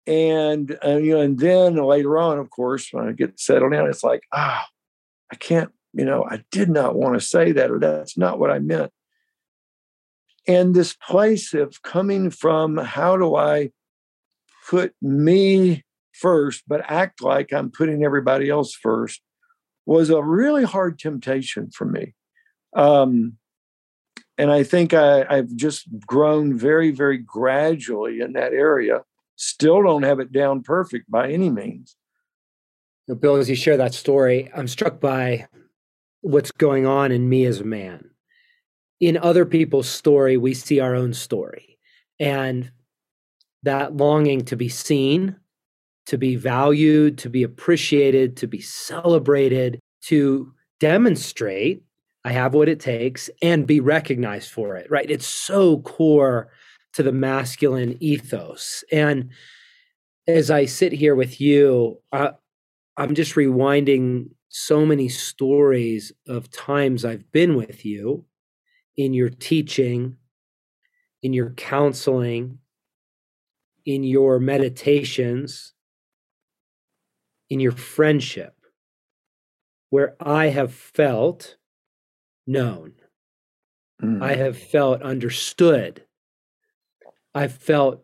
And 0.05 0.77
uh, 0.85 0.97
you 0.97 1.15
know, 1.15 1.21
and 1.21 1.39
then 1.39 1.75
later 1.77 2.19
on, 2.19 2.37
of 2.37 2.51
course, 2.51 2.89
when 2.91 3.07
I 3.07 3.13
get 3.13 3.39
settled 3.39 3.71
down, 3.71 3.89
it's 3.89 4.03
like, 4.03 4.21
ah, 4.31 4.63
I 5.31 5.35
can't, 5.35 5.71
you 5.93 6.05
know, 6.05 6.23
I 6.23 6.43
did 6.51 6.69
not 6.69 6.95
want 6.95 7.19
to 7.19 7.25
say 7.25 7.51
that, 7.53 7.71
or 7.71 7.79
that's 7.79 8.17
not 8.17 8.39
what 8.39 8.51
I 8.51 8.59
meant. 8.59 8.91
And 10.47 10.73
this 10.73 10.95
place 10.95 11.53
of 11.53 11.81
coming 11.83 12.31
from 12.31 12.77
how 12.77 13.17
do 13.17 13.35
I 13.35 13.71
put 14.67 14.93
me 15.01 15.83
first, 16.13 16.63
but 16.67 16.81
act 16.89 17.21
like 17.21 17.53
I'm 17.53 17.71
putting 17.71 18.03
everybody 18.03 18.49
else 18.49 18.73
first 18.73 19.21
was 19.85 20.09
a 20.09 20.23
really 20.23 20.63
hard 20.63 20.99
temptation 20.99 21.69
for 21.71 21.85
me. 21.85 22.13
Um, 22.75 23.37
and 24.37 24.51
I 24.51 24.63
think 24.63 24.93
I, 24.93 25.25
I've 25.29 25.55
just 25.55 25.87
grown 26.05 26.57
very, 26.57 26.91
very 26.91 27.17
gradually 27.17 28.21
in 28.21 28.33
that 28.33 28.53
area. 28.53 29.01
Still 29.35 29.83
don't 29.83 30.03
have 30.03 30.19
it 30.19 30.31
down 30.31 30.63
perfect 30.63 31.09
by 31.09 31.31
any 31.31 31.49
means. 31.49 31.95
Bill, 33.15 33.35
as 33.35 33.49
you 33.49 33.55
share 33.55 33.77
that 33.77 33.93
story, 33.93 34.49
I'm 34.55 34.67
struck 34.67 34.99
by 34.99 35.47
what's 36.21 36.51
going 36.51 36.85
on 36.85 37.11
in 37.11 37.29
me 37.29 37.45
as 37.45 37.59
a 37.59 37.65
man. 37.65 38.09
In 38.99 39.17
other 39.17 39.45
people's 39.45 39.87
story, 39.87 40.37
we 40.37 40.53
see 40.53 40.79
our 40.79 40.95
own 40.95 41.13
story. 41.13 41.77
And 42.19 42.71
that 43.63 43.95
longing 43.95 44.45
to 44.45 44.55
be 44.55 44.69
seen, 44.69 45.35
to 46.07 46.17
be 46.17 46.35
valued, 46.35 47.17
to 47.19 47.29
be 47.29 47.43
appreciated, 47.43 48.37
to 48.37 48.47
be 48.47 48.61
celebrated, 48.61 49.79
to 50.03 50.53
demonstrate 50.79 51.83
I 52.25 52.31
have 52.33 52.53
what 52.53 52.69
it 52.69 52.79
takes 52.79 53.29
and 53.41 53.65
be 53.65 53.79
recognized 53.79 54.51
for 54.51 54.75
it, 54.75 54.89
right? 54.91 55.09
It's 55.09 55.27
so 55.27 55.79
core 55.79 56.49
to 56.93 57.03
the 57.03 57.11
masculine 57.11 57.97
ethos. 58.01 58.83
And 58.91 59.29
as 60.27 60.51
I 60.51 60.65
sit 60.65 60.91
here 60.91 61.15
with 61.15 61.39
you, 61.39 61.99
uh, 62.11 62.31
I'm 62.99 63.15
just 63.15 63.35
rewinding 63.35 64.31
so 64.49 64.85
many 64.85 65.07
stories 65.07 66.11
of 66.27 66.51
times 66.51 67.05
I've 67.05 67.31
been 67.31 67.55
with 67.55 67.85
you 67.85 68.25
in 68.97 69.13
your 69.13 69.29
teaching, 69.29 70.17
in 71.23 71.31
your 71.31 71.51
counseling, 71.51 72.57
in 73.85 74.03
your 74.03 74.37
meditations, 74.41 75.73
in 77.49 77.61
your 77.61 77.71
friendship, 77.71 78.53
where 79.91 80.17
I 80.19 80.47
have 80.47 80.73
felt 80.73 81.55
known. 82.45 82.95
Mm. 84.03 84.21
I 84.21 84.35
have 84.35 84.57
felt 84.57 85.01
understood. 85.01 86.03
I've 87.33 87.53
felt 87.53 88.03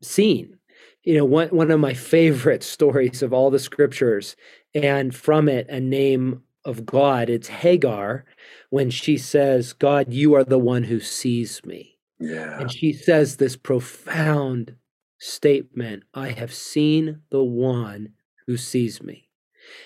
seen. 0.00 0.56
You 1.04 1.16
know, 1.16 1.24
one, 1.24 1.48
one 1.48 1.70
of 1.70 1.80
my 1.80 1.94
favorite 1.94 2.62
stories 2.74 3.22
of 3.22 3.32
all 3.32 3.50
the 3.50 3.58
scriptures, 3.58 4.36
and 4.74 5.14
from 5.14 5.48
it, 5.48 5.68
a 5.68 5.80
name 5.80 6.42
of 6.64 6.86
God, 6.86 7.28
it's 7.28 7.48
Hagar 7.48 8.24
when 8.70 8.90
she 8.90 9.18
says, 9.18 9.72
God, 9.72 10.12
you 10.12 10.34
are 10.34 10.44
the 10.44 10.58
one 10.58 10.84
who 10.84 11.00
sees 11.00 11.64
me. 11.64 11.98
Yeah. 12.20 12.60
And 12.60 12.72
she 12.72 12.92
says 12.92 13.36
this 13.36 13.56
profound 13.56 14.76
statement 15.18 16.04
I 16.14 16.30
have 16.30 16.54
seen 16.54 17.20
the 17.30 17.42
one 17.42 18.10
who 18.46 18.56
sees 18.56 19.02
me. 19.02 19.28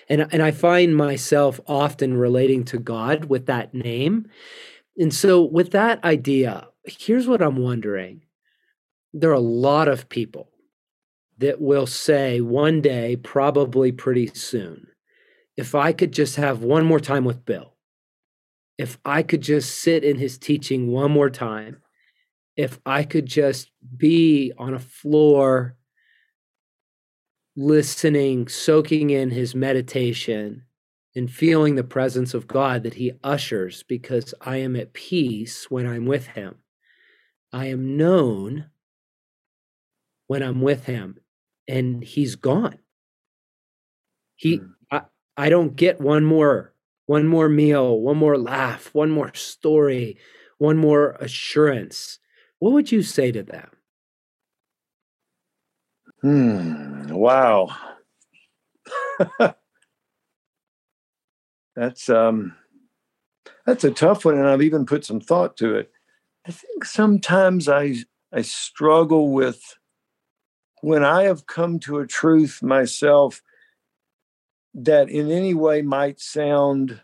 And, 0.08 0.26
and 0.32 0.42
I 0.42 0.50
find 0.50 0.96
myself 0.96 1.60
often 1.66 2.16
relating 2.16 2.64
to 2.66 2.78
God 2.78 3.26
with 3.26 3.46
that 3.46 3.74
name. 3.74 4.28
And 4.98 5.12
so, 5.12 5.42
with 5.42 5.72
that 5.72 6.02
idea, 6.04 6.68
here's 6.84 7.26
what 7.26 7.42
I'm 7.42 7.56
wondering 7.56 8.22
there 9.12 9.30
are 9.30 9.34
a 9.34 9.40
lot 9.40 9.88
of 9.88 10.08
people 10.08 10.50
that 11.38 11.60
will 11.60 11.86
say 11.86 12.40
one 12.40 12.80
day, 12.80 13.16
probably 13.16 13.92
pretty 13.92 14.28
soon, 14.28 14.88
if 15.56 15.74
I 15.74 15.92
could 15.92 16.12
just 16.12 16.36
have 16.36 16.62
one 16.62 16.84
more 16.84 17.00
time 17.00 17.24
with 17.24 17.44
Bill, 17.44 17.76
if 18.78 18.98
I 19.04 19.22
could 19.22 19.40
just 19.40 19.80
sit 19.80 20.04
in 20.04 20.16
his 20.16 20.38
teaching 20.38 20.88
one 20.88 21.10
more 21.10 21.30
time, 21.30 21.78
if 22.56 22.78
I 22.86 23.04
could 23.04 23.26
just 23.26 23.70
be 23.96 24.52
on 24.58 24.74
a 24.74 24.78
floor 24.78 25.76
listening, 27.56 28.48
soaking 28.48 29.10
in 29.10 29.30
his 29.30 29.54
meditation, 29.54 30.62
and 31.14 31.30
feeling 31.30 31.74
the 31.74 31.84
presence 31.84 32.34
of 32.34 32.46
God 32.46 32.82
that 32.82 32.94
he 32.94 33.12
ushers 33.24 33.82
because 33.82 34.34
I 34.42 34.58
am 34.58 34.76
at 34.76 34.92
peace 34.92 35.70
when 35.70 35.86
I'm 35.86 36.04
with 36.04 36.26
him. 36.26 36.56
I 37.52 37.66
am 37.66 37.96
known 37.96 38.66
when 40.26 40.42
I'm 40.42 40.60
with 40.60 40.84
him, 40.84 41.18
and 41.68 42.02
he's 42.02 42.36
gone. 42.36 42.78
He, 44.36 44.58
mm. 44.58 44.70
I, 44.90 45.02
I 45.36 45.48
don't 45.48 45.76
get 45.76 46.00
one 46.00 46.24
more, 46.24 46.72
one 47.06 47.26
more 47.26 47.48
meal, 47.48 48.00
one 48.00 48.16
more 48.16 48.38
laugh, 48.38 48.94
one 48.94 49.10
more 49.10 49.34
story, 49.34 50.18
one 50.58 50.76
more 50.76 51.12
assurance. 51.20 52.18
What 52.58 52.72
would 52.72 52.92
you 52.92 53.02
say 53.02 53.32
to 53.32 53.42
them? 53.42 53.70
Hmm. 56.22 57.08
Wow. 57.14 57.68
that's 61.76 62.08
um 62.08 62.54
that's 63.64 63.84
a 63.84 63.90
tough 63.90 64.24
one 64.24 64.36
and 64.38 64.46
I've 64.46 64.62
even 64.62 64.86
put 64.86 65.04
some 65.04 65.20
thought 65.20 65.56
to 65.58 65.74
it. 65.74 65.90
I 66.46 66.52
think 66.52 66.84
sometimes 66.84 67.68
I 67.68 67.96
I 68.32 68.42
struggle 68.42 69.32
with 69.32 69.62
when 70.86 71.02
I 71.02 71.24
have 71.24 71.48
come 71.48 71.80
to 71.80 71.98
a 71.98 72.06
truth 72.06 72.62
myself 72.62 73.42
that 74.72 75.08
in 75.10 75.32
any 75.32 75.52
way 75.52 75.82
might 75.82 76.20
sound 76.20 77.00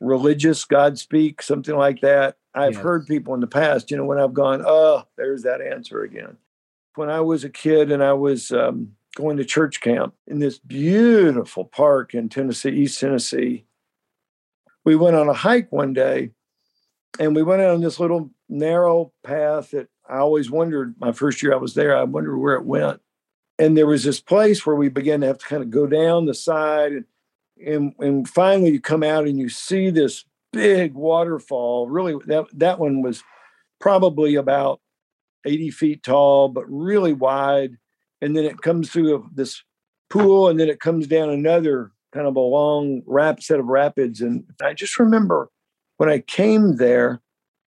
religious, 0.00 0.64
God 0.64 0.98
speak, 0.98 1.40
something 1.40 1.76
like 1.76 2.00
that. 2.00 2.38
I've 2.52 2.72
yes. 2.72 2.82
heard 2.82 3.06
people 3.06 3.32
in 3.34 3.38
the 3.38 3.46
past, 3.46 3.92
you 3.92 3.96
know, 3.96 4.04
when 4.04 4.18
I've 4.18 4.34
gone, 4.34 4.64
oh, 4.66 5.04
there's 5.16 5.44
that 5.44 5.60
answer 5.60 6.02
again 6.02 6.36
when 6.96 7.08
I 7.08 7.20
was 7.20 7.44
a 7.44 7.48
kid 7.48 7.92
and 7.92 8.02
I 8.02 8.14
was 8.14 8.50
um, 8.50 8.96
going 9.14 9.36
to 9.36 9.44
church 9.44 9.80
camp 9.80 10.14
in 10.26 10.40
this 10.40 10.58
beautiful 10.58 11.66
park 11.66 12.12
in 12.12 12.28
Tennessee, 12.28 12.70
East 12.70 12.98
Tennessee. 12.98 13.66
We 14.84 14.96
went 14.96 15.14
on 15.14 15.28
a 15.28 15.32
hike 15.32 15.70
one 15.70 15.92
day 15.92 16.30
and 17.20 17.36
we 17.36 17.44
went 17.44 17.62
on 17.62 17.82
this 17.82 18.00
little 18.00 18.30
narrow 18.48 19.12
path 19.22 19.70
that 19.70 19.86
I 20.10 20.18
always 20.18 20.50
wondered 20.50 20.94
my 20.98 21.12
first 21.12 21.42
year 21.42 21.52
I 21.52 21.58
was 21.58 21.74
there, 21.74 21.96
I 21.96 22.02
wondered 22.04 22.36
where 22.36 22.54
it 22.54 22.64
went. 22.64 23.00
And 23.58 23.76
there 23.76 23.86
was 23.86 24.04
this 24.04 24.20
place 24.20 24.64
where 24.64 24.76
we 24.76 24.88
began 24.88 25.20
to 25.20 25.26
have 25.26 25.38
to 25.38 25.46
kind 25.46 25.62
of 25.62 25.70
go 25.70 25.86
down 25.86 26.26
the 26.26 26.34
side 26.34 26.92
and 26.92 27.04
and, 27.64 27.94
and 27.98 28.28
finally 28.28 28.70
you 28.70 28.80
come 28.80 29.02
out 29.02 29.26
and 29.26 29.38
you 29.38 29.48
see 29.48 29.90
this 29.90 30.24
big 30.52 30.94
waterfall. 30.94 31.88
Really 31.88 32.16
that 32.26 32.46
that 32.54 32.78
one 32.78 33.02
was 33.02 33.22
probably 33.80 34.34
about 34.34 34.80
80 35.44 35.70
feet 35.70 36.02
tall, 36.02 36.48
but 36.48 36.64
really 36.68 37.12
wide. 37.12 37.76
And 38.20 38.36
then 38.36 38.44
it 38.44 38.60
comes 38.60 38.90
through 38.90 39.28
this 39.34 39.62
pool 40.10 40.48
and 40.48 40.58
then 40.58 40.68
it 40.68 40.80
comes 40.80 41.06
down 41.06 41.30
another 41.30 41.92
kind 42.12 42.26
of 42.26 42.36
a 42.36 42.40
long 42.40 43.02
rap 43.06 43.42
set 43.42 43.60
of 43.60 43.66
rapids. 43.66 44.20
And 44.20 44.44
I 44.62 44.74
just 44.74 44.98
remember 44.98 45.50
when 45.96 46.08
I 46.08 46.18
came 46.18 46.76
there, 46.76 47.20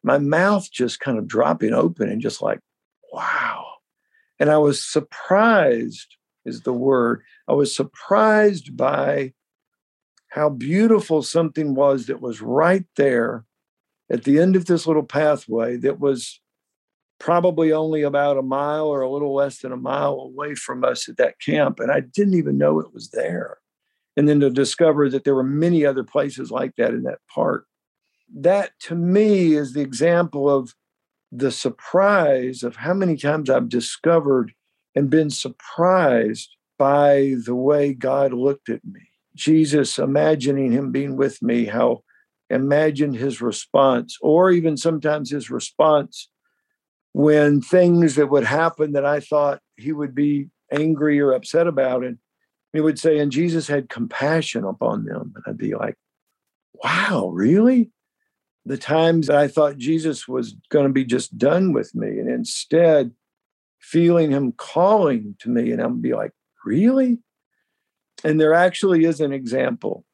my 0.04 0.18
mouth 0.18 0.70
just 0.72 1.00
kind 1.00 1.18
of 1.18 1.28
dropping 1.28 1.74
open 1.74 2.10
and 2.10 2.22
just 2.22 2.42
like, 2.42 2.60
wow. 3.12 3.66
And 4.40 4.50
I 4.50 4.58
was 4.58 4.84
surprised, 4.84 6.16
is 6.46 6.62
the 6.62 6.74
word. 6.74 7.22
I 7.48 7.54
was 7.54 7.76
surprised 7.76 8.76
by 8.76 9.34
how 10.30 10.50
beautiful 10.50 11.22
something 11.22 11.76
was 11.76 12.08
that 12.08 12.22
was 12.22 12.42
right 12.42 12.86
there 12.98 13.46
at 14.12 14.24
the 14.24 14.40
end 14.40 14.56
of 14.56 14.66
this 14.66 14.86
little 14.86 15.04
pathway 15.04 15.78
that 15.78 16.00
was 16.00 16.42
probably 17.20 17.72
only 17.72 18.02
about 18.02 18.38
a 18.38 18.42
mile 18.42 18.88
or 18.88 19.02
a 19.02 19.10
little 19.10 19.34
less 19.34 19.60
than 19.60 19.72
a 19.72 19.78
mile 19.78 20.20
away 20.20 20.56
from 20.56 20.84
us 20.84 21.08
at 21.08 21.18
that 21.18 21.40
camp. 21.40 21.80
And 21.80 21.92
I 21.92 22.02
didn't 22.02 22.34
even 22.34 22.58
know 22.58 22.80
it 22.80 22.94
was 22.94 23.12
there. 23.12 23.60
And 24.18 24.28
then 24.28 24.40
to 24.42 24.50
discover 24.50 25.10
that 25.10 25.24
there 25.24 25.36
were 25.36 25.44
many 25.44 25.86
other 25.86 26.04
places 26.04 26.52
like 26.52 26.76
that 26.76 26.90
in 26.90 27.04
that 27.04 27.20
park. 27.34 27.66
That 28.34 28.72
to 28.82 28.96
me 28.96 29.54
is 29.54 29.74
the 29.74 29.82
example 29.82 30.50
of 30.50 30.74
the 31.32 31.52
surprise 31.52 32.64
of 32.64 32.76
how 32.76 32.94
many 32.94 33.16
times 33.18 33.50
I've 33.50 33.70
discovered 33.70 34.54
and 34.96 35.10
been 35.10 35.30
surprised 35.30 36.50
by 36.78 37.36
the 37.46 37.56
way 37.56 37.94
God 37.94 38.34
looked 38.34 38.70
at 38.70 38.84
me. 38.86 39.02
Jesus, 39.36 39.98
imagining 39.98 40.72
him 40.72 40.92
being 40.92 41.16
with 41.16 41.42
me, 41.42 41.66
how 41.66 42.04
imagined 42.50 43.16
his 43.16 43.42
response, 43.42 44.18
or 44.22 44.52
even 44.52 44.78
sometimes 44.78 45.32
his 45.32 45.50
response 45.50 46.30
when 47.14 47.62
things 47.62 48.16
that 48.16 48.30
would 48.30 48.44
happen 48.44 48.92
that 48.94 49.06
I 49.06 49.20
thought 49.20 49.62
he 49.78 49.92
would 49.92 50.14
be 50.14 50.50
angry 50.72 51.20
or 51.20 51.32
upset 51.32 51.68
about. 51.68 52.04
And 52.04 52.18
he 52.74 52.82
would 52.82 53.00
say, 53.00 53.20
and 53.20 53.32
Jesus 53.32 53.68
had 53.68 53.90
compassion 53.90 54.64
upon 54.64 55.06
them. 55.06 55.34
And 55.36 55.44
I'd 55.48 55.58
be 55.58 55.76
like, 55.76 55.96
wow, 56.84 57.30
really? 57.34 57.92
The 58.66 58.78
times 58.78 59.28
that 59.28 59.38
I 59.38 59.48
thought 59.48 59.78
Jesus 59.78 60.28
was 60.28 60.56
going 60.70 60.88
to 60.88 60.94
be 60.94 61.04
just 61.04 61.38
done 61.38 61.74
with 61.74 61.94
me. 61.94 62.20
And 62.20 62.30
instead, 62.30 63.12
feeling 63.80 64.32
him 64.32 64.54
calling 64.54 65.36
to 65.40 65.50
me, 65.50 65.72
and 65.72 65.82
I'd 65.82 66.02
be 66.02 66.14
like, 66.14 66.32
really? 66.66 67.20
And 68.24 68.40
there 68.40 68.54
actually 68.54 69.04
is 69.04 69.20
an 69.20 69.34
example. 69.34 70.06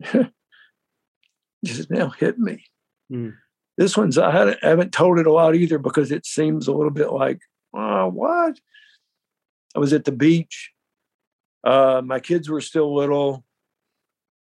just 1.64 1.90
now 1.90 2.10
hit 2.10 2.38
me. 2.38 2.64
Mm. 3.10 3.34
This 3.78 3.96
one's 3.96 4.18
I 4.18 4.56
haven't 4.62 4.92
told 4.92 5.18
it 5.18 5.26
a 5.26 5.32
lot 5.32 5.54
either 5.54 5.78
because 5.78 6.12
it 6.12 6.26
seems 6.26 6.68
a 6.68 6.72
little 6.72 6.90
bit 6.90 7.10
like, 7.12 7.40
oh, 7.74 8.08
what? 8.08 8.58
I 9.74 9.78
was 9.78 9.92
at 9.92 10.04
the 10.04 10.12
beach. 10.12 10.71
Uh, 11.64 12.02
my 12.04 12.20
kids 12.20 12.48
were 12.48 12.60
still 12.60 12.94
little. 12.94 13.44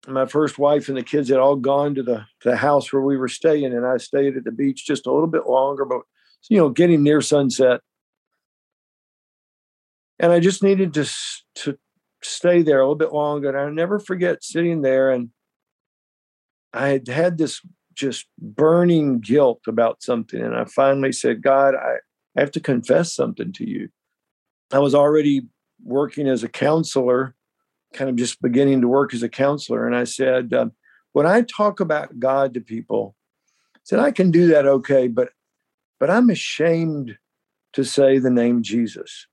My 0.07 0.27
first 0.27 0.59
wife 0.59 0.89
and 0.89 0.97
the 0.97 1.03
kids 1.03 1.31
had 1.31 1.39
all 1.39 1.57
gone 1.57 1.95
to 1.95 2.03
the, 2.03 2.27
the 2.45 2.57
house 2.57 2.93
where 2.93 3.03
we 3.03 3.17
were 3.17 3.29
staying, 3.29 3.73
and 3.73 3.87
I 3.87 3.97
stayed 3.97 4.37
at 4.37 4.45
the 4.45 4.53
beach 4.53 4.85
just 4.87 5.07
a 5.07 5.13
little 5.13 5.29
bit 5.29 5.47
longer, 5.47 5.85
but 5.85 6.01
you 6.51 6.59
know, 6.59 6.69
getting 6.69 7.03
near 7.03 7.21
sunset. 7.21 7.81
And 10.19 10.31
I 10.31 10.41
just 10.41 10.63
needed 10.63 10.95
to 10.95 11.11
to 11.57 11.79
stay 12.23 12.63
there 12.63 12.81
a 12.81 12.83
little 12.83 12.95
bit 12.95 13.13
longer. 13.13 13.49
And 13.49 13.59
I 13.59 13.71
never 13.71 13.99
forget 13.99 14.43
sitting 14.43 14.83
there 14.83 15.11
and 15.11 15.31
I 16.73 16.89
had 16.89 17.09
had 17.09 17.39
this 17.39 17.61
just 17.95 18.27
burning 18.39 19.21
guilt 19.21 19.61
about 19.69 20.03
something. 20.03 20.41
And 20.41 20.57
I 20.57 20.65
finally 20.65 21.13
said, 21.13 21.43
God, 21.43 21.75
I, 21.75 21.97
I 22.37 22.41
have 22.41 22.51
to 22.53 22.61
confess 22.61 23.15
something 23.15 23.53
to 23.53 23.69
you. 23.69 23.89
I 24.73 24.81
was 24.81 24.95
already 24.95 25.43
working 25.85 26.29
as 26.29 26.43
a 26.43 26.49
counselor, 26.49 27.35
kind 27.93 28.11
of 28.11 28.17
just 28.17 28.43
beginning 28.43 28.81
to 28.81 28.89
work 28.89 29.15
as 29.15 29.23
a 29.23 29.29
counselor. 29.29 29.87
And 29.87 29.95
I 29.95 30.05
said, 30.05 30.53
um, 30.53 30.73
when 31.13 31.27
I 31.27 31.43
talk 31.43 31.81
about 31.81 32.19
God 32.19 32.55
to 32.55 32.61
people, 32.61 33.15
I 33.77 33.81
said, 33.85 34.01
I 34.01 34.11
can 34.11 34.31
do 34.31 34.49
that 34.49 34.67
okay, 34.67 35.09
but 35.09 35.31
but 36.01 36.11
I'm 36.11 36.29
ashamed 36.29 37.17
to 37.75 37.85
say 37.85 38.19
the 38.19 38.31
name 38.31 38.63
Jesus. 38.63 39.27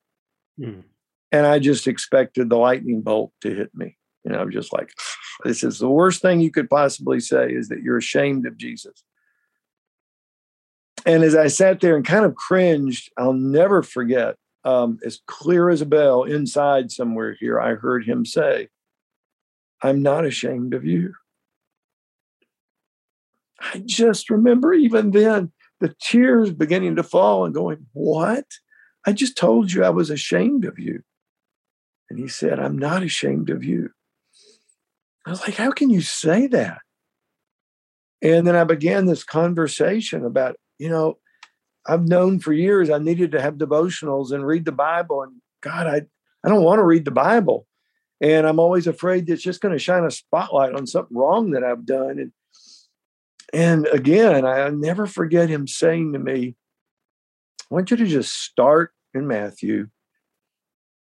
Mm. 0.60 0.84
And 1.32 1.46
I 1.46 1.60
just 1.60 1.88
expected 1.88 2.50
the 2.50 2.58
lightning 2.58 3.02
bolt 3.02 3.32
to 3.42 3.54
hit 3.54 3.72
me. 3.74 3.98
You 4.24 4.32
know, 4.32 4.40
I 4.40 4.44
was 4.44 4.54
just 4.54 4.72
like, 4.72 4.94
this 5.44 5.64
is 5.64 5.80
the 5.80 5.90
worst 5.90 6.22
thing 6.22 6.40
you 6.40 6.52
could 6.52 6.70
possibly 6.70 7.20
say 7.20 7.52
is 7.52 7.70
that 7.70 7.82
you're 7.82 7.98
ashamed 7.98 8.46
of 8.46 8.58
Jesus. 8.58 9.04
And 11.06 11.24
as 11.24 11.36
I 11.36 11.48
sat 11.48 11.80
there 11.80 11.96
and 11.96 12.06
kind 12.06 12.26
of 12.26 12.36
cringed, 12.36 13.12
I'll 13.18 13.34
never 13.34 13.82
forget, 13.82 14.36
um, 14.64 15.00
as 15.06 15.22
clear 15.28 15.70
as 15.70 15.82
a 15.82 15.86
bell 15.86 16.24
inside 16.24 16.92
somewhere 16.92 17.36
here, 17.40 17.60
I 17.60 17.76
heard 17.76 18.06
him 18.06 18.26
say, 18.26 18.70
I'm 19.82 20.02
not 20.02 20.26
ashamed 20.26 20.74
of 20.74 20.86
you. 20.86 21.14
I 23.60 23.82
just 23.86 24.30
remember 24.30 24.74
even 24.74 25.12
then 25.12 25.52
the 25.80 25.96
tears 26.02 26.52
beginning 26.52 26.96
to 26.96 27.04
fall 27.04 27.46
and 27.46 27.54
going, 27.54 27.88
What? 27.94 28.46
I 29.06 29.14
just 29.14 29.36
told 29.36 29.72
you 29.72 29.84
I 29.84 29.90
was 29.90 30.10
ashamed 30.10 30.66
of 30.66 30.78
you. 30.78 31.02
And 32.10 32.20
he 32.20 32.28
said, 32.28 32.60
I'm 32.60 32.78
not 32.78 33.04
ashamed 33.04 33.50
of 33.50 33.64
you. 33.64 33.90
I 35.26 35.30
was 35.30 35.42
like, 35.42 35.56
how 35.56 35.72
can 35.72 35.90
you 35.90 36.02
say 36.02 36.48
that? 36.48 36.80
And 38.22 38.46
then 38.46 38.56
I 38.56 38.64
began 38.64 39.06
this 39.06 39.24
conversation 39.24 40.26
about, 40.26 40.56
you 40.78 40.90
know, 40.90 41.18
I've 41.86 42.08
known 42.08 42.40
for 42.40 42.54
years 42.54 42.90
I 42.90 43.00
needed 43.00 43.32
to 43.32 43.42
have 43.42 43.56
devotionals 43.56 44.32
and 44.32 44.46
read 44.46 44.66
the 44.66 44.72
Bible. 44.72 45.24
And 45.24 45.34
God, 45.62 45.88
I, 45.88 46.02
I 46.44 46.50
don't 46.50 46.64
want 46.64 46.80
to 46.80 46.86
read 46.86 47.06
the 47.06 47.12
Bible. 47.12 47.66
And 48.20 48.46
I'm 48.46 48.60
always 48.60 48.86
afraid 48.86 49.30
it's 49.30 49.42
just 49.42 49.62
going 49.62 49.74
to 49.74 49.80
shine 49.80 50.04
a 50.04 50.12
spotlight 50.12 50.76
on 50.76 50.86
something 50.86 51.18
wrong 51.18 51.52
that 51.52 51.64
I've 51.64 51.86
done. 51.86 52.20
And 52.20 52.32
and 53.54 53.88
again, 53.88 54.46
I 54.46 54.70
never 54.70 55.06
forget 55.06 55.50
him 55.50 55.68
saying 55.68 56.14
to 56.14 56.20
me, 56.20 56.56
I 57.70 57.76
want 57.76 57.92
you 57.92 57.98
to 57.98 58.06
just 58.06 58.34
start 58.34 58.94
in 59.14 59.28
Matthew 59.28 59.90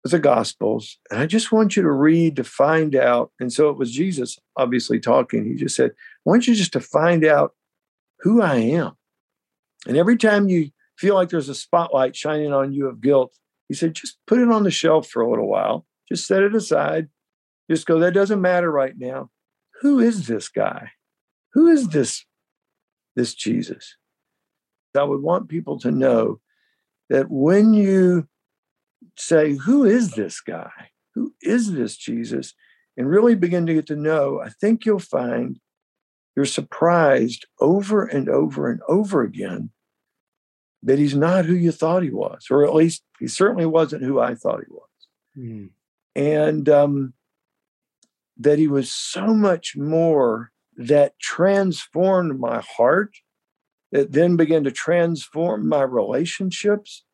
with 0.04 0.12
the 0.12 0.20
Gospels. 0.20 0.98
And 1.10 1.18
I 1.18 1.26
just 1.26 1.50
want 1.50 1.76
you 1.76 1.82
to 1.82 1.90
read 1.90 2.36
to 2.36 2.44
find 2.44 2.94
out. 2.94 3.32
And 3.40 3.52
so 3.52 3.68
it 3.68 3.76
was 3.76 3.90
Jesus 3.90 4.38
obviously 4.56 5.00
talking. 5.00 5.44
He 5.44 5.54
just 5.54 5.74
said, 5.74 5.90
I 5.90 6.30
want 6.30 6.46
you 6.46 6.54
just 6.54 6.72
to 6.74 6.80
find 6.80 7.24
out 7.24 7.54
who 8.20 8.40
I 8.40 8.56
am. 8.56 8.92
And 9.86 9.96
every 9.96 10.16
time 10.16 10.48
you 10.48 10.70
feel 10.98 11.14
like 11.14 11.28
there's 11.28 11.48
a 11.48 11.54
spotlight 11.54 12.16
shining 12.16 12.52
on 12.52 12.72
you 12.72 12.86
of 12.86 13.00
guilt, 13.00 13.34
he 13.68 13.74
said, 13.74 13.94
just 13.94 14.18
put 14.26 14.38
it 14.38 14.50
on 14.50 14.62
the 14.62 14.70
shelf 14.70 15.08
for 15.08 15.22
a 15.22 15.28
little 15.28 15.48
while. 15.48 15.86
Just 16.08 16.26
set 16.26 16.42
it 16.42 16.54
aside. 16.54 17.08
Just 17.70 17.86
go, 17.86 17.98
that 17.98 18.14
doesn't 18.14 18.40
matter 18.40 18.70
right 18.70 18.94
now. 18.96 19.30
Who 19.80 19.98
is 19.98 20.26
this 20.26 20.48
guy? 20.48 20.90
Who 21.54 21.68
is 21.68 21.88
this 21.88 22.24
this 23.16 23.34
Jesus. 23.34 23.96
I 24.94 25.02
would 25.02 25.22
want 25.22 25.48
people 25.48 25.78
to 25.80 25.90
know 25.90 26.40
that 27.08 27.30
when 27.30 27.74
you 27.74 28.28
say, 29.16 29.54
Who 29.56 29.84
is 29.84 30.12
this 30.12 30.40
guy? 30.40 30.90
Who 31.14 31.34
is 31.42 31.72
this 31.72 31.96
Jesus? 31.96 32.54
and 32.96 33.08
really 33.08 33.34
begin 33.34 33.66
to 33.66 33.74
get 33.74 33.86
to 33.86 33.96
know, 33.96 34.40
I 34.40 34.48
think 34.48 34.84
you'll 34.84 34.98
find 34.98 35.60
you're 36.34 36.44
surprised 36.44 37.46
over 37.60 38.04
and 38.04 38.28
over 38.28 38.70
and 38.70 38.80
over 38.88 39.22
again 39.22 39.70
that 40.86 41.00
he's 41.00 41.16
not 41.16 41.44
who 41.44 41.54
you 41.54 41.72
thought 41.72 42.04
he 42.04 42.10
was, 42.10 42.46
or 42.48 42.64
at 42.64 42.72
least 42.72 43.02
he 43.18 43.26
certainly 43.26 43.66
wasn't 43.66 44.04
who 44.04 44.20
I 44.20 44.36
thought 44.36 44.62
he 44.64 44.72
was. 44.72 44.88
Mm. 45.36 45.70
And 46.14 46.68
um, 46.68 47.12
that 48.38 48.60
he 48.60 48.68
was 48.68 48.90
so 48.92 49.34
much 49.34 49.76
more 49.76 50.52
that 50.76 51.18
transformed 51.18 52.38
my 52.38 52.60
heart, 52.76 53.16
that 53.90 54.12
then 54.12 54.36
began 54.36 54.62
to 54.62 54.70
transform 54.70 55.68
my 55.68 55.82
relationships. 55.82 57.04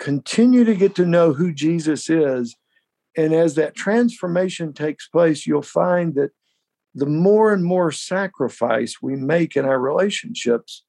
Continue 0.00 0.64
to 0.64 0.74
get 0.74 0.96
to 0.96 1.06
know 1.06 1.32
who 1.32 1.52
Jesus 1.52 2.10
is. 2.10 2.56
And 3.16 3.32
as 3.32 3.54
that 3.54 3.76
transformation 3.76 4.72
takes 4.72 5.06
place, 5.06 5.46
you'll 5.46 5.62
find 5.62 6.16
that 6.16 6.30
the 6.96 7.06
more 7.06 7.52
and 7.52 7.64
more 7.64 7.92
sacrifice 7.92 8.96
we 9.00 9.14
make 9.14 9.56
in 9.56 9.64
our 9.64 9.78
relationships 9.78 10.82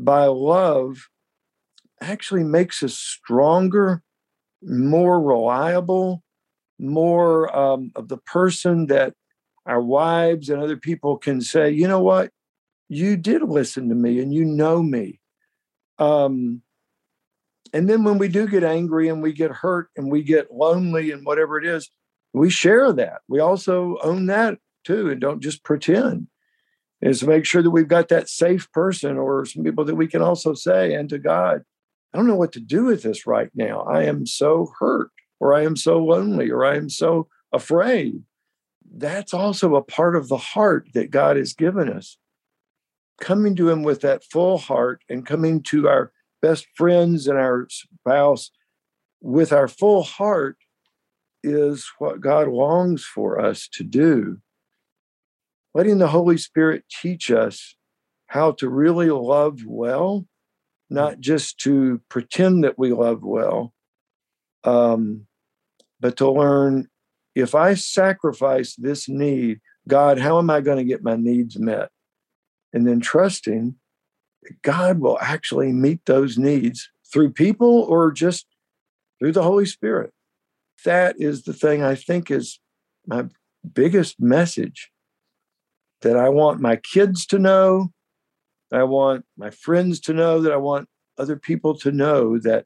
by 0.00 0.24
love 0.24 1.08
actually 2.00 2.42
makes 2.42 2.82
us 2.82 2.94
stronger, 2.94 4.02
more 4.62 5.20
reliable, 5.20 6.22
more 6.78 7.54
um, 7.54 7.92
of 7.94 8.08
the 8.08 8.16
person 8.16 8.86
that 8.86 9.12
our 9.66 9.80
wives 9.80 10.48
and 10.48 10.62
other 10.62 10.78
people 10.78 11.18
can 11.18 11.42
say, 11.42 11.70
you 11.70 11.86
know 11.86 12.00
what, 12.00 12.30
you 12.88 13.16
did 13.16 13.42
listen 13.42 13.90
to 13.90 13.94
me 13.94 14.20
and 14.20 14.32
you 14.32 14.44
know 14.44 14.82
me. 14.82 15.20
Um, 15.98 16.62
and 17.74 17.88
then 17.88 18.02
when 18.02 18.16
we 18.16 18.28
do 18.28 18.48
get 18.48 18.64
angry 18.64 19.08
and 19.08 19.22
we 19.22 19.34
get 19.34 19.50
hurt 19.50 19.90
and 19.96 20.10
we 20.10 20.22
get 20.22 20.50
lonely 20.50 21.12
and 21.12 21.26
whatever 21.26 21.58
it 21.58 21.66
is, 21.66 21.90
we 22.32 22.48
share 22.48 22.90
that. 22.94 23.20
We 23.28 23.38
also 23.38 23.98
own 24.02 24.26
that 24.26 24.58
too 24.84 25.10
and 25.10 25.20
don't 25.20 25.42
just 25.42 25.62
pretend. 25.62 26.28
Is 27.02 27.20
to 27.20 27.26
make 27.26 27.46
sure 27.46 27.62
that 27.62 27.70
we've 27.70 27.88
got 27.88 28.08
that 28.08 28.28
safe 28.28 28.70
person 28.72 29.16
or 29.16 29.46
some 29.46 29.64
people 29.64 29.86
that 29.86 29.94
we 29.94 30.06
can 30.06 30.20
also 30.20 30.52
say, 30.52 30.92
and 30.92 31.08
to 31.08 31.18
God, 31.18 31.62
I 32.12 32.18
don't 32.18 32.26
know 32.26 32.36
what 32.36 32.52
to 32.52 32.60
do 32.60 32.84
with 32.84 33.02
this 33.02 33.26
right 33.26 33.50
now. 33.54 33.82
I 33.82 34.04
am 34.04 34.26
so 34.26 34.70
hurt, 34.78 35.10
or 35.38 35.54
I 35.54 35.64
am 35.64 35.76
so 35.76 35.98
lonely, 35.98 36.50
or 36.50 36.64
I 36.64 36.76
am 36.76 36.90
so 36.90 37.28
afraid 37.52 38.22
that's 38.92 39.32
also 39.32 39.76
a 39.76 39.82
part 39.82 40.16
of 40.16 40.28
the 40.28 40.36
heart 40.36 40.88
that 40.94 41.10
God 41.10 41.36
has 41.36 41.52
given 41.52 41.88
us. 41.88 42.16
Coming 43.20 43.54
to 43.56 43.68
Him 43.68 43.82
with 43.82 44.00
that 44.00 44.24
full 44.24 44.58
heart 44.58 45.02
and 45.08 45.26
coming 45.26 45.62
to 45.64 45.88
our 45.88 46.12
best 46.42 46.66
friends 46.74 47.28
and 47.28 47.38
our 47.38 47.68
spouse 47.70 48.50
with 49.20 49.52
our 49.52 49.68
full 49.68 50.02
heart 50.02 50.56
is 51.42 51.90
what 51.98 52.20
God 52.20 52.48
longs 52.48 53.04
for 53.04 53.40
us 53.40 53.68
to 53.74 53.84
do. 53.84 54.38
Letting 55.74 55.98
the 55.98 56.08
Holy 56.08 56.36
Spirit 56.36 56.84
teach 56.90 57.30
us 57.30 57.76
how 58.26 58.52
to 58.52 58.68
really 58.68 59.10
love 59.10 59.60
well, 59.64 60.26
not 60.88 61.20
just 61.20 61.58
to 61.58 62.00
pretend 62.08 62.64
that 62.64 62.78
we 62.78 62.92
love 62.92 63.22
well, 63.22 63.72
um, 64.64 65.26
but 66.00 66.16
to 66.16 66.30
learn 66.30 66.88
if 67.34 67.54
I 67.54 67.74
sacrifice 67.74 68.74
this 68.74 69.08
need, 69.08 69.60
God, 69.86 70.18
how 70.18 70.38
am 70.38 70.50
I 70.50 70.60
going 70.60 70.78
to 70.78 70.84
get 70.84 71.04
my 71.04 71.16
needs 71.16 71.58
met? 71.58 71.90
And 72.72 72.86
then 72.86 73.00
trusting 73.00 73.76
that 74.42 74.62
God 74.62 75.00
will 75.00 75.18
actually 75.20 75.72
meet 75.72 76.04
those 76.06 76.38
needs 76.38 76.88
through 77.12 77.32
people 77.32 77.82
or 77.82 78.10
just 78.12 78.46
through 79.18 79.32
the 79.32 79.42
Holy 79.42 79.66
Spirit. 79.66 80.12
That 80.84 81.16
is 81.18 81.44
the 81.44 81.52
thing 81.52 81.82
I 81.82 81.94
think 81.94 82.30
is 82.30 82.58
my 83.06 83.26
biggest 83.74 84.20
message 84.20 84.89
that 86.02 86.16
I 86.16 86.28
want 86.28 86.60
my 86.60 86.76
kids 86.76 87.26
to 87.26 87.38
know. 87.38 87.92
I 88.72 88.84
want 88.84 89.24
my 89.36 89.50
friends 89.50 90.00
to 90.00 90.12
know 90.12 90.40
that 90.40 90.52
I 90.52 90.56
want 90.56 90.88
other 91.18 91.36
people 91.36 91.76
to 91.78 91.90
know 91.90 92.38
that 92.38 92.64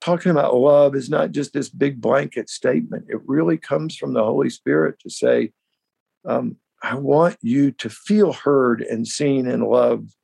talking 0.00 0.30
about 0.30 0.54
love 0.54 0.94
is 0.94 1.08
not 1.08 1.30
just 1.30 1.52
this 1.52 1.68
big 1.68 2.00
blanket 2.00 2.48
statement. 2.48 3.06
It 3.08 3.20
really 3.26 3.56
comes 3.56 3.96
from 3.96 4.12
the 4.12 4.24
Holy 4.24 4.50
Spirit 4.50 4.98
to 5.00 5.10
say, 5.10 5.52
um, 6.26 6.56
I 6.82 6.94
want 6.94 7.36
you 7.42 7.72
to 7.72 7.90
feel 7.90 8.32
heard 8.32 8.80
and 8.80 9.06
seen 9.06 9.46
and 9.46 9.62
loved. 9.62 10.14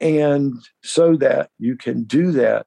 And 0.00 0.54
so 0.82 1.16
that 1.16 1.50
you 1.58 1.76
can 1.76 2.04
do 2.04 2.32
that 2.32 2.66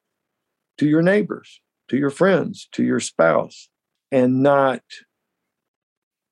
to 0.78 0.88
your 0.88 1.02
neighbors, 1.02 1.62
to 1.90 1.98
your 1.98 2.10
friends, 2.10 2.68
to 2.72 2.84
your 2.84 3.00
spouse, 3.00 3.70
and 4.12 4.42
not 4.42 4.82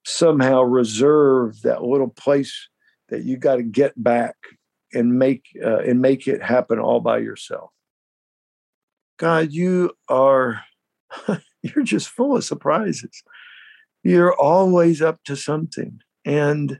somehow 0.08 0.62
reserve 0.62 1.62
that 1.64 1.84
little 1.84 2.08
place 2.08 2.70
that 3.10 3.24
you 3.24 3.36
got 3.36 3.58
to 3.58 3.64
get 3.64 3.92
back 4.02 4.36
and 4.94 5.20
make 5.20 5.44
uh, 5.62 5.80
and 5.80 6.02
make 6.02 6.28
it 6.28 6.42
happen 6.42 6.80
all 6.80 7.02
by 7.02 7.18
yourself. 7.18 7.72
God, 9.18 9.52
you 9.52 9.92
are, 10.08 10.62
you're 11.62 11.84
just 11.84 12.08
full 12.08 12.38
of 12.38 12.46
surprises. 12.46 13.22
You're 14.02 14.34
always 14.34 15.02
up 15.02 15.20
to 15.26 15.36
something. 15.36 16.00
And 16.24 16.80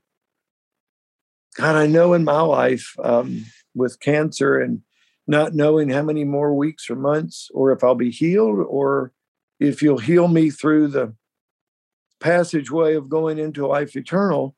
God, 1.58 1.76
I 1.76 1.88
know 1.88 2.14
in 2.14 2.24
my 2.24 2.42
life 2.42 2.96
um, 3.04 3.46
with 3.76 4.00
cancer 4.00 4.58
and 4.58 4.84
not 5.28 5.54
knowing 5.54 5.90
how 5.90 6.04
many 6.04 6.24
more 6.24 6.54
weeks 6.54 6.90
or 6.90 6.96
months, 6.96 7.50
or 7.54 7.74
if 7.74 7.84
I'll 7.84 7.96
be 7.96 8.12
healed, 8.12 8.60
or 8.70 9.12
if 9.60 9.82
you'll 9.82 9.98
heal 9.98 10.30
me 10.30 10.50
through 10.50 10.88
the 10.90 11.14
passageway 12.20 12.96
of 12.96 13.10
going 13.10 13.38
into 13.38 13.68
life 13.68 13.96
eternal, 13.96 14.56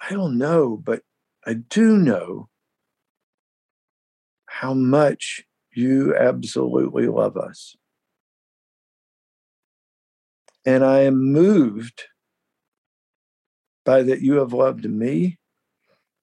I 0.00 0.12
don't 0.14 0.38
know, 0.38 0.76
but 0.76 1.02
I 1.46 1.54
do 1.54 1.96
know 1.96 2.48
how 4.46 4.74
much 4.74 5.44
you 5.72 6.16
absolutely 6.16 7.06
love 7.06 7.36
us. 7.36 7.74
And 10.64 10.84
I 10.84 11.00
am 11.00 11.32
moved 11.32 12.04
by 13.84 14.02
that 14.02 14.20
you 14.20 14.34
have 14.34 14.52
loved 14.52 14.88
me 14.88 15.38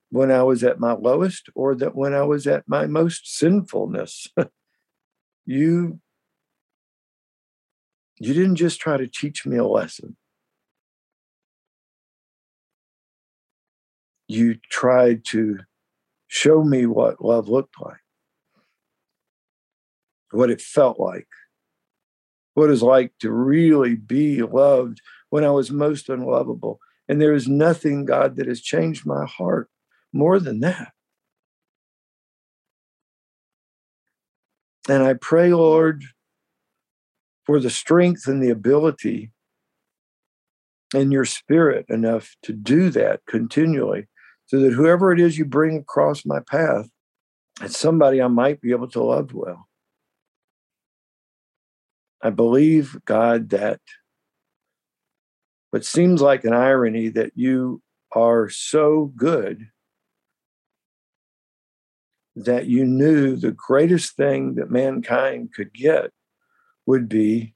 when 0.10 0.32
I 0.32 0.44
was 0.44 0.64
at 0.64 0.80
my 0.80 0.94
lowest 0.94 1.50
or 1.56 1.76
that 1.76 1.96
when 1.96 2.14
I 2.14 2.24
was 2.24 2.48
at 2.48 2.64
my 2.68 2.88
most 2.88 3.36
sinfulness. 3.38 4.28
you 5.46 6.00
you 8.22 8.34
didn't 8.34 8.58
just 8.58 8.82
try 8.82 8.98
to 8.98 9.08
teach 9.08 9.46
me 9.46 9.58
a 9.58 9.66
lesson. 9.66 10.18
You 14.30 14.56
tried 14.72 15.26
to 15.32 15.60
show 16.28 16.64
me 16.64 16.86
what 16.86 17.22
love 17.22 17.50
looked 17.50 17.76
like 17.82 18.00
what 20.32 20.50
it 20.50 20.62
felt 20.62 21.00
like, 21.00 21.28
what 22.54 22.70
it's 22.70 22.82
like 22.82 23.14
to 23.20 23.32
really 23.32 23.96
be 23.96 24.42
loved 24.42 25.02
when 25.30 25.44
I 25.44 25.52
was 25.52 25.72
most 25.72 26.10
unlovable. 26.10 26.80
And 27.08 27.22
there 27.22 27.34
is 27.34 27.48
nothing, 27.48 28.06
God, 28.06 28.36
that 28.36 28.48
has 28.48 28.62
changed 28.62 29.06
my 29.06 29.26
heart 29.26 29.70
more 30.14 30.40
than 30.40 30.60
that. 30.60 30.94
And 34.88 35.04
I 35.04 35.14
pray, 35.14 35.54
Lord, 35.54 36.04
for 37.46 37.60
the 37.60 37.70
strength 37.70 38.28
and 38.28 38.42
the 38.42 38.50
ability 38.50 39.32
and 40.94 41.12
your 41.12 41.26
spirit 41.26 41.86
enough 41.90 42.36
to 42.44 42.54
do 42.54 42.90
that 42.92 43.22
continually 43.28 44.08
so 44.50 44.60
that 44.60 44.74
whoever 44.74 45.14
it 45.14 45.20
is 45.20 45.38
you 45.38 45.46
bring 45.46 45.78
across 45.78 46.26
my 46.26 46.40
path, 46.40 46.90
it's 47.62 47.78
somebody 47.78 48.20
I 48.20 48.28
might 48.28 48.60
be 48.60 48.72
able 48.72 48.88
to 48.90 49.04
love 49.04 49.32
well. 49.32 49.68
I 52.24 52.32
believe, 52.32 52.98
God, 53.06 53.52
that 53.52 53.80
what 55.70 55.86
seems 55.86 56.20
like 56.20 56.46
an 56.46 56.54
irony 56.54 57.10
that 57.10 57.34
you 57.36 57.84
are 58.12 58.50
so 58.50 59.14
good 59.16 59.68
that 62.36 62.66
you 62.66 62.86
knew 62.86 63.36
the 63.36 63.52
greatest 63.52 64.16
thing 64.16 64.56
that 64.56 64.72
mankind 64.72 65.54
could 65.54 65.72
get 65.74 66.10
would 66.88 67.08
be 67.08 67.54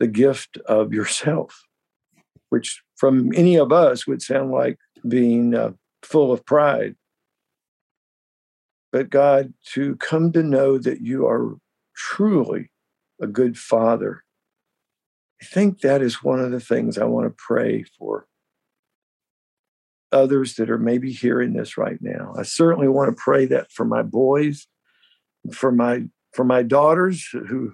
the 0.00 0.06
gift 0.06 0.56
of 0.64 0.94
yourself, 0.94 1.66
which 2.48 2.80
from 2.96 3.34
any 3.34 3.56
of 3.56 3.70
us 3.70 4.06
would 4.06 4.22
sound 4.22 4.50
like 4.50 4.78
being 5.06 5.54
uh, 5.54 5.72
full 6.02 6.32
of 6.32 6.44
pride. 6.44 6.96
But 8.90 9.10
God, 9.10 9.54
to 9.72 9.96
come 9.96 10.32
to 10.32 10.42
know 10.42 10.78
that 10.78 11.00
you 11.00 11.26
are 11.26 11.56
truly 11.96 12.70
a 13.20 13.26
good 13.26 13.56
father, 13.56 14.24
I 15.40 15.44
think 15.44 15.80
that 15.80 16.02
is 16.02 16.22
one 16.22 16.40
of 16.40 16.50
the 16.50 16.60
things 16.60 16.98
I 16.98 17.04
want 17.04 17.26
to 17.26 17.34
pray 17.36 17.84
for 17.98 18.26
others 20.12 20.54
that 20.56 20.70
are 20.70 20.78
maybe 20.78 21.10
hearing 21.10 21.54
this 21.54 21.78
right 21.78 21.98
now. 22.00 22.34
I 22.36 22.42
certainly 22.42 22.88
want 22.88 23.08
to 23.08 23.22
pray 23.22 23.46
that 23.46 23.72
for 23.72 23.84
my 23.84 24.02
boys, 24.02 24.66
for 25.50 25.72
my 25.72 26.04
for 26.32 26.44
my 26.44 26.62
daughters 26.62 27.26
who 27.32 27.72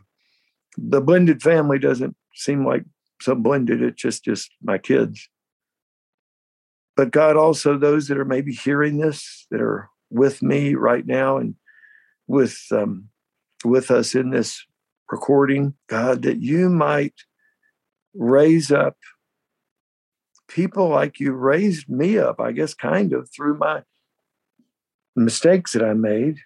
the 0.76 1.00
blended 1.00 1.42
family 1.42 1.78
doesn't 1.78 2.16
seem 2.34 2.64
like 2.64 2.84
so 3.20 3.34
blended 3.34 3.82
it's 3.82 4.00
just 4.00 4.24
just 4.24 4.50
my 4.62 4.78
kids 4.78 5.28
but 6.98 7.12
God, 7.12 7.36
also 7.36 7.78
those 7.78 8.08
that 8.08 8.18
are 8.18 8.24
maybe 8.24 8.52
hearing 8.52 8.98
this, 8.98 9.46
that 9.52 9.60
are 9.60 9.88
with 10.10 10.42
me 10.42 10.74
right 10.74 11.06
now 11.06 11.36
and 11.36 11.54
with 12.26 12.58
um, 12.72 13.08
with 13.64 13.92
us 13.92 14.16
in 14.16 14.30
this 14.30 14.66
recording, 15.08 15.74
God, 15.88 16.22
that 16.22 16.42
you 16.42 16.68
might 16.68 17.14
raise 18.14 18.72
up 18.72 18.96
people 20.48 20.88
like 20.88 21.20
you 21.20 21.34
raised 21.34 21.88
me 21.88 22.18
up, 22.18 22.40
I 22.40 22.50
guess, 22.50 22.74
kind 22.74 23.12
of 23.12 23.30
through 23.30 23.58
my 23.58 23.84
mistakes 25.14 25.74
that 25.74 25.84
I 25.84 25.92
made. 25.92 26.38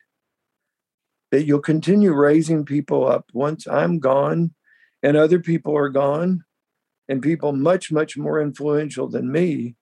That 1.31 1.45
you'll 1.45 1.61
continue 1.61 2.13
raising 2.13 2.67
people 2.67 3.09
up 3.09 3.31
once 3.33 3.67
I'm 3.67 4.01
gone 4.01 4.53
and 5.03 5.17
other 5.17 5.39
people 5.39 5.75
are 5.75 5.89
gone, 5.89 6.45
and 7.09 7.23
people 7.23 7.53
much, 7.53 7.91
much 7.91 8.19
more 8.19 8.39
influential 8.39 9.09
than 9.09 9.33
me 9.33 9.77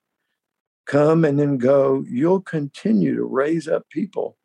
come 0.90 1.24
and 1.24 1.38
then 1.38 1.56
go, 1.56 2.04
you'll 2.08 2.40
continue 2.40 3.14
to 3.14 3.24
raise 3.24 3.68
up 3.68 3.88
people 3.90 4.36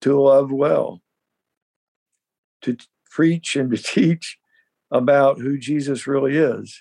to 0.00 0.20
love 0.20 0.52
well, 0.52 1.00
to 2.62 2.76
preach 3.10 3.56
and 3.56 3.72
to 3.72 3.76
teach 3.82 4.38
about 4.92 5.40
who 5.40 5.58
Jesus 5.58 6.06
really 6.06 6.36
is. 6.36 6.80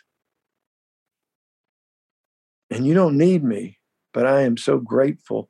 And 2.70 2.86
you 2.86 2.94
don't 2.94 3.18
need 3.18 3.44
me, 3.44 3.80
but 4.14 4.28
I 4.28 4.42
am 4.42 4.58
so 4.58 4.78
grateful 4.78 5.50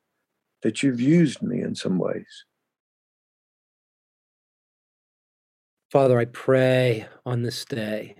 that 0.62 0.82
you've 0.82 1.02
used 1.02 1.42
me 1.42 1.60
in 1.60 1.74
some 1.74 1.98
ways. 1.98 2.46
Father, 5.90 6.18
I 6.18 6.24
pray 6.24 7.08
on 7.26 7.42
this 7.42 7.66
day 7.66 8.16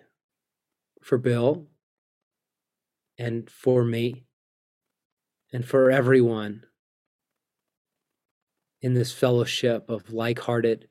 for 1.03 1.17
Bill 1.17 1.67
and 3.23 3.49
for 3.49 3.85
me 3.85 4.25
and 5.53 5.65
for 5.65 5.93
everyone 5.93 6.65
in 8.81 8.95
this 8.95 9.13
fellowship 9.13 9.89
of 9.89 10.13
like 10.13 10.41
hearted, 10.41 10.89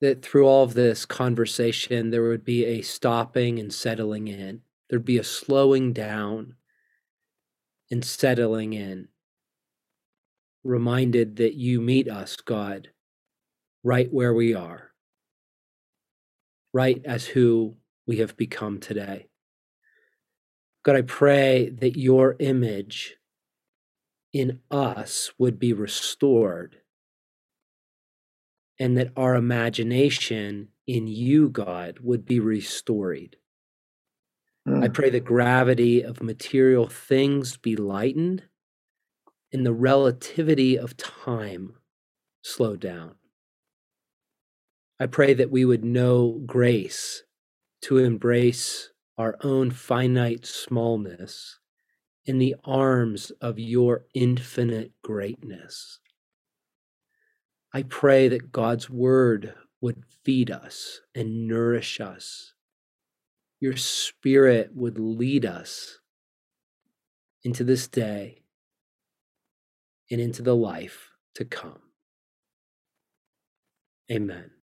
that 0.00 0.24
through 0.24 0.46
all 0.46 0.64
of 0.64 0.72
this 0.72 1.04
conversation, 1.04 2.10
there 2.10 2.22
would 2.22 2.44
be 2.44 2.64
a 2.64 2.80
stopping 2.80 3.58
and 3.58 3.70
settling 3.70 4.28
in. 4.28 4.62
There'd 4.88 5.04
be 5.04 5.18
a 5.18 5.24
slowing 5.24 5.92
down 5.92 6.54
and 7.90 8.02
settling 8.02 8.72
in. 8.72 9.08
Reminded 10.64 11.36
that 11.36 11.54
you 11.54 11.82
meet 11.82 12.08
us, 12.08 12.36
God, 12.36 12.88
right 13.84 14.10
where 14.10 14.32
we 14.32 14.54
are, 14.54 14.92
right 16.72 17.00
as 17.04 17.26
who 17.26 17.76
we 18.06 18.18
have 18.18 18.36
become 18.36 18.78
today. 18.78 19.27
God, 20.84 20.96
I 20.96 21.02
pray 21.02 21.70
that 21.70 21.98
your 21.98 22.36
image 22.38 23.16
in 24.32 24.60
us 24.70 25.32
would 25.38 25.58
be 25.58 25.72
restored 25.72 26.76
and 28.78 28.96
that 28.96 29.12
our 29.16 29.34
imagination 29.34 30.68
in 30.86 31.06
you, 31.06 31.48
God, 31.48 31.98
would 32.00 32.24
be 32.24 32.40
restored. 32.40 33.36
Mm. 34.66 34.84
I 34.84 34.88
pray 34.88 35.10
the 35.10 35.20
gravity 35.20 36.02
of 36.02 36.22
material 36.22 36.86
things 36.86 37.56
be 37.56 37.76
lightened 37.76 38.44
and 39.52 39.66
the 39.66 39.72
relativity 39.72 40.78
of 40.78 40.96
time 40.96 41.74
slow 42.42 42.76
down. 42.76 43.14
I 45.00 45.06
pray 45.06 45.34
that 45.34 45.50
we 45.50 45.64
would 45.64 45.84
know 45.84 46.40
grace 46.44 47.22
to 47.82 47.98
embrace 47.98 48.90
our 49.18 49.36
own 49.42 49.70
finite 49.70 50.46
smallness 50.46 51.58
in 52.24 52.38
the 52.38 52.54
arms 52.64 53.32
of 53.40 53.58
your 53.58 54.04
infinite 54.14 54.92
greatness. 55.02 55.98
I 57.74 57.82
pray 57.82 58.28
that 58.28 58.52
God's 58.52 58.88
word 58.88 59.54
would 59.80 60.04
feed 60.24 60.50
us 60.50 61.00
and 61.14 61.48
nourish 61.48 62.00
us. 62.00 62.54
Your 63.60 63.76
spirit 63.76 64.70
would 64.74 64.98
lead 64.98 65.44
us 65.44 65.98
into 67.42 67.64
this 67.64 67.88
day 67.88 68.42
and 70.10 70.20
into 70.20 70.42
the 70.42 70.56
life 70.56 71.10
to 71.34 71.44
come. 71.44 71.80
Amen. 74.10 74.57